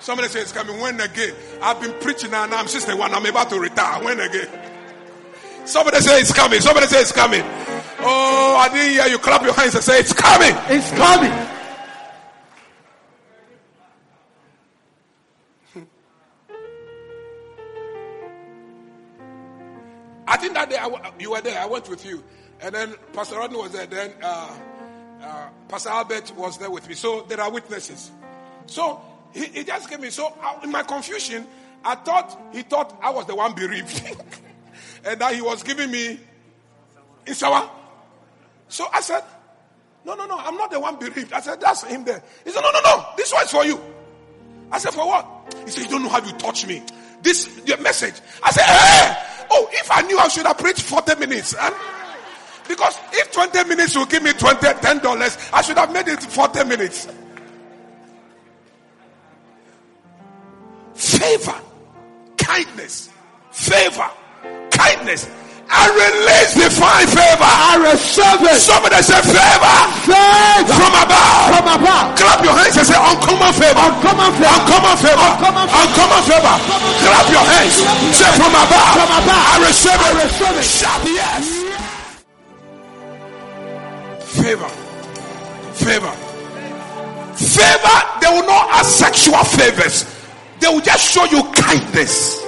Somebody 0.00 0.28
says 0.28 0.44
it's 0.44 0.52
coming 0.52 0.80
when 0.80 0.98
again? 1.00 1.34
I've 1.60 1.80
been 1.80 1.92
preaching 2.00 2.32
and 2.32 2.54
I'm 2.54 2.68
61. 2.68 3.12
I'm 3.12 3.26
about 3.26 3.50
to 3.50 3.60
retire. 3.60 4.02
When 4.02 4.18
again? 4.20 4.48
Somebody 5.66 5.98
say 5.98 6.20
it's 6.20 6.32
coming. 6.32 6.60
Somebody 6.60 6.86
say 6.86 7.00
it's 7.00 7.12
coming. 7.12 7.44
Oh, 8.02 8.56
I 8.58 8.68
didn't 8.72 8.92
hear 8.92 9.06
you 9.08 9.18
clap 9.18 9.42
your 9.42 9.52
hands 9.54 9.74
and 9.74 9.84
say 9.84 10.00
it's 10.00 10.12
coming. 10.12 10.54
It's 10.68 10.90
coming. 10.92 11.32
I 20.26 20.36
think 20.36 20.54
that 20.54 20.70
day 20.70 20.76
I 20.76 20.88
w- 20.88 21.02
you 21.18 21.30
were 21.32 21.40
there. 21.40 21.60
I 21.60 21.66
went 21.66 21.88
with 21.88 22.04
you, 22.04 22.22
and 22.60 22.74
then 22.74 22.94
Pastor 23.12 23.36
Rodney 23.36 23.56
was 23.58 23.72
there. 23.72 23.86
Then 23.86 24.12
uh, 24.22 24.56
uh, 25.22 25.48
Pastor 25.68 25.88
Albert 25.90 26.32
was 26.36 26.58
there 26.58 26.70
with 26.70 26.88
me. 26.88 26.94
So 26.94 27.22
there 27.22 27.40
are 27.40 27.50
witnesses. 27.50 28.10
So 28.66 29.00
he, 29.32 29.46
he 29.46 29.64
just 29.64 29.90
gave 29.90 30.00
me. 30.00 30.10
So 30.10 30.32
I, 30.40 30.60
in 30.62 30.70
my 30.70 30.82
confusion, 30.82 31.46
I 31.84 31.96
thought 31.96 32.38
he 32.52 32.62
thought 32.62 32.96
I 33.02 33.10
was 33.10 33.26
the 33.26 33.34
one 33.34 33.54
bereaved, 33.54 34.02
and 35.04 35.20
that 35.20 35.34
he 35.34 35.40
was 35.42 35.62
giving 35.62 35.90
me 35.90 36.20
Isawa. 37.26 37.68
So 38.70 38.86
I 38.94 39.02
said, 39.02 39.22
"No, 40.04 40.14
no, 40.14 40.24
no, 40.24 40.38
I'm 40.38 40.56
not 40.56 40.70
the 40.70 40.80
one 40.80 40.96
bereaved." 40.96 41.32
I 41.32 41.40
said, 41.40 41.60
"That's 41.60 41.84
him 41.84 42.04
there." 42.04 42.22
He 42.44 42.50
said, 42.50 42.62
"No, 42.62 42.70
no, 42.70 42.80
no, 42.80 43.06
this 43.16 43.32
one's 43.32 43.50
for 43.50 43.64
you." 43.64 43.78
I 44.72 44.78
said, 44.78 44.94
"For 44.94 45.06
what?" 45.06 45.26
He 45.66 45.70
said, 45.70 45.84
"You 45.84 45.90
don't 45.90 46.02
know 46.04 46.08
how 46.08 46.24
you 46.24 46.32
touch 46.32 46.66
me." 46.66 46.82
This 47.20 47.48
your 47.66 47.78
message. 47.78 48.14
I 48.42 48.50
said, 48.50 48.64
"Hey." 48.64 49.26
Oh, 49.50 49.68
if 49.72 49.90
I 49.90 50.02
knew 50.02 50.16
I 50.18 50.28
should 50.28 50.46
have 50.46 50.58
preached 50.58 50.82
40 50.82 51.16
minutes. 51.16 51.54
And 51.54 51.74
because 52.68 52.96
if 53.12 53.32
20 53.32 53.64
minutes 53.64 53.96
will 53.96 54.06
give 54.06 54.22
me 54.22 54.32
20, 54.32 54.60
10 54.60 54.98
dollars, 55.00 55.36
I 55.52 55.60
should 55.62 55.76
have 55.76 55.92
made 55.92 56.06
it 56.06 56.22
40 56.22 56.64
minutes. 56.64 57.08
Favor, 60.94 61.60
kindness, 62.36 63.10
favor, 63.50 64.10
kindness. 64.70 65.28
I 65.70 65.86
release 65.86 66.58
divine 66.58 67.06
favor. 67.06 67.46
I 67.46 67.78
receive 67.94 68.42
it. 68.42 68.58
Somebody 68.58 68.98
say 69.06 69.22
favor 69.22 69.78
Favor 70.02 70.74
from 70.74 70.92
above. 70.98 71.46
from 71.54 71.66
above. 71.78 72.06
Clap 72.18 72.42
your 72.42 72.54
hands 72.58 72.74
and 72.74 72.86
say 72.90 72.98
uncommon 72.98 73.52
favor. 73.54 73.78
Uncommon 73.78 74.34
favor. 74.34 74.50
Uncommon 74.50 74.96
favor. 74.98 75.30
Uncommon 75.30 75.66
favor. 75.70 75.78
Uncommon 75.78 76.22
favor. 76.26 76.54
Clap 77.06 77.26
your 77.30 77.46
hands. 77.46 77.74
Say 78.18 78.30
from 78.34 78.50
above. 78.50 78.92
From 78.98 79.10
above. 79.14 79.44
I 79.46 79.56
receive 79.62 79.94
it. 79.94 80.10
I 80.10 80.12
receive 80.26 80.56
it. 80.58 80.66
Shout 80.66 81.02
yes. 81.06 81.44
Favor. 84.42 84.70
Favor. 85.78 86.14
Favor. 87.38 87.96
They 88.20 88.28
will 88.34 88.46
not 88.46 88.68
ask 88.74 88.90
sexual 88.98 89.44
favors. 89.44 90.02
They 90.58 90.68
will 90.68 90.80
just 90.82 91.10
show 91.10 91.24
you 91.30 91.42
kindness. 91.54 92.42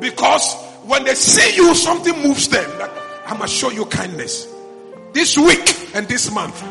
Because 0.00 0.54
when 0.84 1.04
they 1.04 1.14
see 1.14 1.56
you, 1.56 1.74
something 1.74 2.14
moves 2.22 2.48
them. 2.48 2.68
I 3.26 3.36
must 3.36 3.54
show 3.54 3.70
you 3.70 3.86
kindness. 3.86 4.48
This 5.12 5.36
week 5.38 5.94
and 5.94 6.08
this 6.08 6.30
month. 6.32 6.62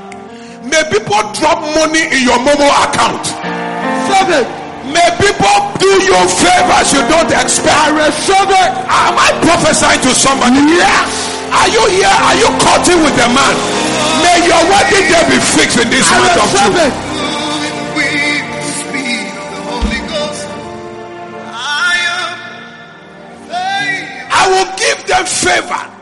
May 0.65 0.83
people 0.91 1.21
drop 1.33 1.61
money 1.77 2.05
in 2.05 2.21
your 2.23 2.37
Momo 2.45 2.67
account. 2.85 3.25
It. 4.11 4.45
May 4.91 5.09
people 5.17 5.57
do 5.79 5.89
you 6.03 6.19
favors 6.37 6.93
you 6.93 7.01
don't 7.09 7.31
expect. 7.31 7.73
I 7.73 7.89
receive 7.95 8.51
it. 8.51 8.71
Am 8.85 9.15
I 9.17 9.33
prophesying 9.41 10.01
to 10.03 10.11
somebody? 10.13 10.61
Yes. 10.67 11.31
Are 11.49 11.69
you 11.71 11.83
here? 11.95 12.11
Are 12.11 12.37
you 12.37 12.49
cutting 12.61 12.99
with 13.01 13.15
a 13.17 13.29
man? 13.33 13.55
May 14.21 14.45
your 14.45 14.61
wedding 14.69 15.07
day 15.09 15.23
be 15.31 15.37
fixed 15.41 15.79
in 15.79 15.89
this 15.89 16.05
I 16.11 16.19
month 16.19 16.37
of 16.37 16.49
June. 16.53 17.10
Give 25.01 25.07
them 25.07 25.25
favor, 25.25 25.97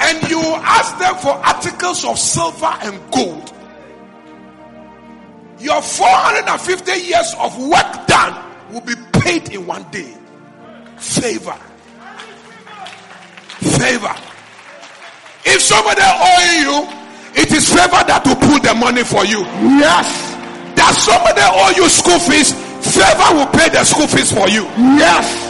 and 0.00 0.30
you 0.30 0.40
ask 0.40 0.98
them 0.98 1.14
for 1.16 1.30
articles 1.30 2.04
of 2.04 2.18
silver 2.18 2.72
and 2.82 3.00
gold. 3.10 3.50
Your 5.58 5.80
450 5.80 6.92
years 6.92 7.34
of 7.38 7.56
work 7.68 8.06
done 8.06 8.34
will 8.72 8.82
be 8.82 8.94
paid 9.12 9.50
in 9.52 9.66
one 9.66 9.84
day. 9.90 10.12
Favor. 10.98 11.56
Favor. 13.60 14.14
If 15.46 15.60
somebody 15.62 16.02
owing 16.02 16.60
you, 16.64 16.88
it 17.36 17.52
is 17.52 17.68
favor 17.68 18.02
that 18.06 18.22
will 18.26 18.36
put 18.36 18.62
the 18.62 18.74
money 18.74 19.04
for 19.04 19.24
you. 19.24 19.40
Yes. 19.80 20.32
That 20.76 20.94
somebody 20.96 21.40
owe 21.44 21.72
you 21.76 21.88
school 21.88 22.18
fees, 22.18 22.52
favor 22.94 23.34
will 23.38 23.46
pay 23.52 23.68
the 23.70 23.84
school 23.84 24.06
fees 24.06 24.32
for 24.32 24.48
you. 24.48 24.64
Yes. 24.98 25.43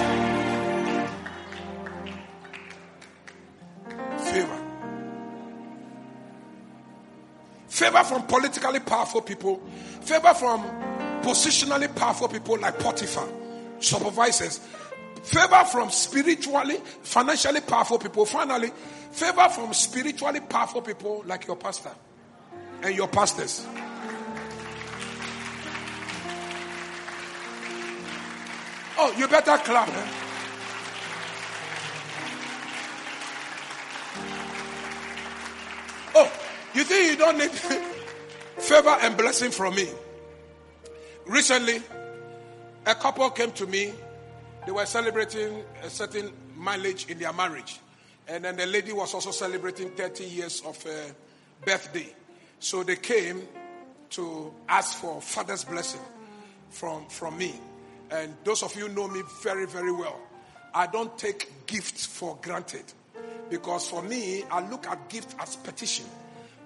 Favor 7.74 8.04
from 8.04 8.22
politically 8.28 8.78
powerful 8.78 9.20
people. 9.20 9.56
Favor 10.02 10.32
from 10.34 10.62
positionally 11.22 11.92
powerful 11.96 12.28
people 12.28 12.56
like 12.60 12.78
Potiphar, 12.78 13.26
supervisors. 13.80 14.58
Favor 15.24 15.64
from 15.64 15.90
spiritually, 15.90 16.76
financially 17.02 17.60
powerful 17.62 17.98
people. 17.98 18.24
Finally, 18.26 18.68
favor 19.10 19.48
from 19.48 19.74
spiritually 19.74 20.38
powerful 20.38 20.82
people 20.82 21.24
like 21.26 21.48
your 21.48 21.56
pastor 21.56 21.90
and 22.84 22.94
your 22.94 23.08
pastors. 23.08 23.66
Oh, 28.96 29.12
you 29.18 29.26
better 29.26 29.58
clap. 29.58 29.88
eh? 29.88 30.06
Oh, 36.14 36.30
you 36.74 36.84
think 36.84 37.12
you 37.12 37.16
don't 37.16 37.38
need 37.38 37.50
favor 38.58 38.96
and 39.00 39.16
blessing 39.16 39.50
from 39.50 39.74
me? 39.74 39.88
Recently, 41.26 41.80
a 42.86 42.94
couple 42.94 43.30
came 43.30 43.52
to 43.52 43.66
me. 43.66 43.92
They 44.66 44.72
were 44.72 44.86
celebrating 44.86 45.62
a 45.82 45.90
certain 45.90 46.32
mileage 46.56 47.08
in 47.08 47.18
their 47.18 47.32
marriage. 47.32 47.80
And 48.26 48.44
then 48.44 48.56
the 48.56 48.66
lady 48.66 48.92
was 48.92 49.14
also 49.14 49.30
celebrating 49.30 49.90
30 49.90 50.24
years 50.24 50.62
of 50.66 50.84
uh, 50.86 50.90
birthday. 51.64 52.14
So 52.58 52.82
they 52.82 52.96
came 52.96 53.42
to 54.10 54.52
ask 54.68 54.98
for 54.98 55.20
father's 55.20 55.64
blessing 55.64 56.00
from, 56.70 57.06
from 57.06 57.36
me. 57.36 57.54
And 58.10 58.34
those 58.44 58.62
of 58.62 58.74
you 58.76 58.88
know 58.88 59.08
me 59.08 59.22
very, 59.42 59.66
very 59.66 59.92
well. 59.92 60.18
I 60.74 60.86
don't 60.86 61.16
take 61.18 61.66
gifts 61.66 62.06
for 62.06 62.38
granted. 62.42 62.84
Because 63.50 63.88
for 63.88 64.02
me, 64.02 64.44
I 64.50 64.68
look 64.68 64.86
at 64.86 65.08
gift 65.08 65.34
as 65.38 65.56
petition. 65.56 66.06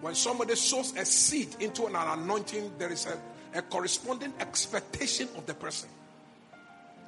When 0.01 0.15
somebody 0.15 0.55
sows 0.55 0.95
a 0.97 1.05
seed 1.05 1.57
into 1.61 1.87
an 1.87 1.97
anointing, 1.97 2.73
there 2.79 2.93
is 2.93 3.07
a, 3.07 3.59
a 3.59 3.63
corresponding 3.63 4.33
expectation 4.41 5.29
of 5.37 5.47
the 5.47 5.55
person. 5.55 5.89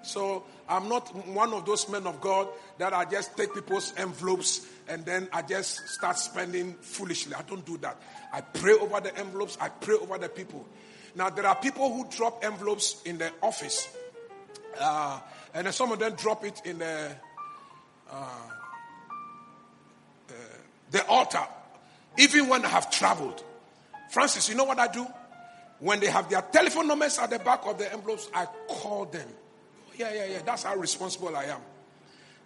So 0.02 0.44
I'm 0.68 0.88
not 0.88 1.14
one 1.28 1.52
of 1.52 1.66
those 1.66 1.88
men 1.88 2.06
of 2.06 2.20
God 2.20 2.48
that 2.78 2.92
I 2.92 3.04
just 3.04 3.36
take 3.36 3.54
people's 3.54 3.92
envelopes 3.96 4.66
and 4.88 5.04
then 5.04 5.28
I 5.32 5.42
just 5.42 5.88
start 5.88 6.18
spending 6.18 6.74
foolishly. 6.80 7.34
I 7.34 7.42
don't 7.42 7.64
do 7.64 7.76
that. 7.78 8.00
I 8.32 8.40
pray 8.40 8.72
over 8.74 9.00
the 9.00 9.16
envelopes, 9.16 9.58
I 9.60 9.68
pray 9.68 9.96
over 9.96 10.18
the 10.18 10.28
people. 10.28 10.66
Now, 11.14 11.30
there 11.30 11.46
are 11.46 11.56
people 11.56 11.92
who 11.92 12.08
drop 12.08 12.44
envelopes 12.44 13.02
in 13.04 13.18
the 13.18 13.30
office, 13.42 13.88
uh, 14.80 15.18
and 15.52 15.66
then 15.66 15.72
some 15.72 15.90
of 15.90 15.98
them 15.98 16.14
drop 16.14 16.44
it 16.44 16.60
in 16.64 16.78
the, 16.78 17.10
uh, 18.10 18.14
uh, 20.28 20.32
the 20.92 21.04
altar, 21.06 21.42
even 22.20 22.48
when 22.48 22.64
I 22.64 22.68
have 22.68 22.90
traveled. 22.90 23.42
Francis, 24.10 24.48
you 24.48 24.54
know 24.54 24.64
what 24.64 24.78
I 24.78 24.88
do? 24.88 25.06
When 25.78 26.00
they 26.00 26.08
have 26.08 26.28
their 26.28 26.42
telephone 26.42 26.86
numbers 26.86 27.18
at 27.18 27.30
the 27.30 27.38
back 27.38 27.62
of 27.66 27.78
the 27.78 27.90
envelopes, 27.90 28.28
I 28.34 28.46
call 28.68 29.06
them. 29.06 29.26
Oh, 29.88 29.92
yeah, 29.96 30.12
yeah, 30.12 30.24
yeah. 30.26 30.42
That's 30.44 30.64
how 30.64 30.76
responsible 30.76 31.34
I 31.34 31.44
am. 31.44 31.60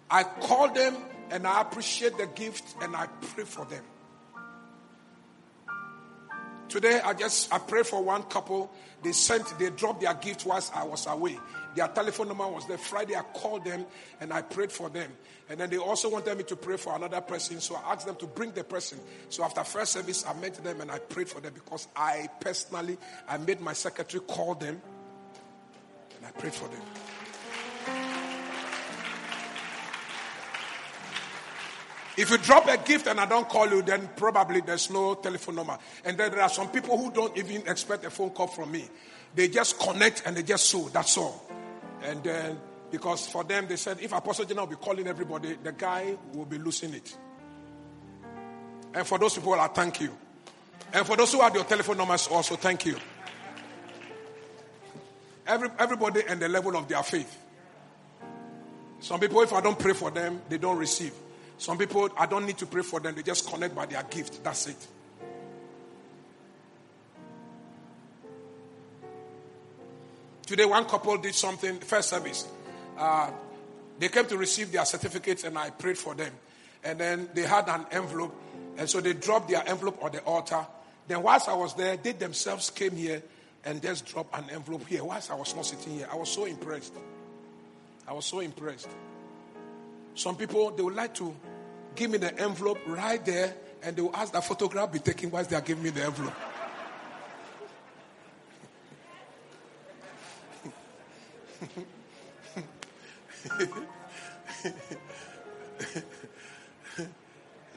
I 0.09 0.23
call 0.23 0.73
them 0.73 0.95
and 1.31 1.45
I 1.45 1.61
appreciate 1.61 2.17
the 2.17 2.27
gift 2.27 2.75
and 2.81 2.95
I 2.95 3.07
pray 3.07 3.43
for 3.43 3.65
them. 3.65 3.83
Today 6.69 6.99
I 7.03 7.13
just 7.13 7.53
I 7.53 7.57
pray 7.59 7.83
for 7.83 8.03
one 8.03 8.23
couple. 8.23 8.71
They 9.03 9.11
sent 9.11 9.57
they 9.59 9.69
dropped 9.69 10.01
their 10.01 10.13
gift 10.13 10.45
whilst 10.45 10.75
I 10.75 10.83
was 10.83 11.05
away. 11.07 11.37
Their 11.75 11.87
telephone 11.89 12.29
number 12.29 12.47
was 12.47 12.65
there. 12.67 12.77
Friday 12.77 13.15
I 13.15 13.21
called 13.21 13.65
them 13.65 13.85
and 14.19 14.31
I 14.31 14.41
prayed 14.41 14.71
for 14.71 14.89
them. 14.89 15.11
And 15.49 15.59
then 15.59 15.69
they 15.69 15.77
also 15.77 16.09
wanted 16.09 16.37
me 16.37 16.43
to 16.45 16.55
pray 16.55 16.77
for 16.77 16.95
another 16.95 17.21
person. 17.21 17.59
So 17.59 17.75
I 17.75 17.93
asked 17.93 18.07
them 18.07 18.15
to 18.15 18.27
bring 18.27 18.51
the 18.51 18.63
person. 18.63 18.99
So 19.29 19.43
after 19.43 19.63
first 19.63 19.91
service, 19.93 20.25
I 20.25 20.33
met 20.39 20.55
them 20.55 20.81
and 20.81 20.89
I 20.89 20.99
prayed 20.99 21.29
for 21.29 21.41
them 21.41 21.53
because 21.53 21.87
I 21.95 22.29
personally 22.39 22.97
I 23.27 23.37
made 23.37 23.59
my 23.61 23.73
secretary 23.73 24.23
call 24.25 24.55
them 24.55 24.81
and 26.17 26.25
I 26.25 26.31
prayed 26.31 26.53
for 26.53 26.67
them. 26.69 26.81
If 32.17 32.31
you 32.31 32.37
drop 32.37 32.67
a 32.69 32.77
gift 32.77 33.07
and 33.07 33.19
I 33.19 33.25
don't 33.25 33.47
call 33.49 33.69
you, 33.69 33.81
then 33.81 34.09
probably 34.15 34.61
there's 34.61 34.89
no 34.89 35.15
telephone 35.15 35.55
number. 35.55 35.77
And 36.05 36.17
then 36.17 36.31
there 36.31 36.41
are 36.41 36.49
some 36.49 36.69
people 36.69 36.97
who 36.97 37.11
don't 37.11 37.37
even 37.37 37.67
expect 37.67 38.05
a 38.05 38.09
phone 38.09 38.29
call 38.29 38.47
from 38.47 38.71
me. 38.71 38.85
They 39.35 39.49
just 39.49 39.77
connect 39.77 40.23
and 40.25 40.37
they 40.37 40.43
just 40.43 40.69
sow. 40.69 40.87
That's 40.87 41.17
all. 41.17 41.45
And 42.05 42.23
then, 42.23 42.59
because 42.91 43.27
for 43.27 43.43
them, 43.43 43.65
they 43.67 43.77
said, 43.77 43.97
if 43.99 44.11
Apostle 44.11 44.45
General 44.45 44.67
will 44.67 44.75
be 44.75 44.81
calling 44.83 45.07
everybody, 45.07 45.57
the 45.61 45.71
guy 45.71 46.15
will 46.33 46.45
be 46.45 46.59
losing 46.59 46.93
it. 46.93 47.17
And 48.93 49.05
for 49.07 49.17
those 49.17 49.33
people, 49.33 49.55
I 49.55 49.67
thank 49.67 50.01
you. 50.01 50.15
And 50.93 51.05
for 51.05 51.17
those 51.17 51.33
who 51.33 51.41
had 51.41 51.55
your 51.55 51.63
telephone 51.63 51.97
numbers, 51.97 52.27
also 52.27 52.55
thank 52.55 52.85
you. 52.85 52.95
Every, 55.47 55.69
everybody 55.79 56.21
and 56.27 56.39
the 56.39 56.47
level 56.47 56.77
of 56.77 56.87
their 56.87 57.01
faith. 57.03 57.37
Some 58.99 59.19
people, 59.19 59.41
if 59.41 59.51
I 59.51 59.61
don't 59.61 59.77
pray 59.77 59.93
for 59.93 60.11
them, 60.11 60.41
they 60.47 60.59
don't 60.59 60.77
receive. 60.77 61.13
Some 61.57 61.77
people, 61.77 62.09
I 62.17 62.27
don't 62.27 62.45
need 62.45 62.57
to 62.59 62.65
pray 62.65 62.83
for 62.83 62.99
them, 62.99 63.15
they 63.15 63.23
just 63.23 63.49
connect 63.49 63.73
by 63.73 63.87
their 63.87 64.03
gift. 64.03 64.43
That's 64.43 64.67
it. 64.67 64.87
Today, 70.45 70.65
one 70.65 70.85
couple 70.85 71.17
did 71.17 71.33
something, 71.33 71.79
first 71.79 72.09
service. 72.09 72.47
Uh, 72.97 73.31
they 73.97 74.09
came 74.09 74.25
to 74.27 74.37
receive 74.37 74.71
their 74.71 74.85
certificates, 74.85 75.43
and 75.43 75.57
I 75.57 75.71
prayed 75.71 75.97
for 75.97 76.13
them. 76.13 76.31
And 76.83 76.99
then 76.99 77.29
they 77.33 77.41
had 77.41 77.67
an 77.67 77.85
envelope, 77.91 78.35
and 78.77 78.89
so 78.89 79.01
they 79.01 79.13
dropped 79.13 79.49
their 79.49 79.67
envelope 79.67 80.03
on 80.03 80.11
the 80.11 80.19
altar. 80.19 80.65
Then, 81.07 81.23
whilst 81.23 81.49
I 81.49 81.53
was 81.53 81.73
there, 81.75 81.97
they 81.97 82.11
themselves 82.11 82.69
came 82.69 82.95
here 82.95 83.23
and 83.63 83.81
just 83.81 84.05
dropped 84.05 84.37
an 84.37 84.49
envelope 84.51 84.87
here. 84.87 85.03
Whilst 85.03 85.31
I 85.31 85.35
was 85.35 85.55
not 85.55 85.65
sitting 85.65 85.93
here, 85.93 86.07
I 86.11 86.15
was 86.15 86.29
so 86.29 86.45
impressed. 86.45 86.93
I 88.07 88.13
was 88.13 88.25
so 88.25 88.39
impressed. 88.39 88.89
Some 90.13 90.35
people, 90.35 90.71
they 90.71 90.83
would 90.83 90.95
like 90.95 91.15
to 91.15 91.35
give 91.95 92.11
me 92.11 92.19
the 92.19 92.37
envelope 92.39 92.79
right 92.87 93.23
there 93.25 93.55
and 93.81 93.95
they 93.95 94.01
will 94.01 94.15
ask 94.15 94.33
that 94.33 94.43
photograph 94.43 94.91
be 94.91 94.99
taken 94.99 95.31
whilst 95.31 95.49
they 95.49 95.55
are 95.55 95.61
giving 95.61 95.83
me 95.83 95.89
the 95.89 96.03
envelope. 96.03 96.33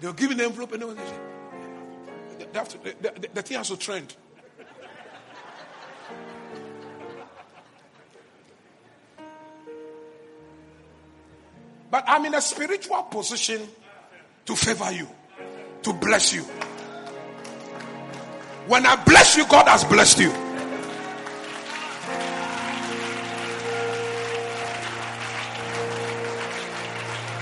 They'll 0.00 0.12
give 0.12 0.30
you 0.30 0.36
the 0.36 0.44
envelope 0.44 0.72
and 0.72 0.82
everything. 0.82 1.04
They 2.38 2.58
have 2.58 2.68
to, 2.68 2.78
the, 2.78 2.94
the, 3.00 3.28
the 3.34 3.42
thing 3.42 3.56
has 3.56 3.68
to 3.68 3.76
trend. 3.76 4.16
But 11.90 12.04
I'm 12.06 12.24
in 12.26 12.34
a 12.34 12.40
spiritual 12.40 13.02
position 13.04 13.60
to 14.44 14.54
favor 14.54 14.92
you, 14.92 15.08
to 15.82 15.92
bless 15.92 16.32
you. 16.32 16.42
When 18.66 18.84
I 18.86 19.02
bless 19.04 19.36
you, 19.36 19.46
God 19.46 19.66
has 19.68 19.84
blessed 19.84 20.20
you. 20.20 20.47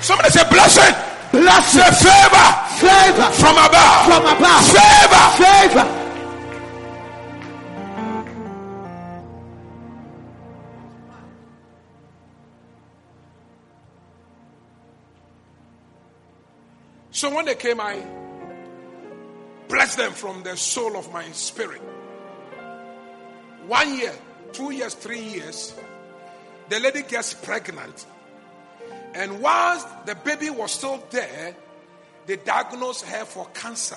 Somebody 0.06 0.30
say 0.30 0.48
blessing. 0.48 0.94
Blessing. 1.32 1.80
Say 1.80 2.06
favor 2.06 2.46
Favor. 2.78 3.28
from 3.42 3.56
above. 3.58 4.04
From 4.06 4.22
above. 4.22 4.62
Favor. 4.70 5.24
Favor. 5.42 6.02
So 17.10 17.34
when 17.34 17.46
they 17.46 17.56
came, 17.56 17.80
I 17.80 18.00
blessed 19.68 19.96
them 19.98 20.12
from 20.12 20.44
the 20.44 20.56
soul 20.56 20.96
of 20.96 21.12
my 21.12 21.24
spirit. 21.32 21.80
One 23.66 23.98
year, 23.98 24.12
two 24.52 24.70
years, 24.70 24.94
three 24.94 25.20
years, 25.22 25.74
the 26.68 26.78
lady 26.78 27.02
gets 27.02 27.34
pregnant. 27.34 28.06
And 29.16 29.40
whilst 29.40 29.88
the 30.04 30.14
baby 30.14 30.50
was 30.50 30.72
still 30.72 31.02
there, 31.08 31.56
they 32.26 32.36
diagnosed 32.36 33.06
her 33.06 33.24
for 33.24 33.46
cancer. 33.54 33.96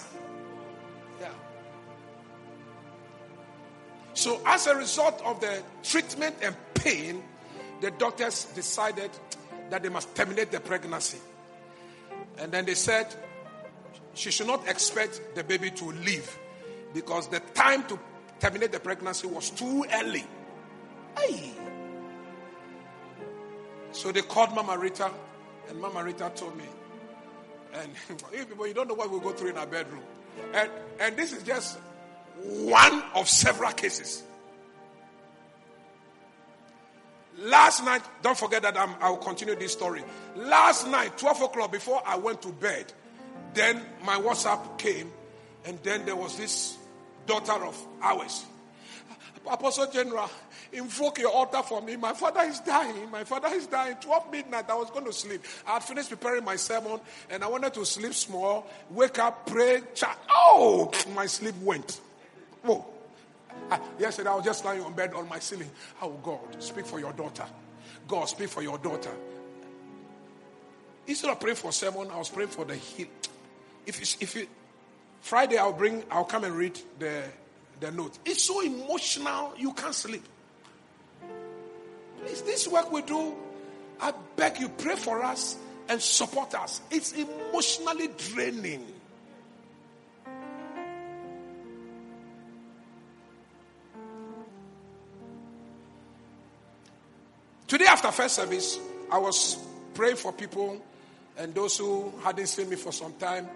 Yeah. 1.19 1.27
So, 4.13 4.39
as 4.45 4.67
a 4.67 4.75
result 4.75 5.21
of 5.25 5.41
the 5.41 5.61
treatment 5.83 6.37
and 6.41 6.55
pain, 6.73 7.21
the 7.81 7.91
doctors 7.91 8.45
decided 8.55 9.11
that 9.69 9.83
they 9.83 9.89
must 9.89 10.15
terminate 10.15 10.51
the 10.51 10.61
pregnancy. 10.61 11.17
And 12.37 12.49
then 12.53 12.65
they 12.65 12.75
said 12.75 13.13
she 14.13 14.31
should 14.31 14.47
not 14.47 14.69
expect 14.69 15.35
the 15.35 15.43
baby 15.43 15.69
to 15.71 15.85
live 15.91 16.39
because 16.93 17.27
the 17.27 17.41
time 17.53 17.83
to 17.87 17.99
terminate 18.39 18.71
the 18.71 18.79
pregnancy 18.79 19.27
was 19.27 19.49
too 19.49 19.85
early. 19.91 20.25
Hey. 21.17 21.51
So 23.91 24.11
they 24.11 24.21
called 24.21 24.53
Mama 24.53 24.77
Rita, 24.77 25.11
and 25.69 25.79
Mama 25.79 26.03
Rita 26.03 26.31
told 26.35 26.57
me, 26.57 26.65
and 27.73 27.91
you 28.33 28.45
people, 28.45 28.67
you 28.67 28.73
don't 28.73 28.87
know 28.87 28.93
what 28.93 29.09
we 29.11 29.19
go 29.19 29.31
through 29.31 29.49
in 29.49 29.57
our 29.57 29.67
bedroom. 29.67 30.01
And, 30.53 30.69
and 30.99 31.17
this 31.17 31.33
is 31.33 31.43
just 31.43 31.79
one 32.43 33.03
of 33.15 33.27
several 33.27 33.71
cases. 33.71 34.23
Last 37.41 37.85
night, 37.85 38.01
don't 38.21 38.37
forget 38.37 38.63
that 38.63 38.77
I'm, 38.77 38.95
I'll 38.99 39.17
continue 39.17 39.55
this 39.55 39.71
story. 39.71 40.03
Last 40.35 40.87
night, 40.87 41.17
12 41.17 41.43
o'clock, 41.43 41.71
before 41.71 42.01
I 42.05 42.17
went 42.17 42.41
to 42.41 42.49
bed, 42.49 42.91
then 43.53 43.81
my 44.03 44.15
WhatsApp 44.15 44.77
came, 44.77 45.11
and 45.65 45.79
then 45.83 46.05
there 46.05 46.15
was 46.15 46.37
this 46.37 46.77
daughter 47.25 47.65
of 47.65 47.77
ours. 48.01 48.45
Apostle 49.49 49.87
General, 49.91 50.29
invoke 50.71 51.19
your 51.19 51.31
altar 51.31 51.61
for 51.63 51.81
me. 51.81 51.95
My 51.95 52.13
father 52.13 52.41
is 52.41 52.59
dying. 52.59 53.09
My 53.11 53.23
father 53.23 53.49
is 53.49 53.67
dying. 53.67 53.95
12 54.01 54.31
midnight, 54.31 54.69
I 54.69 54.75
was 54.75 54.89
going 54.91 55.05
to 55.05 55.13
sleep. 55.13 55.43
I 55.67 55.73
had 55.73 55.83
finished 55.83 56.09
preparing 56.09 56.43
my 56.43 56.55
sermon, 56.55 56.99
and 57.29 57.43
I 57.43 57.47
wanted 57.47 57.73
to 57.75 57.85
sleep 57.85 58.13
small, 58.13 58.67
wake 58.89 59.19
up, 59.19 59.45
pray, 59.45 59.81
chat. 59.93 60.17
Oh, 60.29 60.91
my 61.13 61.25
sleep 61.25 61.55
went. 61.61 62.01
Oh. 62.65 62.85
I, 63.71 63.79
yesterday, 63.99 64.29
I 64.29 64.35
was 64.35 64.45
just 64.45 64.63
lying 64.65 64.81
on 64.81 64.93
bed 64.93 65.13
on 65.13 65.27
my 65.27 65.39
ceiling. 65.39 65.69
Oh, 66.01 66.11
God, 66.23 66.39
speak 66.59 66.85
for 66.85 66.99
your 66.99 67.13
daughter. 67.13 67.45
God, 68.07 68.25
speak 68.25 68.49
for 68.49 68.61
your 68.61 68.77
daughter. 68.77 69.11
Instead 71.07 71.31
of 71.31 71.39
praying 71.39 71.55
for 71.55 71.71
sermon, 71.71 72.09
I 72.11 72.17
was 72.17 72.29
praying 72.29 72.49
for 72.49 72.65
the 72.65 72.75
heal. 72.75 73.07
If 73.85 73.99
you, 73.99 74.17
if 74.21 74.35
you, 74.35 74.47
Friday, 75.21 75.57
I'll 75.57 75.73
bring, 75.73 76.03
I'll 76.11 76.23
come 76.23 76.43
and 76.43 76.55
read 76.55 76.79
the, 76.99 77.23
the 77.79 77.91
note. 77.91 78.17
It's 78.25 78.43
so 78.43 78.61
emotional, 78.61 79.53
you 79.57 79.73
can't 79.73 79.95
sleep. 79.95 80.23
Please, 82.21 82.41
this 82.43 82.67
work 82.67 82.91
we 82.91 83.01
do, 83.01 83.35
I 83.99 84.13
beg 84.35 84.59
you, 84.59 84.69
pray 84.69 84.95
for 84.95 85.23
us 85.23 85.57
and 85.87 86.01
support 86.01 86.53
us. 86.53 86.81
It's 86.91 87.13
emotionally 87.13 88.09
draining. 88.17 88.85
Today, 97.67 97.85
after 97.85 98.11
first 98.11 98.35
service, 98.35 98.79
I 99.11 99.19
was 99.19 99.57
praying 99.93 100.15
for 100.15 100.31
people 100.31 100.81
and 101.37 101.53
those 101.53 101.77
who 101.77 102.11
hadn't 102.23 102.47
seen 102.47 102.67
me 102.67 102.75
for 102.75 102.91
some 102.91 103.13
time 103.13 103.47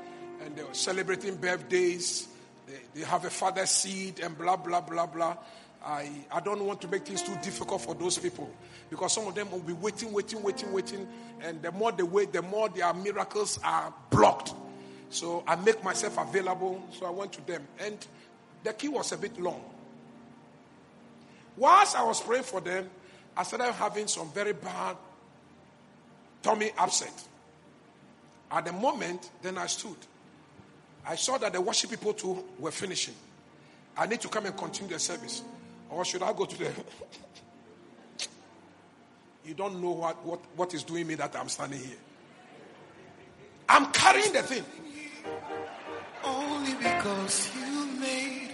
and 0.43 0.55
they 0.55 0.63
were 0.63 0.73
celebrating 0.73 1.35
birthdays. 1.35 2.27
They, 2.67 2.99
they 2.99 3.05
have 3.05 3.25
a 3.25 3.29
father 3.31 3.65
seed 3.65 4.19
and 4.19 4.37
blah, 4.37 4.55
blah, 4.55 4.81
blah, 4.81 5.07
blah. 5.07 5.37
I, 5.85 6.09
I 6.31 6.39
don't 6.39 6.63
want 6.63 6.81
to 6.81 6.87
make 6.87 7.05
things 7.05 7.21
too 7.21 7.35
difficult 7.43 7.81
for 7.81 7.93
those 7.93 8.17
people 8.17 8.49
because 8.89 9.13
some 9.13 9.27
of 9.27 9.35
them 9.35 9.51
will 9.51 9.59
be 9.59 9.73
waiting, 9.73 10.13
waiting, 10.13 10.41
waiting, 10.41 10.71
waiting. 10.71 11.07
And 11.41 11.61
the 11.61 11.71
more 11.71 11.91
they 11.91 12.03
wait, 12.03 12.31
the 12.31 12.41
more 12.41 12.69
their 12.69 12.93
miracles 12.93 13.59
are 13.63 13.93
blocked. 14.09 14.53
So 15.09 15.43
I 15.45 15.55
make 15.57 15.83
myself 15.83 16.17
available. 16.17 16.81
So 16.91 17.05
I 17.05 17.09
went 17.09 17.33
to 17.33 17.45
them. 17.45 17.67
And 17.79 18.05
the 18.63 18.73
queue 18.73 18.91
was 18.91 19.11
a 19.11 19.17
bit 19.17 19.39
long. 19.39 19.61
Whilst 21.57 21.95
I 21.97 22.03
was 22.03 22.21
praying 22.21 22.43
for 22.43 22.61
them, 22.61 22.89
I 23.35 23.43
started 23.43 23.73
having 23.73 24.07
some 24.07 24.31
very 24.31 24.53
bad 24.53 24.95
tummy 26.41 26.71
upset. 26.77 27.13
At 28.51 28.65
the 28.65 28.73
moment, 28.73 29.29
then 29.41 29.57
I 29.57 29.65
stood. 29.65 29.97
I 31.05 31.15
saw 31.15 31.37
that 31.39 31.53
the 31.53 31.59
worship 31.61 31.89
people 31.89 32.13
too 32.13 32.43
were 32.57 32.71
finishing. 32.71 33.15
I 33.97 34.05
need 34.05 34.21
to 34.21 34.29
come 34.29 34.45
and 34.45 34.55
continue 34.55 34.93
the 34.93 34.99
service. 34.99 35.43
Or 35.93 36.03
should 36.03 36.23
I 36.23 36.33
go 36.33 36.45
to 36.45 36.57
the. 36.57 36.71
you 39.45 39.53
don't 39.53 39.81
know 39.81 39.91
what, 39.91 40.25
what, 40.25 40.39
what 40.55 40.73
is 40.73 40.83
doing 40.83 41.05
me 41.07 41.15
that 41.15 41.35
I'm 41.35 41.49
standing 41.49 41.79
here. 41.79 41.97
I'm 43.69 43.91
carrying 43.91 44.33
the 44.33 44.41
thing. 44.43 44.63
Only 46.23 46.73
because 46.75 47.51
you 47.55 47.85
made 47.99 48.49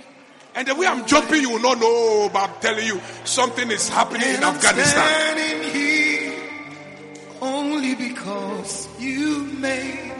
And 0.55 0.67
the 0.67 0.75
way 0.75 0.85
I'm 0.87 1.05
jumping, 1.05 1.41
you 1.41 1.51
will 1.51 1.61
not 1.61 1.79
know, 1.79 2.29
but 2.33 2.49
I'm 2.49 2.59
telling 2.59 2.85
you, 2.85 2.99
something 3.23 3.71
is 3.71 3.87
happening 3.89 4.27
in 4.27 4.43
I'm 4.43 4.55
Afghanistan. 4.55 5.37
only 7.41 7.95
because 7.95 8.89
you 8.99 9.43
made 9.59 10.11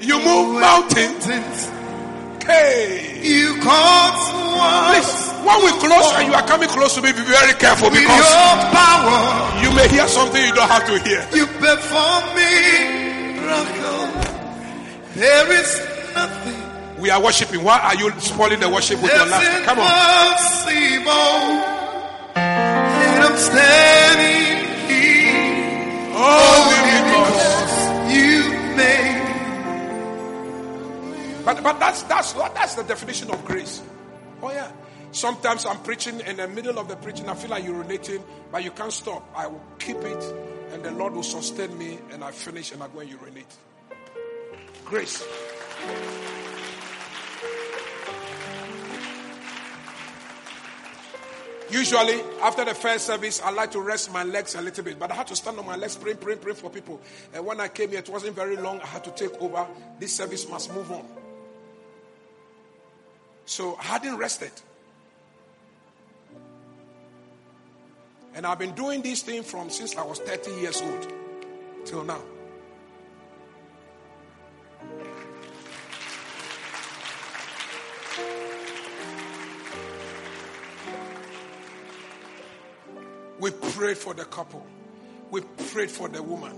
You 0.00 0.18
move 0.18 0.60
mountains. 0.60 1.79
Mountains. 2.46 3.28
You 3.28 3.54
Please, 3.60 3.68
walls 4.56 5.30
when 5.46 5.64
we 5.64 5.70
close 5.80 6.12
and 6.14 6.28
you 6.28 6.34
are 6.34 6.46
coming 6.46 6.68
close 6.68 6.94
to 6.94 7.02
me, 7.02 7.12
be 7.12 7.22
very 7.22 7.54
careful 7.54 7.90
with 7.90 8.00
because 8.00 8.30
your 8.30 8.56
power. 8.72 9.62
you 9.62 9.70
may 9.74 9.88
hear 9.88 10.08
something 10.08 10.42
you 10.42 10.52
don't 10.54 10.68
have 10.68 10.86
to 10.86 10.98
hear. 11.06 11.26
You 11.32 11.46
perform 11.46 12.24
miracles. 12.34 14.26
There 15.14 15.52
is 15.52 15.80
nothing 16.14 16.54
We 17.00 17.10
are 17.10 17.22
worshiping. 17.22 17.62
Why 17.64 17.78
are 17.80 17.94
you 17.96 18.10
spoiling 18.20 18.60
the 18.60 18.68
worship 18.68 19.02
with 19.02 19.12
your 19.12 19.26
laughter? 19.26 19.64
Come 19.64 19.78
on. 19.80 19.86
And 22.36 23.24
I'm 23.24 23.36
standing 23.36 24.64
here 24.88 26.12
oh, 26.14 26.68
Only 26.68 26.99
But 31.44 31.62
but 31.62 31.78
that's 31.78 32.02
that's 32.04 32.34
what 32.34 32.54
that's 32.54 32.74
the 32.74 32.84
definition 32.84 33.30
of 33.30 33.44
grace. 33.44 33.82
Oh 34.42 34.50
yeah. 34.50 34.70
Sometimes 35.12 35.66
I'm 35.66 35.78
preaching 35.82 36.20
in 36.20 36.36
the 36.36 36.46
middle 36.46 36.78
of 36.78 36.86
the 36.86 36.94
preaching, 36.94 37.28
I 37.28 37.34
feel 37.34 37.50
like 37.50 37.64
urinating, 37.64 38.22
but 38.52 38.62
you 38.62 38.70
can't 38.70 38.92
stop. 38.92 39.28
I 39.34 39.48
will 39.48 39.62
keep 39.78 39.96
it, 39.96 40.34
and 40.72 40.84
the 40.84 40.92
Lord 40.92 41.14
will 41.14 41.24
sustain 41.24 41.76
me, 41.76 41.98
and 42.12 42.22
I 42.22 42.30
finish 42.30 42.70
and 42.70 42.80
I 42.80 42.86
go 42.88 43.00
and 43.00 43.10
urinate. 43.10 43.46
Grace. 44.84 45.26
Usually, 51.70 52.20
after 52.42 52.64
the 52.64 52.74
first 52.74 53.06
service, 53.06 53.40
I 53.40 53.50
like 53.50 53.70
to 53.72 53.80
rest 53.80 54.12
my 54.12 54.24
legs 54.24 54.54
a 54.56 54.60
little 54.60 54.82
bit, 54.82 54.98
but 54.98 55.10
I 55.10 55.14
had 55.14 55.28
to 55.28 55.36
stand 55.36 55.58
on 55.58 55.66
my 55.66 55.76
legs, 55.76 55.96
praying, 55.96 56.18
praying, 56.18 56.40
praying 56.40 56.56
for 56.56 56.70
people. 56.70 57.00
And 57.32 57.44
when 57.46 57.60
I 57.60 57.68
came 57.68 57.90
here, 57.90 58.00
it 58.00 58.08
wasn't 58.08 58.34
very 58.34 58.56
long. 58.56 58.80
I 58.80 58.86
had 58.86 59.04
to 59.04 59.10
take 59.12 59.40
over. 59.40 59.66
This 59.98 60.14
service 60.14 60.48
must 60.48 60.72
move 60.74 60.90
on. 60.90 61.04
So 63.50 63.76
I 63.80 63.82
hadn't 63.82 64.16
rested. 64.16 64.52
And 68.32 68.46
I've 68.46 68.60
been 68.60 68.76
doing 68.76 69.02
this 69.02 69.22
thing 69.22 69.42
from 69.42 69.70
since 69.70 69.96
I 69.96 70.04
was 70.04 70.20
30 70.20 70.52
years 70.52 70.80
old 70.80 71.12
till 71.84 72.04
now. 72.04 72.22
We 83.40 83.50
prayed 83.50 83.98
for 83.98 84.14
the 84.14 84.26
couple. 84.26 84.64
We 85.32 85.40
prayed 85.72 85.90
for 85.90 86.08
the 86.08 86.22
woman. 86.22 86.56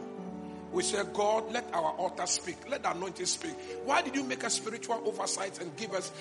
We 0.72 0.82
said, 0.82 1.14
God, 1.14 1.50
let 1.52 1.64
our 1.72 1.92
altar 1.92 2.26
speak. 2.26 2.56
Let 2.68 2.82
the 2.82 2.90
anointing 2.90 3.24
speak. 3.24 3.54
Why 3.84 4.02
did 4.02 4.14
you 4.14 4.24
make 4.24 4.42
a 4.42 4.50
spiritual 4.50 5.00
oversight 5.06 5.58
and 5.62 5.74
give 5.78 5.94
us 5.94 6.12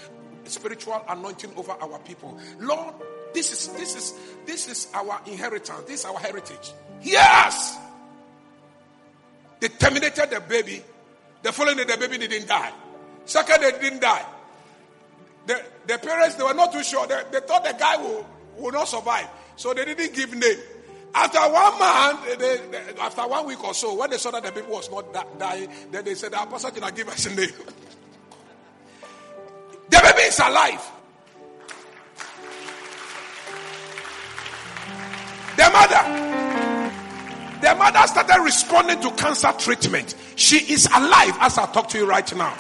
spiritual 0.46 1.04
anointing 1.08 1.52
over 1.56 1.74
our 1.74 2.00
people? 2.00 2.38
Lord, 2.60 2.94
this 3.34 3.52
is 3.52 3.68
this 3.74 3.96
is 3.96 4.14
this 4.46 4.68
is 4.68 4.88
our 4.94 5.20
inheritance. 5.26 5.84
This 5.88 6.02
is 6.02 6.06
our 6.06 6.20
heritage. 6.20 6.74
Yes. 7.02 7.78
They 9.60 9.68
terminated 9.70 10.30
the 10.32 10.42
baby. 10.42 10.82
The 11.44 11.52
following 11.52 11.78
day, 11.78 11.86
the 11.86 11.98
baby 11.98 12.18
didn't 12.18 12.48
die. 12.48 12.72
Second, 13.26 13.62
they 13.62 13.72
didn't 13.72 14.02
die. 14.02 14.26
The, 15.48 15.62
the 15.88 15.98
parents, 15.98 16.36
they 16.36 16.44
were 16.44 16.54
not 16.54 16.72
too 16.72 16.84
sure. 16.84 17.08
They, 17.08 17.22
they 17.32 17.40
thought 17.40 17.64
the 17.64 17.76
guy 17.78 17.98
will, 17.98 18.26
will 18.58 18.72
not 18.72 18.88
survive. 18.88 19.28
So 19.56 19.74
they 19.74 19.86
didn't 19.86 20.14
give 20.14 20.34
name. 20.36 20.58
After 21.14 21.40
one 21.40 21.80
month, 21.80 22.40
they, 22.40 22.58
they, 22.58 23.00
after 23.00 23.28
one 23.28 23.46
week 23.46 23.64
or 23.64 23.74
so, 23.74 23.96
when 23.96 24.10
they 24.10 24.18
saw 24.18 24.32
that 24.32 24.44
the 24.44 24.52
baby 24.52 24.68
was 24.68 24.90
not 24.90 25.40
dying, 25.40 25.70
then 25.92 26.06
they 26.06 26.16
said, 26.16 26.34
Apostle, 26.34 26.72
can 26.72 26.84
I 26.84 26.92
give 26.92 27.10
us 27.10 27.26
a 27.26 27.36
name? 27.36 27.50
the 29.92 30.00
baby 30.02 30.22
is 30.22 30.40
alive. 30.40 30.82
The 35.58 35.70
mother, 35.70 36.04
the 37.62 37.76
mother 37.76 38.08
started 38.08 38.42
responding 38.44 39.02
to 39.02 39.12
cancer 39.12 39.52
treatment. 39.60 40.16
She 40.36 40.74
is 40.74 40.88
alive 40.88 41.38
as 41.40 41.58
I 41.58 41.72
talk 41.72 41.90
to 41.90 41.98
you 41.98 42.08
right 42.08 42.36
now. 42.36 42.58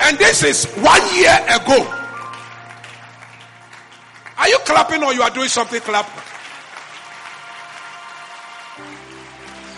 And 0.00 0.18
this 0.18 0.42
is 0.42 0.66
one 0.76 1.00
year 1.14 1.38
ago. 1.48 2.00
Are 4.36 4.48
you 4.48 4.58
clapping 4.64 5.02
or 5.04 5.14
you 5.14 5.22
are 5.22 5.30
doing 5.30 5.48
something 5.48 5.80
clap? 5.80 6.06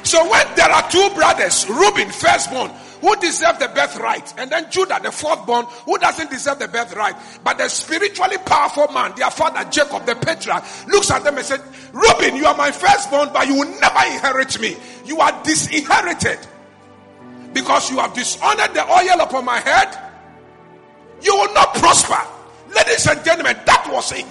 So 0.05 0.31
when 0.31 0.47
there 0.55 0.71
are 0.71 0.89
two 0.89 1.11
brothers, 1.15 1.69
Reuben, 1.69 2.09
firstborn, 2.11 2.71
who 3.01 3.15
deserve 3.17 3.59
the 3.59 3.69
birthright, 3.69 4.33
and 4.39 4.51
then 4.51 4.71
Judah, 4.71 4.99
the 5.03 5.11
fourthborn, 5.11 5.65
who 5.85 5.99
doesn't 5.99 6.31
deserve 6.31 6.59
the 6.59 6.69
birthright, 6.69 7.15
but 7.45 7.59
the 7.59 7.69
spiritually 7.69 8.39
powerful 8.39 8.89
man, 8.93 9.13
their 9.17 9.31
father 9.31 9.69
Jacob, 9.71 10.07
the 10.07 10.15
patriarch, 10.15 10.65
looks 10.89 11.11
at 11.11 11.25
them 11.25 11.37
and 11.37 11.47
said, 11.47 11.61
Reuben, 11.93 12.37
you 12.37 12.47
are 12.47 12.57
my 12.57 12.71
firstborn, 12.71 13.31
but 13.33 13.47
you 13.47 13.55
will 13.55 13.81
never 13.81 14.01
inherit 14.07 14.61
me. 14.61 14.77
You 15.05 15.21
are 15.21 15.43
disinherited 15.43 16.39
because 17.53 17.91
you 17.91 17.99
have 17.99 18.13
dishonored 18.15 18.75
the 18.75 18.85
oil 18.85 19.21
upon 19.21 19.45
my 19.45 19.59
head. 19.59 19.97
You 21.23 21.35
will 21.35 21.55
not 21.55 21.75
prosper. 21.75 22.19
Ladies 22.75 23.07
and 23.07 23.25
gentlemen, 23.25 23.57
that 23.65 23.89
was 23.91 24.13
it. 24.13 24.27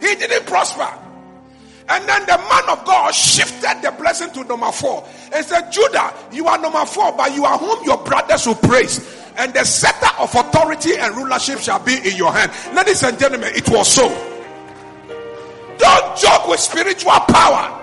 He 0.00 0.14
didn't 0.14 0.46
prosper. 0.46 0.88
And 1.90 2.06
then 2.06 2.22
the 2.26 2.36
man 2.36 2.68
of 2.68 2.84
God 2.84 3.14
shifted 3.14 3.80
the 3.82 3.90
blessing 3.98 4.30
to 4.32 4.44
number 4.44 4.70
four 4.72 5.08
and 5.32 5.44
said, 5.44 5.70
Judah, 5.70 6.12
you 6.30 6.46
are 6.46 6.58
number 6.58 6.84
four, 6.84 7.12
but 7.12 7.34
you 7.34 7.44
are 7.46 7.56
whom 7.58 7.82
your 7.84 7.96
brothers 7.98 8.46
will 8.46 8.56
praise. 8.56 9.16
And 9.38 9.54
the 9.54 9.64
scepter 9.64 10.10
of 10.18 10.34
authority 10.34 10.96
and 10.96 11.16
rulership 11.16 11.60
shall 11.60 11.82
be 11.82 11.96
in 11.96 12.16
your 12.16 12.32
hand. 12.32 12.52
Ladies 12.76 13.02
and 13.04 13.18
gentlemen, 13.18 13.52
it 13.54 13.68
was 13.70 13.90
so. 13.90 14.08
Don't 15.78 16.18
joke 16.18 16.48
with 16.48 16.60
spiritual 16.60 17.12
power. 17.12 17.74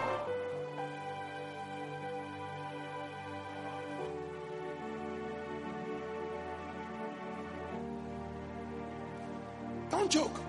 Don't 9.90 10.12
joke. 10.12 10.45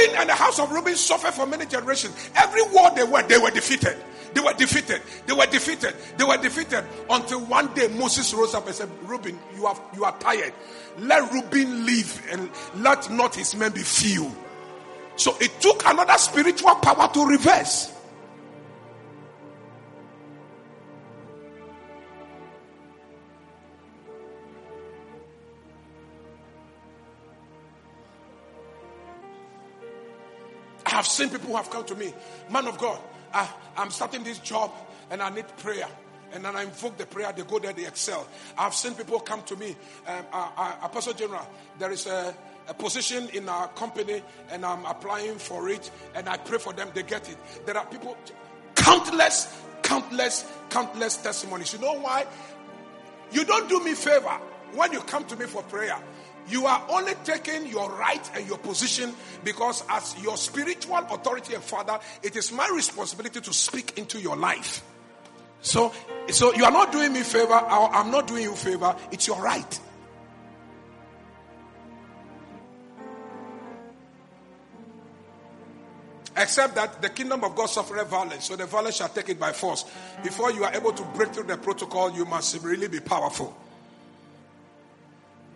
Reuben 0.00 0.16
and 0.16 0.28
the 0.28 0.34
house 0.34 0.58
of 0.58 0.70
Reuben 0.70 0.96
suffered 0.96 1.34
for 1.34 1.46
many 1.46 1.66
generations. 1.66 2.14
Every 2.36 2.62
war 2.72 2.90
they 2.94 3.04
were, 3.04 3.22
they 3.22 3.38
were 3.38 3.50
defeated. 3.50 3.96
They 4.32 4.40
were 4.40 4.52
defeated. 4.52 5.02
They 5.26 5.32
were 5.32 5.46
defeated. 5.46 5.94
They 6.16 6.24
were 6.24 6.36
defeated 6.36 6.84
until 7.08 7.40
one 7.46 7.72
day 7.74 7.88
Moses 7.88 8.32
rose 8.32 8.54
up 8.54 8.66
and 8.66 8.74
said, 8.74 8.88
Reuben, 9.02 9.38
you 9.56 9.66
are 9.66 9.76
you 9.94 10.04
are 10.04 10.16
tired. 10.18 10.52
Let 10.98 11.32
Reuben 11.32 11.84
live 11.84 12.22
and 12.30 12.50
let 12.76 13.10
not 13.10 13.34
his 13.34 13.56
men 13.56 13.72
be 13.72 13.80
few. 13.80 14.30
So 15.16 15.36
it 15.40 15.60
took 15.60 15.82
another 15.84 16.16
spiritual 16.16 16.76
power 16.76 17.12
to 17.12 17.26
reverse. 17.26 17.92
I 30.90 30.96
have 30.96 31.06
seen 31.06 31.30
people 31.30 31.50
who 31.50 31.56
have 31.56 31.70
come 31.70 31.84
to 31.84 31.94
me, 31.94 32.12
man 32.50 32.66
of 32.66 32.76
God, 32.76 32.98
I, 33.32 33.48
I'm 33.76 33.90
starting 33.90 34.24
this 34.24 34.38
job 34.40 34.72
and 35.10 35.22
I 35.22 35.30
need 35.30 35.46
prayer. 35.58 35.86
And 36.32 36.44
then 36.44 36.56
I 36.56 36.62
invoke 36.62 36.96
the 36.96 37.06
prayer, 37.06 37.32
they 37.32 37.42
go 37.42 37.58
there, 37.58 37.72
they 37.72 37.86
excel. 37.86 38.26
I've 38.58 38.74
seen 38.74 38.94
people 38.94 39.20
come 39.20 39.42
to 39.44 39.56
me, 39.56 39.76
um, 40.06 40.24
uh, 40.32 40.50
uh, 40.56 40.76
Apostle 40.82 41.12
General, 41.12 41.48
there 41.78 41.92
is 41.92 42.06
a, 42.06 42.34
a 42.68 42.74
position 42.74 43.28
in 43.32 43.48
our 43.48 43.68
company 43.68 44.22
and 44.50 44.64
I'm 44.64 44.84
applying 44.84 45.38
for 45.38 45.68
it 45.68 45.90
and 46.14 46.28
I 46.28 46.36
pray 46.36 46.58
for 46.58 46.72
them, 46.72 46.88
they 46.92 47.04
get 47.04 47.28
it. 47.28 47.36
There 47.66 47.76
are 47.76 47.86
people, 47.86 48.16
countless, 48.74 49.62
countless, 49.82 50.44
countless 50.70 51.16
testimonies. 51.18 51.72
You 51.72 51.80
know 51.80 52.00
why? 52.00 52.26
You 53.32 53.44
don't 53.44 53.68
do 53.68 53.82
me 53.84 53.94
favor 53.94 54.38
when 54.74 54.92
you 54.92 55.00
come 55.00 55.24
to 55.26 55.36
me 55.36 55.46
for 55.46 55.62
prayer. 55.64 55.98
You 56.48 56.66
are 56.66 56.84
only 56.88 57.12
taking 57.24 57.66
your 57.66 57.90
right 57.90 58.30
and 58.34 58.46
your 58.46 58.58
position 58.58 59.14
because, 59.44 59.84
as 59.88 60.20
your 60.22 60.36
spiritual 60.36 60.96
authority 60.96 61.54
and 61.54 61.62
father, 61.62 61.98
it 62.22 62.36
is 62.36 62.50
my 62.52 62.68
responsibility 62.74 63.40
to 63.40 63.52
speak 63.52 63.98
into 63.98 64.20
your 64.20 64.36
life. 64.36 64.82
So, 65.62 65.92
so 66.28 66.54
you 66.54 66.64
are 66.64 66.72
not 66.72 66.90
doing 66.92 67.12
me 67.12 67.20
favor. 67.20 67.52
I'm 67.52 68.10
not 68.10 68.26
doing 68.26 68.42
you 68.44 68.54
favor. 68.54 68.96
It's 69.12 69.26
your 69.26 69.40
right. 69.40 69.80
Except 76.36 76.74
that 76.76 77.02
the 77.02 77.10
kingdom 77.10 77.44
of 77.44 77.54
God 77.54 77.66
suffereth 77.66 78.08
violence, 78.08 78.46
so 78.46 78.56
the 78.56 78.64
violence 78.64 78.96
shall 78.96 79.10
take 79.10 79.28
it 79.28 79.38
by 79.38 79.52
force. 79.52 79.84
Before 80.22 80.50
you 80.50 80.64
are 80.64 80.72
able 80.72 80.92
to 80.92 81.02
break 81.14 81.34
through 81.34 81.44
the 81.44 81.58
protocol, 81.58 82.10
you 82.12 82.24
must 82.24 82.62
really 82.62 82.88
be 82.88 83.00
powerful. 83.00 83.54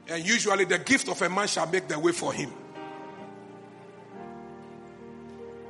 And 0.08 0.26
usually 0.26 0.64
the 0.64 0.78
gift 0.78 1.08
of 1.08 1.20
a 1.22 1.28
man 1.28 1.48
shall 1.48 1.66
make 1.66 1.88
the 1.88 1.98
way 1.98 2.12
for 2.12 2.32
him. 2.32 2.52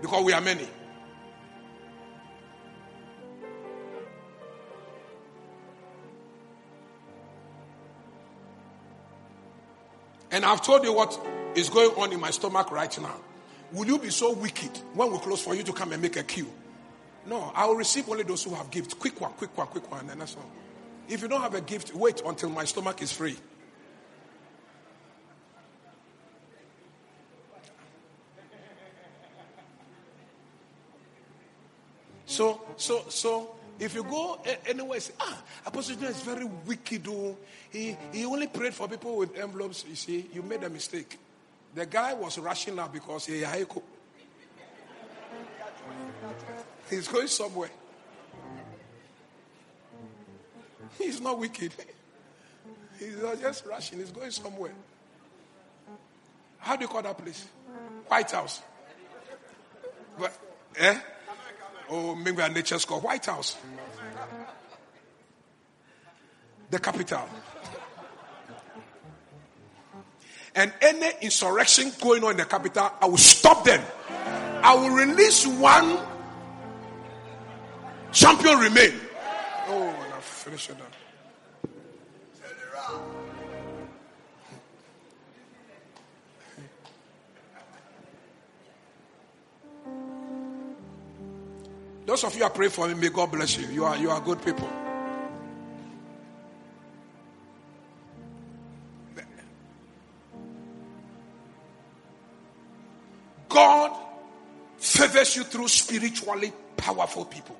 Because 0.01 0.25
we 0.25 0.33
are 0.33 0.41
many. 0.41 0.69
And 10.31 10.45
I've 10.45 10.63
told 10.63 10.83
you 10.83 10.93
what 10.93 11.17
is 11.55 11.71
going 11.71 11.91
on 11.93 12.13
in 12.13 12.19
my 12.19 12.31
stomach 12.31 12.73
right 12.73 13.01
now. 13.01 13.21
Will 13.73 13.87
you 13.87 13.99
be 13.99 14.11
so 14.11 14.35
wicked 14.35 14.77
when 14.95 15.13
we 15.13 15.19
close 15.19 15.41
for 15.41 15.55
you 15.55 15.63
to 15.63 15.73
come 15.73 15.93
and 15.93 16.03
make 16.03 16.17
a 16.17 16.25
queue? 16.25 16.51
No, 17.25 17.53
I 17.55 17.67
will 17.67 17.77
receive 17.77 18.09
only 18.09 18.25
those 18.25 18.43
who 18.43 18.53
have 18.55 18.71
gifts. 18.71 18.95
Quick 18.95 19.21
one, 19.21 19.33
quick 19.33 19.57
one, 19.57 19.69
quick 19.69 19.89
one, 19.91 20.11
and 20.11 20.21
that's 20.21 20.37
all. 20.37 20.51
If 21.09 21.23
you 21.23 21.29
don't 21.29 21.41
have 21.41 21.55
a 21.55 21.61
gift, 21.61 21.95
wait 21.95 22.21
until 22.27 22.51
my 22.51 22.65
stomach 22.65 23.01
is 23.01 23.13
free. 23.13 23.37
So, 32.35 32.61
so, 32.77 33.05
so, 33.11 33.55
if 33.79 33.95
you 33.95 34.03
go 34.03 34.41
anywhere, 34.67 34.99
say, 34.99 35.13
ah, 35.21 35.41
Apostle 35.67 35.95
John 35.95 36.11
is 36.11 36.21
very 36.23 36.45
wicked. 36.67 37.07
Oh. 37.07 37.37
He, 37.71 37.97
he 38.13 38.25
only 38.25 38.49
prayed 38.49 38.75
for 38.75 38.89
people 38.89 39.19
with 39.19 39.39
envelopes. 39.39 39.85
You 39.89 39.95
see, 39.95 40.29
you 40.35 40.43
made 40.43 40.65
a 40.65 40.69
mistake. 40.69 41.17
The 41.77 41.87
guy 41.87 42.13
was 42.13 42.37
rushing 42.39 42.77
out 42.77 42.93
because 42.93 43.27
he 43.27 43.45
He's 46.91 47.07
going 47.07 47.29
somewhere. 47.29 47.71
He's 50.99 51.21
not 51.21 51.39
wicked. 51.39 51.73
He's 52.99 53.23
not 53.23 53.41
just 53.41 53.65
rushing. 53.65 54.01
He's 54.01 54.11
going 54.11 54.33
somewhere. 54.33 54.73
How 56.59 56.75
do 56.75 56.83
you 56.83 56.89
call 56.89 57.03
that 57.03 57.17
place? 57.17 57.47
White 58.09 58.33
House. 58.33 58.61
But, 60.19 60.37
eh? 60.77 60.99
Oh, 61.91 62.15
maybe 62.15 62.43
a 62.43 62.49
nature 62.49 62.79
score. 62.79 63.01
White 63.01 63.27
House. 63.27 63.57
The 66.71 66.79
capital. 66.79 67.29
And 70.55 70.73
any 70.81 71.11
insurrection 71.21 71.93
going 72.01 72.23
on 72.23 72.33
in 72.33 72.37
the 72.37 72.45
capital, 72.45 72.91
I 73.01 73.07
will 73.07 73.17
stop 73.17 73.65
them. 73.65 73.83
I 74.63 74.75
will 74.75 74.91
release 74.91 75.47
one 75.47 75.99
champion 78.13 78.59
remain. 78.59 78.93
Oh, 79.67 79.83
and 79.83 80.15
I've 80.15 80.25
finished 80.25 80.71
it 80.71 80.77
Those 92.07 92.25
of 92.25 92.37
you 92.37 92.45
are 92.45 92.51
praying 92.51 92.73
for 92.73 92.89
me, 92.89 92.95
may 92.95 93.09
God 93.09 93.33
bless 93.33 93.57
you. 93.57 93.67
You 93.69 93.85
are 93.85 93.97
you 93.97 94.11
are 94.11 94.21
good 94.21 94.45
people. 94.45 94.69
God 103.49 103.97
favors 104.79 105.37
you 105.37 105.45
through 105.45 105.69
spiritually 105.69 106.53
powerful 106.77 107.25
people. 107.25 107.57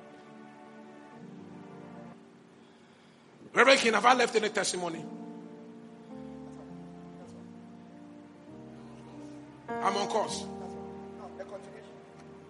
Reverend 3.53 3.79
King, 3.79 3.93
have 3.93 4.05
I 4.05 4.13
left 4.13 4.35
any 4.35 4.49
testimony? 4.49 5.05
I'm 9.69 9.95
on 9.95 10.07
course. 10.07 10.45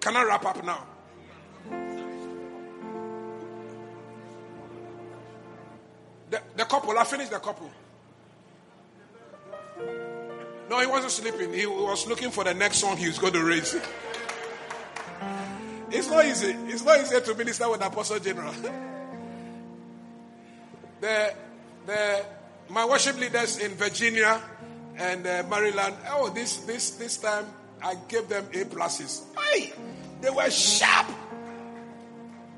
Can 0.02 0.16
I 0.16 0.24
wrap 0.24 0.46
up 0.46 0.66
now? 0.66 0.88
The, 6.56 6.66
couple, 6.66 6.98
I 6.98 7.04
finished 7.04 7.32
the 7.32 7.40
couple. 7.40 7.72
No, 10.70 10.80
he 10.80 10.88
wasn't 10.88 11.12
sleeping. 11.12 11.54
He 11.54 11.66
was 11.66 12.08
looking 12.08 12.32
for 12.32 12.44
the 12.44 12.54
next 12.54 12.78
song 12.78 12.98
he 12.98 13.08
was 13.08 13.18
going 13.20 13.34
to 13.34 13.44
raise. 13.44 13.76
It's 15.92 16.10
not 16.10 16.26
easy. 16.26 16.56
It's 16.68 16.84
not 16.84 17.00
easy 17.00 17.22
to 17.22 17.36
minister 17.36 17.70
with 17.70 17.82
Apostle 17.86 18.20
General. 18.20 18.52
the, 21.00 21.34
the, 21.86 22.26
my 22.70 22.86
worship 22.86 23.18
leaders 23.18 23.60
in 23.60 23.72
Virginia 23.76 24.42
and 24.98 25.26
uh, 25.26 25.44
Maryland, 25.50 25.96
oh, 26.10 26.30
this, 26.30 26.58
this, 26.66 26.90
this 26.92 27.18
time 27.18 27.46
I 27.82 27.96
gave 28.08 28.28
them 28.28 28.46
A 28.54 28.66
pluses. 28.66 29.24
Hey, 29.40 29.74
they 30.22 30.30
were 30.30 30.50
sharp. 30.50 31.08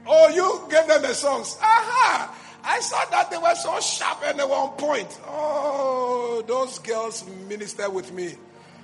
Oh, 0.06 0.30
you 0.30 0.68
gave 0.72 0.88
them 0.88 1.02
the 1.02 1.14
songs. 1.14 1.58
Aha! 1.62 2.34
I 2.70 2.82
saw 2.82 3.06
that 3.06 3.32
they 3.32 3.38
were 3.38 3.56
so 3.56 3.80
sharp 3.80 4.22
and 4.26 4.38
they 4.38 4.44
were 4.44 4.52
on 4.52 4.72
point. 4.72 5.08
Oh, 5.26 6.44
those 6.46 6.80
girls 6.80 7.26
ministered 7.48 7.94
with 7.94 8.12
me. 8.12 8.36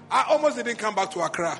I 0.09 0.23
almost 0.29 0.55
didn't 0.55 0.77
come 0.77 0.95
back 0.95 1.11
to 1.11 1.19
Accra. 1.19 1.59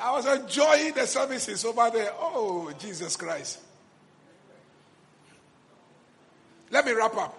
I 0.00 0.12
was 0.12 0.26
enjoying 0.26 0.92
the 0.92 1.06
services 1.06 1.64
over 1.64 1.88
there. 1.90 2.10
Oh, 2.20 2.70
Jesus 2.78 3.16
Christ. 3.16 3.60
Let 6.70 6.84
me 6.84 6.92
wrap 6.92 7.16
up. 7.16 7.34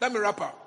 Let 0.00 0.12
me 0.12 0.20
wrap 0.20 0.40
up. 0.40 0.60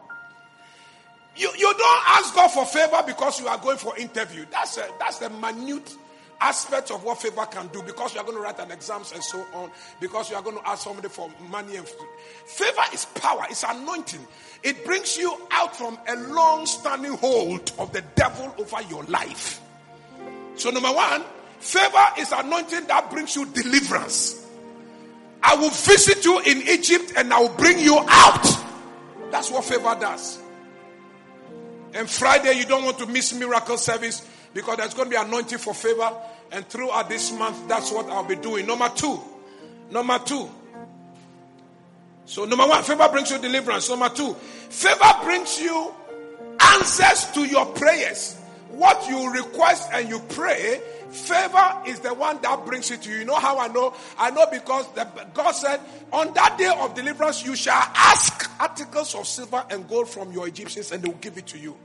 You, 1.37 1.49
you 1.57 1.73
don't 1.77 2.03
ask 2.07 2.35
God 2.35 2.49
for 2.49 2.65
favor 2.65 3.01
because 3.07 3.39
you 3.39 3.47
are 3.47 3.57
going 3.57 3.77
for 3.77 3.97
interview. 3.97 4.45
That's 4.51 4.75
a, 4.77 4.89
that's 4.99 5.19
the 5.19 5.29
minute 5.29 5.95
aspect 6.39 6.91
of 6.91 7.03
what 7.03 7.21
favor 7.21 7.45
can 7.45 7.67
do 7.67 7.81
because 7.83 8.13
you 8.13 8.19
are 8.19 8.23
going 8.23 8.37
to 8.37 8.43
write 8.43 8.59
an 8.59 8.71
exams 8.71 9.11
and 9.11 9.23
so 9.23 9.43
on 9.53 9.71
because 9.99 10.29
you 10.29 10.35
are 10.35 10.41
going 10.41 10.57
to 10.57 10.67
ask 10.67 10.83
somebody 10.83 11.07
for 11.07 11.29
money 11.49 11.75
and 11.77 11.87
favor 12.45 12.81
is 12.93 13.05
power 13.05 13.45
it's 13.49 13.63
anointing. 13.63 14.25
It 14.63 14.85
brings 14.85 15.17
you 15.17 15.35
out 15.51 15.75
from 15.75 15.97
a 16.07 16.15
long 16.33 16.65
standing 16.65 17.13
hold 17.13 17.71
of 17.77 17.91
the 17.93 18.01
devil 18.15 18.53
over 18.57 18.81
your 18.83 19.03
life. 19.05 19.61
So 20.55 20.69
number 20.69 20.91
one 20.91 21.23
favor 21.59 22.05
is 22.19 22.31
anointing 22.31 22.85
that 22.87 23.09
brings 23.09 23.35
you 23.35 23.45
deliverance. 23.45 24.45
I 25.41 25.55
will 25.55 25.69
visit 25.69 26.25
you 26.25 26.39
in 26.39 26.67
egypt 26.67 27.13
and 27.15 27.33
i 27.33 27.39
will 27.39 27.55
bring 27.55 27.79
you 27.79 27.97
out. 28.07 28.45
That's 29.31 29.51
what 29.51 29.65
favor 29.65 29.95
does. 29.99 30.39
And 31.93 32.09
friday 32.09 32.53
you 32.53 32.65
don't 32.65 32.83
want 32.83 32.99
to 32.99 33.05
miss 33.07 33.33
miracle 33.33 33.77
service 33.77 34.27
because 34.53 34.77
there's 34.77 34.93
going 34.93 35.09
to 35.09 35.15
be 35.15 35.21
anointing 35.21 35.59
for 35.59 35.73
favor. 35.73 36.11
And 36.51 36.67
throughout 36.67 37.09
this 37.09 37.31
month, 37.31 37.67
that's 37.67 37.91
what 37.91 38.07
I'll 38.07 38.23
be 38.23 38.35
doing. 38.35 38.65
Number 38.65 38.89
two. 38.89 39.19
Number 39.91 40.19
two. 40.19 40.49
So, 42.25 42.43
number 42.45 42.67
one, 42.67 42.83
favor 42.83 43.07
brings 43.09 43.31
you 43.31 43.39
deliverance. 43.39 43.89
Number 43.89 44.09
two, 44.09 44.33
favor 44.33 45.13
brings 45.23 45.61
you 45.61 45.93
answers 46.59 47.31
to 47.31 47.45
your 47.45 47.65
prayers. 47.67 48.35
What 48.69 49.07
you 49.07 49.31
request 49.31 49.89
and 49.93 50.09
you 50.09 50.19
pray, 50.29 50.81
favor 51.09 51.81
is 51.87 52.01
the 52.01 52.13
one 52.13 52.39
that 52.41 52.65
brings 52.65 52.91
it 52.91 53.01
to 53.03 53.09
you. 53.09 53.19
You 53.19 53.25
know 53.25 53.35
how 53.35 53.57
I 53.59 53.67
know? 53.69 53.93
I 54.17 54.29
know 54.31 54.45
because 54.51 54.91
the, 54.93 55.07
God 55.33 55.51
said, 55.51 55.79
On 56.11 56.33
that 56.33 56.57
day 56.57 56.71
of 56.79 56.93
deliverance, 56.93 57.45
you 57.45 57.55
shall 57.55 57.81
ask 57.95 58.49
articles 58.59 59.15
of 59.15 59.25
silver 59.25 59.63
and 59.69 59.87
gold 59.87 60.09
from 60.09 60.31
your 60.33 60.47
Egyptians, 60.47 60.91
and 60.91 61.01
they 61.01 61.07
will 61.09 61.17
give 61.17 61.37
it 61.37 61.47
to 61.47 61.57
you. 61.57 61.77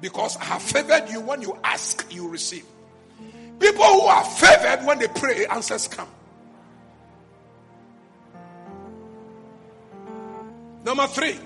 Because 0.00 0.36
I 0.38 0.44
have 0.44 0.62
favored 0.62 1.10
you 1.10 1.20
when 1.20 1.42
you 1.42 1.58
ask, 1.62 2.06
you 2.10 2.28
receive. 2.28 2.64
People 3.58 3.84
who 3.84 4.02
are 4.02 4.24
favored 4.24 4.86
when 4.86 4.98
they 4.98 5.08
pray, 5.08 5.46
answers 5.46 5.86
come. 5.88 6.08
Number 10.84 11.06
three. 11.06 11.36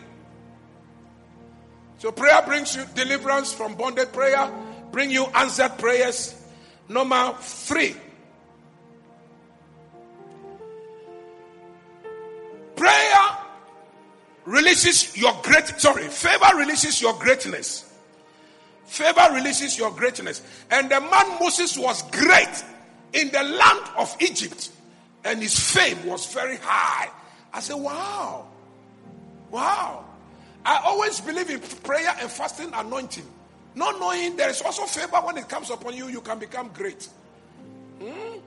So 1.99 2.13
prayer 2.13 2.43
brings 2.43 2.77
you 2.77 2.85
deliverance 2.95 3.53
from 3.53 3.75
bonded 3.75 4.13
prayer, 4.13 4.53
bring 4.93 5.11
you 5.11 5.25
answered 5.35 5.77
prayers. 5.79 6.41
Number 6.89 7.35
three. 7.41 7.97
Prayer 12.77 13.39
releases 14.45 15.17
your 15.17 15.33
great 15.43 15.67
sorry, 15.81 16.05
favor 16.09 16.57
releases 16.57 17.01
your 17.01 17.15
greatness. 17.15 17.94
Favor 18.95 19.35
releases 19.35 19.77
your 19.77 19.91
greatness. 19.91 20.41
And 20.71 20.89
the 20.89 21.01
man 21.01 21.41
Moses 21.41 21.77
was 21.77 22.09
great 22.13 22.65
in 23.13 23.29
the 23.33 23.43
land 23.43 23.81
of 23.99 24.17
Egypt, 24.21 24.71
and 25.25 25.43
his 25.43 25.59
fame 25.59 26.07
was 26.07 26.33
very 26.33 26.59
high. 26.59 27.11
I 27.53 27.59
said, 27.59 27.75
Wow, 27.75 28.47
wow. 29.51 30.05
I 30.65 30.81
always 30.85 31.21
believe 31.21 31.51
in 31.51 31.59
prayer 31.59 32.15
and 32.21 32.31
fasting 32.31 32.71
anointing. 32.73 33.27
Not 33.75 33.99
knowing 33.99 34.37
there 34.37 34.49
is 34.49 34.63
also 34.63 34.85
favor 34.85 35.17
when 35.17 35.39
it 35.39 35.49
comes 35.49 35.71
upon 35.71 35.97
you, 35.97 36.07
you 36.07 36.21
can 36.21 36.39
become 36.39 36.71
great. 36.73 37.09
Hmm? 38.01 38.39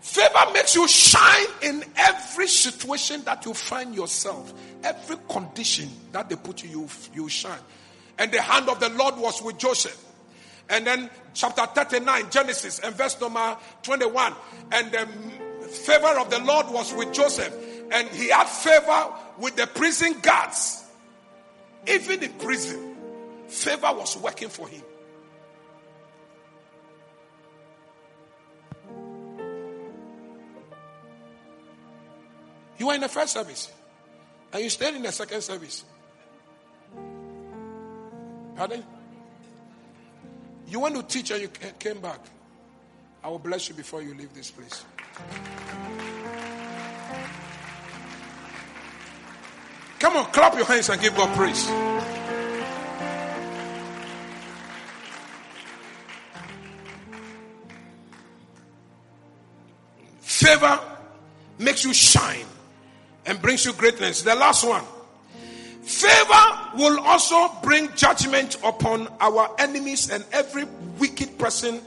Favor 0.00 0.52
makes 0.52 0.74
you 0.74 0.88
shine 0.88 1.46
in 1.62 1.84
every 1.96 2.48
situation 2.48 3.22
that 3.22 3.46
you 3.46 3.54
find 3.54 3.94
yourself, 3.94 4.52
every 4.82 5.16
condition 5.28 5.88
that 6.10 6.28
they 6.28 6.34
put 6.34 6.64
you, 6.64 6.70
you, 6.70 6.88
you 7.14 7.28
shine. 7.28 7.60
And 8.18 8.32
the 8.32 8.42
hand 8.42 8.68
of 8.68 8.80
the 8.80 8.88
Lord 8.90 9.16
was 9.16 9.40
with 9.42 9.58
Joseph. 9.58 10.04
And 10.68 10.86
then 10.86 11.10
chapter 11.34 11.66
39, 11.66 12.30
Genesis, 12.30 12.80
and 12.80 12.94
verse 12.94 13.20
number 13.20 13.56
21. 13.82 14.34
And 14.72 14.92
the 14.92 15.06
favor 15.66 16.18
of 16.18 16.30
the 16.30 16.40
Lord 16.40 16.68
was 16.70 16.92
with 16.92 17.12
Joseph. 17.12 17.54
And 17.90 18.08
he 18.08 18.28
had 18.28 18.46
favor 18.48 19.14
with 19.38 19.56
the 19.56 19.66
prison 19.66 20.20
guards. 20.20 20.84
Even 21.86 22.22
in 22.22 22.32
prison, 22.34 22.96
favor 23.46 23.92
was 23.94 24.16
working 24.18 24.48
for 24.48 24.68
him. 24.68 24.82
You 32.78 32.86
were 32.86 32.94
in 32.94 33.00
the 33.00 33.08
first 33.08 33.32
service, 33.32 33.72
and 34.52 34.62
you 34.62 34.70
stayed 34.70 34.94
in 34.94 35.02
the 35.02 35.10
second 35.10 35.42
service. 35.42 35.84
Pardon? 38.58 38.82
You 40.66 40.80
want 40.80 40.96
to 40.96 41.02
teach 41.04 41.30
and 41.30 41.40
you 41.40 41.48
came 41.78 42.00
back. 42.00 42.18
I 43.22 43.28
will 43.28 43.38
bless 43.38 43.68
you 43.68 43.74
before 43.76 44.02
you 44.02 44.14
leave 44.14 44.34
this 44.34 44.50
place. 44.50 44.84
Come 50.00 50.16
on, 50.16 50.24
clap 50.32 50.56
your 50.56 50.64
hands 50.64 50.88
and 50.88 51.00
give 51.00 51.14
God 51.14 51.36
praise. 51.36 51.66
Favor 60.20 60.80
makes 61.58 61.84
you 61.84 61.94
shine 61.94 62.46
and 63.24 63.40
brings 63.40 63.64
you 63.64 63.72
greatness. 63.72 64.22
The 64.22 64.34
last 64.34 64.66
one. 64.66 64.82
Favor 65.82 66.57
will 66.76 67.00
also 67.00 67.48
bring 67.62 67.94
judgment 67.94 68.56
upon 68.64 69.08
our 69.20 69.54
enemies 69.58 70.10
and 70.10 70.24
every 70.32 70.64
wicked 70.98 71.38
person 71.38 71.80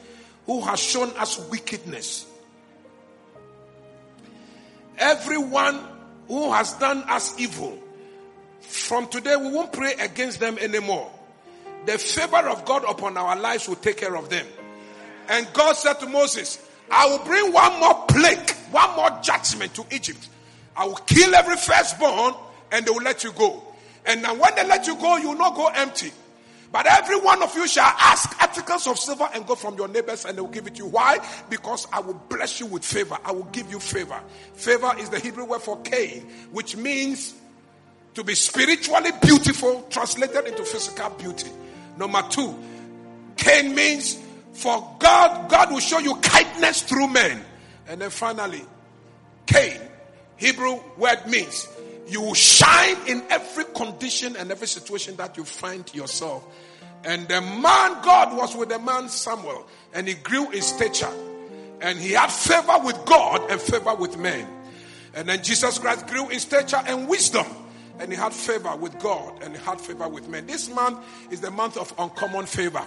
who 0.45 0.61
has 0.61 0.79
shown 0.79 1.09
us 1.17 1.39
wickedness. 1.49 2.25
Everyone 4.97 5.79
who 6.27 6.51
has 6.51 6.73
done 6.73 7.03
us 7.07 7.39
evil, 7.39 7.77
from 8.59 9.07
today 9.07 9.35
we 9.35 9.49
won't 9.49 9.73
pray 9.73 9.93
against 9.99 10.39
them 10.39 10.57
anymore. 10.59 11.11
The 11.85 11.97
favor 11.97 12.49
of 12.49 12.65
God 12.65 12.83
upon 12.87 13.17
our 13.17 13.35
lives 13.35 13.67
will 13.67 13.75
take 13.75 13.97
care 13.97 14.15
of 14.15 14.29
them. 14.29 14.45
And 15.29 15.47
God 15.53 15.73
said 15.73 15.93
to 15.95 16.07
Moses, 16.07 16.63
I 16.89 17.07
will 17.07 17.23
bring 17.23 17.51
one 17.53 17.79
more 17.79 18.05
plague, 18.07 18.51
one 18.71 18.95
more 18.95 19.19
judgment 19.23 19.73
to 19.75 19.85
Egypt. 19.91 20.29
I 20.75 20.85
will 20.85 20.95
kill 20.95 21.33
every 21.33 21.55
firstborn 21.55 22.33
and 22.71 22.85
they 22.85 22.91
will 22.91 23.01
let 23.01 23.23
you 23.23 23.31
go. 23.31 23.63
And 24.05 24.21
now 24.21 24.33
when 24.35 24.55
they 24.55 24.65
let 24.65 24.87
you 24.87 24.95
go, 24.95 25.17
you 25.17 25.29
will 25.29 25.37
not 25.37 25.55
go 25.55 25.67
empty. 25.67 26.11
But 26.71 26.85
every 26.87 27.19
one 27.19 27.43
of 27.43 27.53
you 27.55 27.67
shall 27.67 27.93
ask 27.99 28.41
articles 28.41 28.87
of 28.87 28.97
silver 28.97 29.27
and 29.33 29.45
gold 29.45 29.59
from 29.59 29.75
your 29.75 29.89
neighbors, 29.89 30.23
and 30.25 30.37
they 30.37 30.41
will 30.41 30.47
give 30.47 30.67
it 30.67 30.75
to 30.75 30.83
you. 30.83 30.89
Why? 30.89 31.19
Because 31.49 31.85
I 31.91 31.99
will 31.99 32.21
bless 32.29 32.61
you 32.61 32.65
with 32.65 32.85
favor. 32.85 33.17
I 33.25 33.33
will 33.33 33.43
give 33.45 33.69
you 33.69 33.79
favor. 33.79 34.19
Favor 34.53 34.93
is 34.97 35.09
the 35.09 35.19
Hebrew 35.19 35.45
word 35.45 35.61
for 35.61 35.81
Cain, 35.81 36.29
which 36.51 36.77
means 36.77 37.35
to 38.13 38.23
be 38.23 38.35
spiritually 38.35 39.11
beautiful, 39.21 39.81
translated 39.89 40.47
into 40.47 40.63
physical 40.63 41.09
beauty. 41.11 41.49
Number 41.97 42.23
two, 42.29 42.57
Cain 43.35 43.75
means 43.75 44.17
for 44.53 44.95
God, 44.99 45.49
God 45.49 45.71
will 45.71 45.79
show 45.79 45.99
you 45.99 46.15
kindness 46.15 46.83
through 46.83 47.07
men. 47.07 47.41
And 47.87 48.01
then 48.01 48.09
finally, 48.09 48.63
Cain, 49.45 49.77
Hebrew 50.37 50.79
word 50.97 51.27
means 51.27 51.67
you 52.11 52.21
will 52.21 52.33
shine 52.33 52.97
in 53.07 53.23
every 53.29 53.63
condition 53.65 54.35
and 54.35 54.51
every 54.51 54.67
situation 54.67 55.15
that 55.15 55.37
you 55.37 55.45
find 55.45 55.93
yourself. 55.93 56.43
And 57.03 57.27
the 57.27 57.41
man 57.41 58.01
God 58.03 58.37
was 58.37 58.55
with 58.55 58.69
the 58.69 58.79
man 58.79 59.09
Samuel, 59.09 59.65
and 59.93 60.07
he 60.07 60.15
grew 60.15 60.51
in 60.51 60.61
stature, 60.61 61.11
and 61.79 61.97
he 61.97 62.11
had 62.11 62.27
favor 62.27 62.77
with 62.83 63.03
God 63.05 63.49
and 63.49 63.59
favor 63.59 63.95
with 63.95 64.17
men. 64.17 64.47
And 65.15 65.27
then 65.27 65.43
Jesus 65.43 65.79
Christ 65.79 66.07
grew 66.07 66.29
in 66.29 66.39
stature 66.39 66.81
and 66.85 67.07
wisdom 67.07 67.45
and 68.01 68.11
he 68.11 68.17
had 68.17 68.33
favor 68.33 68.75
with 68.77 68.97
God 68.97 69.43
and 69.43 69.55
he 69.55 69.63
had 69.63 69.79
favor 69.79 70.09
with 70.09 70.27
men. 70.27 70.47
This 70.47 70.73
month 70.73 70.97
is 71.29 71.39
the 71.39 71.51
month 71.51 71.77
of 71.77 71.93
uncommon 71.99 72.47
favor. 72.47 72.83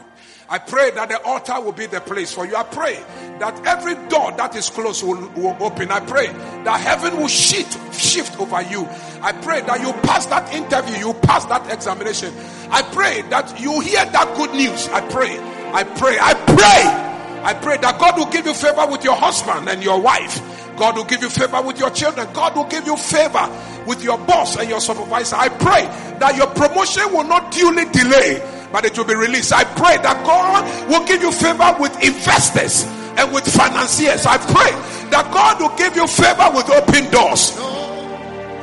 I 0.50 0.58
pray 0.58 0.90
that 0.90 1.08
the 1.08 1.22
altar 1.22 1.60
will 1.60 1.72
be 1.72 1.86
the 1.86 2.00
place 2.00 2.32
for 2.32 2.44
you. 2.44 2.56
I 2.56 2.64
pray 2.64 2.94
that 3.38 3.64
every 3.64 3.94
door 4.08 4.32
that 4.32 4.56
is 4.56 4.68
closed 4.70 5.04
will, 5.04 5.28
will 5.36 5.56
open. 5.60 5.92
I 5.92 6.00
pray 6.00 6.26
that 6.26 6.80
heaven 6.80 7.16
will 7.16 7.28
shift, 7.28 7.94
shift 7.94 8.38
over 8.40 8.60
you. 8.62 8.88
I 9.22 9.30
pray 9.40 9.60
that 9.60 9.80
you 9.80 9.92
pass 10.02 10.26
that 10.26 10.52
interview, 10.52 10.96
you 10.96 11.14
pass 11.14 11.44
that 11.46 11.72
examination. 11.72 12.34
I 12.70 12.82
pray 12.82 13.22
that 13.30 13.60
you 13.60 13.80
hear 13.80 14.04
that 14.04 14.36
good 14.36 14.50
news. 14.50 14.88
I 14.88 15.00
pray, 15.08 15.38
I 15.72 15.84
pray, 15.84 16.18
I 16.20 16.34
pray. 16.34 17.10
I 17.44 17.54
pray 17.54 17.76
that 17.76 18.00
God 18.00 18.18
will 18.18 18.32
give 18.32 18.46
you 18.46 18.54
favor 18.54 18.86
with 18.90 19.04
your 19.04 19.14
husband 19.14 19.68
and 19.68 19.84
your 19.84 20.00
wife. 20.00 20.40
God 20.76 20.96
will 20.96 21.04
give 21.04 21.22
you 21.22 21.30
favor 21.30 21.62
with 21.62 21.78
your 21.78 21.90
children. 21.90 22.26
God 22.32 22.56
will 22.56 22.64
give 22.64 22.86
you 22.86 22.96
favor 22.96 23.48
with 23.86 24.02
your 24.02 24.18
boss 24.18 24.56
and 24.56 24.68
your 24.68 24.80
supervisor. 24.80 25.36
I 25.36 25.48
pray 25.48 25.86
that 26.18 26.36
your 26.36 26.48
promotion 26.48 27.12
will 27.12 27.24
not 27.24 27.52
duly 27.52 27.84
delay, 27.86 28.42
but 28.72 28.84
it 28.84 28.96
will 28.96 29.04
be 29.04 29.14
released. 29.14 29.52
I 29.52 29.64
pray 29.64 29.96
that 29.98 30.24
God 30.24 30.88
will 30.88 31.06
give 31.06 31.22
you 31.22 31.32
favor 31.32 31.76
with 31.78 31.94
investors 32.02 32.84
and 33.16 33.32
with 33.32 33.44
financiers. 33.46 34.26
I 34.26 34.38
pray 34.38 34.72
that 35.10 35.30
God 35.32 35.60
will 35.60 35.76
give 35.76 35.96
you 35.96 36.06
favor 36.06 36.50
with 36.54 36.70
open 36.70 37.10
doors. 37.10 37.56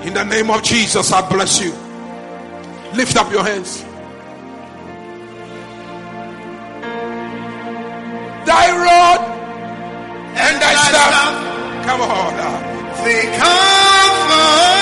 In 0.05 0.13
the 0.13 0.24
name 0.24 0.49
of 0.49 0.63
Jesus, 0.63 1.11
I 1.11 1.28
bless 1.30 1.61
you. 1.61 1.72
Lift 2.95 3.15
up 3.15 3.32
your 3.32 3.43
hands. 3.43 3.84
Thy 8.45 8.72
rod 8.76 9.19
and 10.36 10.61
thy 10.61 10.74
staff. 10.74 11.86
Come 11.86 12.01
on. 12.01 12.82
They 13.05 13.24
comfort 13.38 14.81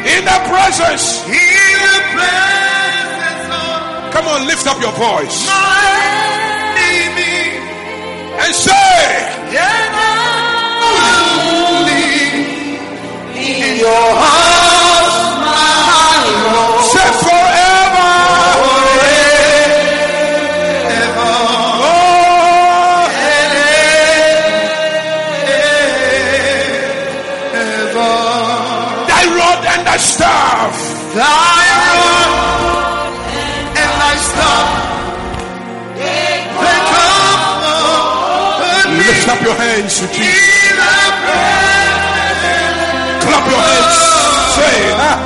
In 0.00 0.24
the 0.24 0.38
presence. 0.48 1.22
in 1.28 1.78
the 1.84 1.98
presence 2.16 3.46
of 3.52 4.12
Come 4.12 4.26
on, 4.28 4.46
lift 4.46 4.66
up 4.66 4.80
your 4.80 4.92
voice. 4.92 5.48
and 8.42 8.54
say, 8.54 9.00
will 10.80 11.84
live 11.84 12.34
in 13.36 13.78
your 13.78 14.14
house, 14.16 14.69
staff. 30.40 30.76
Thy 31.20 31.64
rod 31.84 33.12
and 33.80 33.90
thy 34.00 34.14
staff, 34.28 34.68
they 36.00 36.48
comfort 36.56 37.68
me 38.88 39.04
Lift 39.04 39.28
up 39.28 39.40
your 39.42 39.56
hands 39.64 39.92
to 40.00 40.06
Jesus. 40.08 40.30
Clap 43.24 43.44
your 43.52 43.62
hands. 43.68 43.96
Say, 44.56 44.76
ah. 44.96 45.18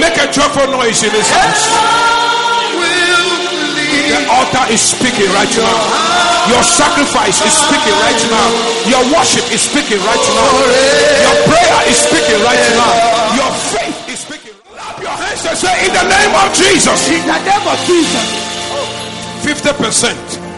Make 0.00 0.16
a 0.18 0.26
joyful 0.30 0.68
noise 0.76 1.02
in 1.02 1.12
this 1.12 1.30
house. 1.30 1.64
The 4.10 4.18
altar 4.36 4.72
is 4.72 4.80
speaking 4.80 5.30
right 5.32 5.52
now. 5.56 6.27
Your 6.48 6.64
sacrifice 6.64 7.44
is 7.44 7.52
speaking 7.52 7.96
right 8.00 8.22
now. 8.32 8.48
Your 8.88 9.04
worship 9.12 9.44
is 9.52 9.60
speaking 9.60 10.00
right 10.00 10.26
now. 10.32 10.50
Your 11.24 11.36
prayer 11.44 11.80
is 11.92 11.98
speaking 12.00 12.40
right 12.40 12.64
now. 12.74 12.92
Your 13.36 13.52
faith 13.72 14.08
is 14.08 14.18
speaking. 14.24 14.56
Clap 14.64 14.96
your 15.00 15.12
hands 15.12 15.44
and 15.44 15.56
say, 15.56 15.74
In 15.86 15.92
the 15.92 16.06
name 16.08 16.34
of 16.34 16.48
Jesus. 16.56 16.98
In 17.12 17.20
the 17.28 17.38
name 17.44 17.66
of 17.68 17.78
Jesus. 17.84 18.24
50%. 19.44 20.48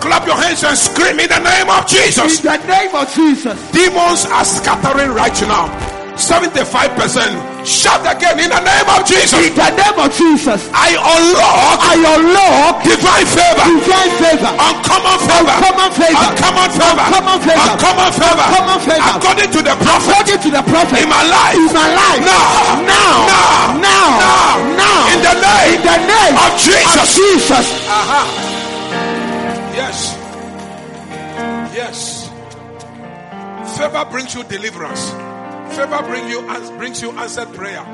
Clap 0.00 0.26
your 0.26 0.36
hands 0.36 0.62
and 0.64 0.76
scream 0.76 1.18
in 1.18 1.28
the 1.28 1.40
name 1.40 1.68
of 1.68 1.86
Jesus. 1.86 2.38
In 2.38 2.46
the 2.46 2.58
name 2.66 2.94
of 2.94 3.12
Jesus. 3.12 3.56
Demons 3.72 4.26
are 4.26 4.44
scattering 4.44 5.10
right 5.10 5.40
now. 5.42 5.66
75%. 6.14 7.47
Shout 7.68 8.00
again 8.08 8.40
in 8.40 8.48
the 8.48 8.62
name 8.64 8.88
of 8.88 9.04
Jesus. 9.04 9.36
In 9.44 9.52
the 9.52 9.68
name 9.76 9.98
of 10.00 10.08
Jesus. 10.16 10.72
I 10.72 10.96
unlock 10.96 11.76
I 11.84 11.96
unlock 12.16 12.80
divine 12.80 13.28
favor. 13.28 13.64
divine 13.68 14.12
favor. 14.16 14.50
Uncommon 14.56 15.18
favor. 15.28 15.52
Uncommon 15.52 15.90
favor. 15.92 16.24
Uncommon 16.32 16.70
favor. 16.72 17.04
Uncommon 17.04 17.38
favor. 17.44 17.68
Uncommon 17.68 18.10
favor. 18.16 18.44
Uncommon 18.48 18.80
favor. 18.88 19.04
According 19.20 19.50
to 19.52 19.60
the 19.60 19.74
prophet 19.84 20.08
According 20.16 20.40
to 20.48 20.50
the 20.56 20.62
prophet. 20.64 20.98
in 21.04 21.08
my 21.12 21.20
life. 21.28 21.60
In 21.60 21.68
my 21.76 21.88
life. 21.92 22.20
Now. 22.24 22.88
Now. 22.88 23.16
Now. 23.28 23.84
Now. 23.84 24.08
Now. 24.16 24.52
Now. 24.80 25.00
In 25.12 25.18
the 25.20 25.34
name. 25.36 25.76
In 25.76 25.82
the 25.84 25.98
name 26.08 26.34
of 26.40 26.50
Jesus. 26.56 26.96
Of 27.04 27.08
Jesus. 27.12 27.66
Aha. 27.84 28.22
Yes. 29.76 30.16
Yes. 31.76 31.98
Favor 33.76 34.04
brings 34.10 34.34
you 34.34 34.42
deliverance. 34.44 35.12
Favor 35.78 36.02
bring 36.08 36.28
you 36.28 36.40
brings 36.76 37.00
you 37.00 37.12
answered 37.12 37.54
prayer. 37.54 37.84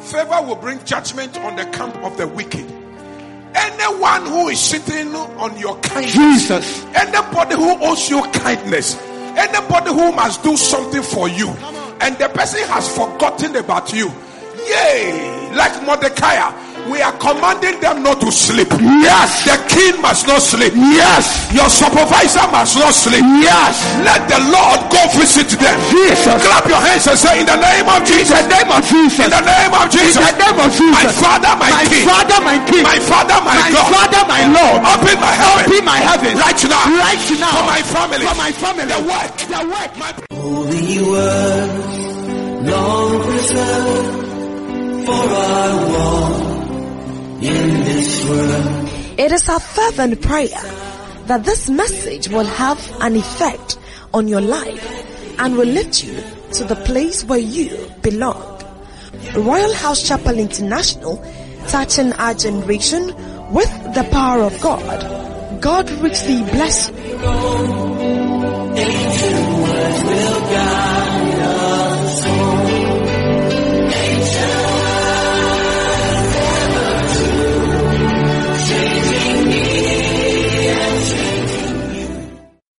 Favor 0.00 0.40
will 0.46 0.56
bring 0.56 0.82
judgment 0.86 1.38
on 1.40 1.56
the 1.56 1.66
camp 1.66 1.94
of 1.96 2.16
the 2.16 2.26
wicked. 2.26 2.64
Anyone 3.54 4.24
who 4.24 4.48
is 4.48 4.58
sitting 4.58 5.14
on 5.14 5.58
your 5.58 5.78
kindness, 5.80 6.14
Jesus. 6.14 6.84
anybody 6.94 7.54
who 7.54 7.84
owes 7.84 8.08
you 8.08 8.22
kindness, 8.32 8.96
anybody 9.36 9.90
who 9.90 10.10
must 10.12 10.42
do 10.42 10.56
something 10.56 11.02
for 11.02 11.28
you, 11.28 11.48
and 12.00 12.16
the 12.16 12.30
person 12.30 12.66
has 12.68 12.88
forgotten 12.96 13.56
about 13.56 13.92
you. 13.92 14.10
Yay! 14.66 15.50
Like 15.54 15.84
Mordecai, 15.84 16.36
we 16.86 17.02
are 17.02 17.14
commanding 17.18 17.80
them 17.82 18.02
not 18.02 18.20
to 18.22 18.30
sleep. 18.30 18.70
Yes. 18.78 19.44
The 19.44 19.56
king 19.66 20.00
must 20.00 20.26
not 20.26 20.40
sleep. 20.40 20.72
Yes. 20.74 21.50
Your 21.50 21.68
supervisor 21.68 22.46
must 22.54 22.78
not 22.78 22.94
sleep. 22.94 23.24
Yes. 23.42 23.82
Let 24.06 24.30
the 24.30 24.38
Lord 24.48 24.86
go 24.92 25.00
visit 25.18 25.50
them. 25.58 25.76
Jesus. 25.90 26.38
Clap 26.46 26.64
your 26.70 26.78
hands 26.78 27.06
and 27.10 27.18
say, 27.18 27.40
In 27.42 27.46
the 27.46 27.58
name 27.58 27.88
of 27.88 28.02
Jesus. 28.06 28.30
In 28.30 28.46
Jesus. 28.46 28.46
the 28.46 28.54
name 28.54 28.70
of 28.70 28.82
Jesus. 28.86 29.24
In 29.24 29.30
the 29.34 29.44
name 29.44 29.74
of 29.74 29.86
Jesus. 29.90 30.14
In 30.14 30.22
Jesus. 30.22 30.30
the 30.30 30.38
name 30.38 30.58
of 30.58 30.70
Jesus. 30.70 30.94
My 30.94 31.06
Father, 31.18 31.52
my, 31.58 31.70
my 31.70 31.84
King. 31.88 32.04
Father, 32.06 32.38
my 32.46 32.56
King. 32.68 32.84
My 32.84 32.98
Father, 33.02 33.38
my, 33.42 33.56
my 33.58 33.68
God. 33.74 33.88
Father, 33.90 34.22
my 34.28 34.42
Lord. 34.48 34.78
Open 34.86 35.16
my 35.18 35.34
heaven. 35.34 35.64
Open 35.66 35.82
my 35.84 35.98
heaven. 35.98 36.32
Right 36.38 36.62
now. 36.68 36.84
Right 36.86 37.26
now. 37.42 37.54
For 37.58 37.66
my 37.66 37.82
family. 37.82 38.24
For 38.26 38.36
my 38.38 38.52
family. 38.52 38.86
The 38.86 39.00
work. 39.02 39.34
The 39.48 39.60
work. 39.66 39.92
My 39.98 40.10
Holy 40.30 40.98
words, 41.02 41.98
long 42.70 43.22
preserved, 43.22 44.26
for 45.04 45.12
I 45.12 45.92
walk 45.92 46.57
in 47.42 47.84
this 47.84 48.24
world. 48.28 48.88
It 49.18 49.32
is 49.32 49.48
our 49.48 49.60
fervent 49.60 50.22
prayer 50.22 50.62
that 51.26 51.44
this 51.44 51.68
message 51.68 52.28
will 52.28 52.46
have 52.46 52.78
an 53.00 53.16
effect 53.16 53.78
on 54.12 54.28
your 54.28 54.40
life 54.40 55.38
and 55.38 55.56
will 55.56 55.68
lift 55.68 56.04
you 56.04 56.20
to 56.52 56.64
the 56.64 56.76
place 56.76 57.24
where 57.24 57.38
you 57.38 57.90
belong. 58.02 58.42
Royalhouse 59.34 60.06
Chapel 60.06 60.38
International, 60.38 61.24
touching 61.68 62.12
our 62.14 62.34
generation 62.34 63.06
with 63.52 63.70
the 63.94 64.08
power 64.10 64.42
of 64.42 64.60
God. 64.60 65.60
God 65.60 65.90
richly 65.90 66.42
bless 66.42 66.90
you. 66.90 67.98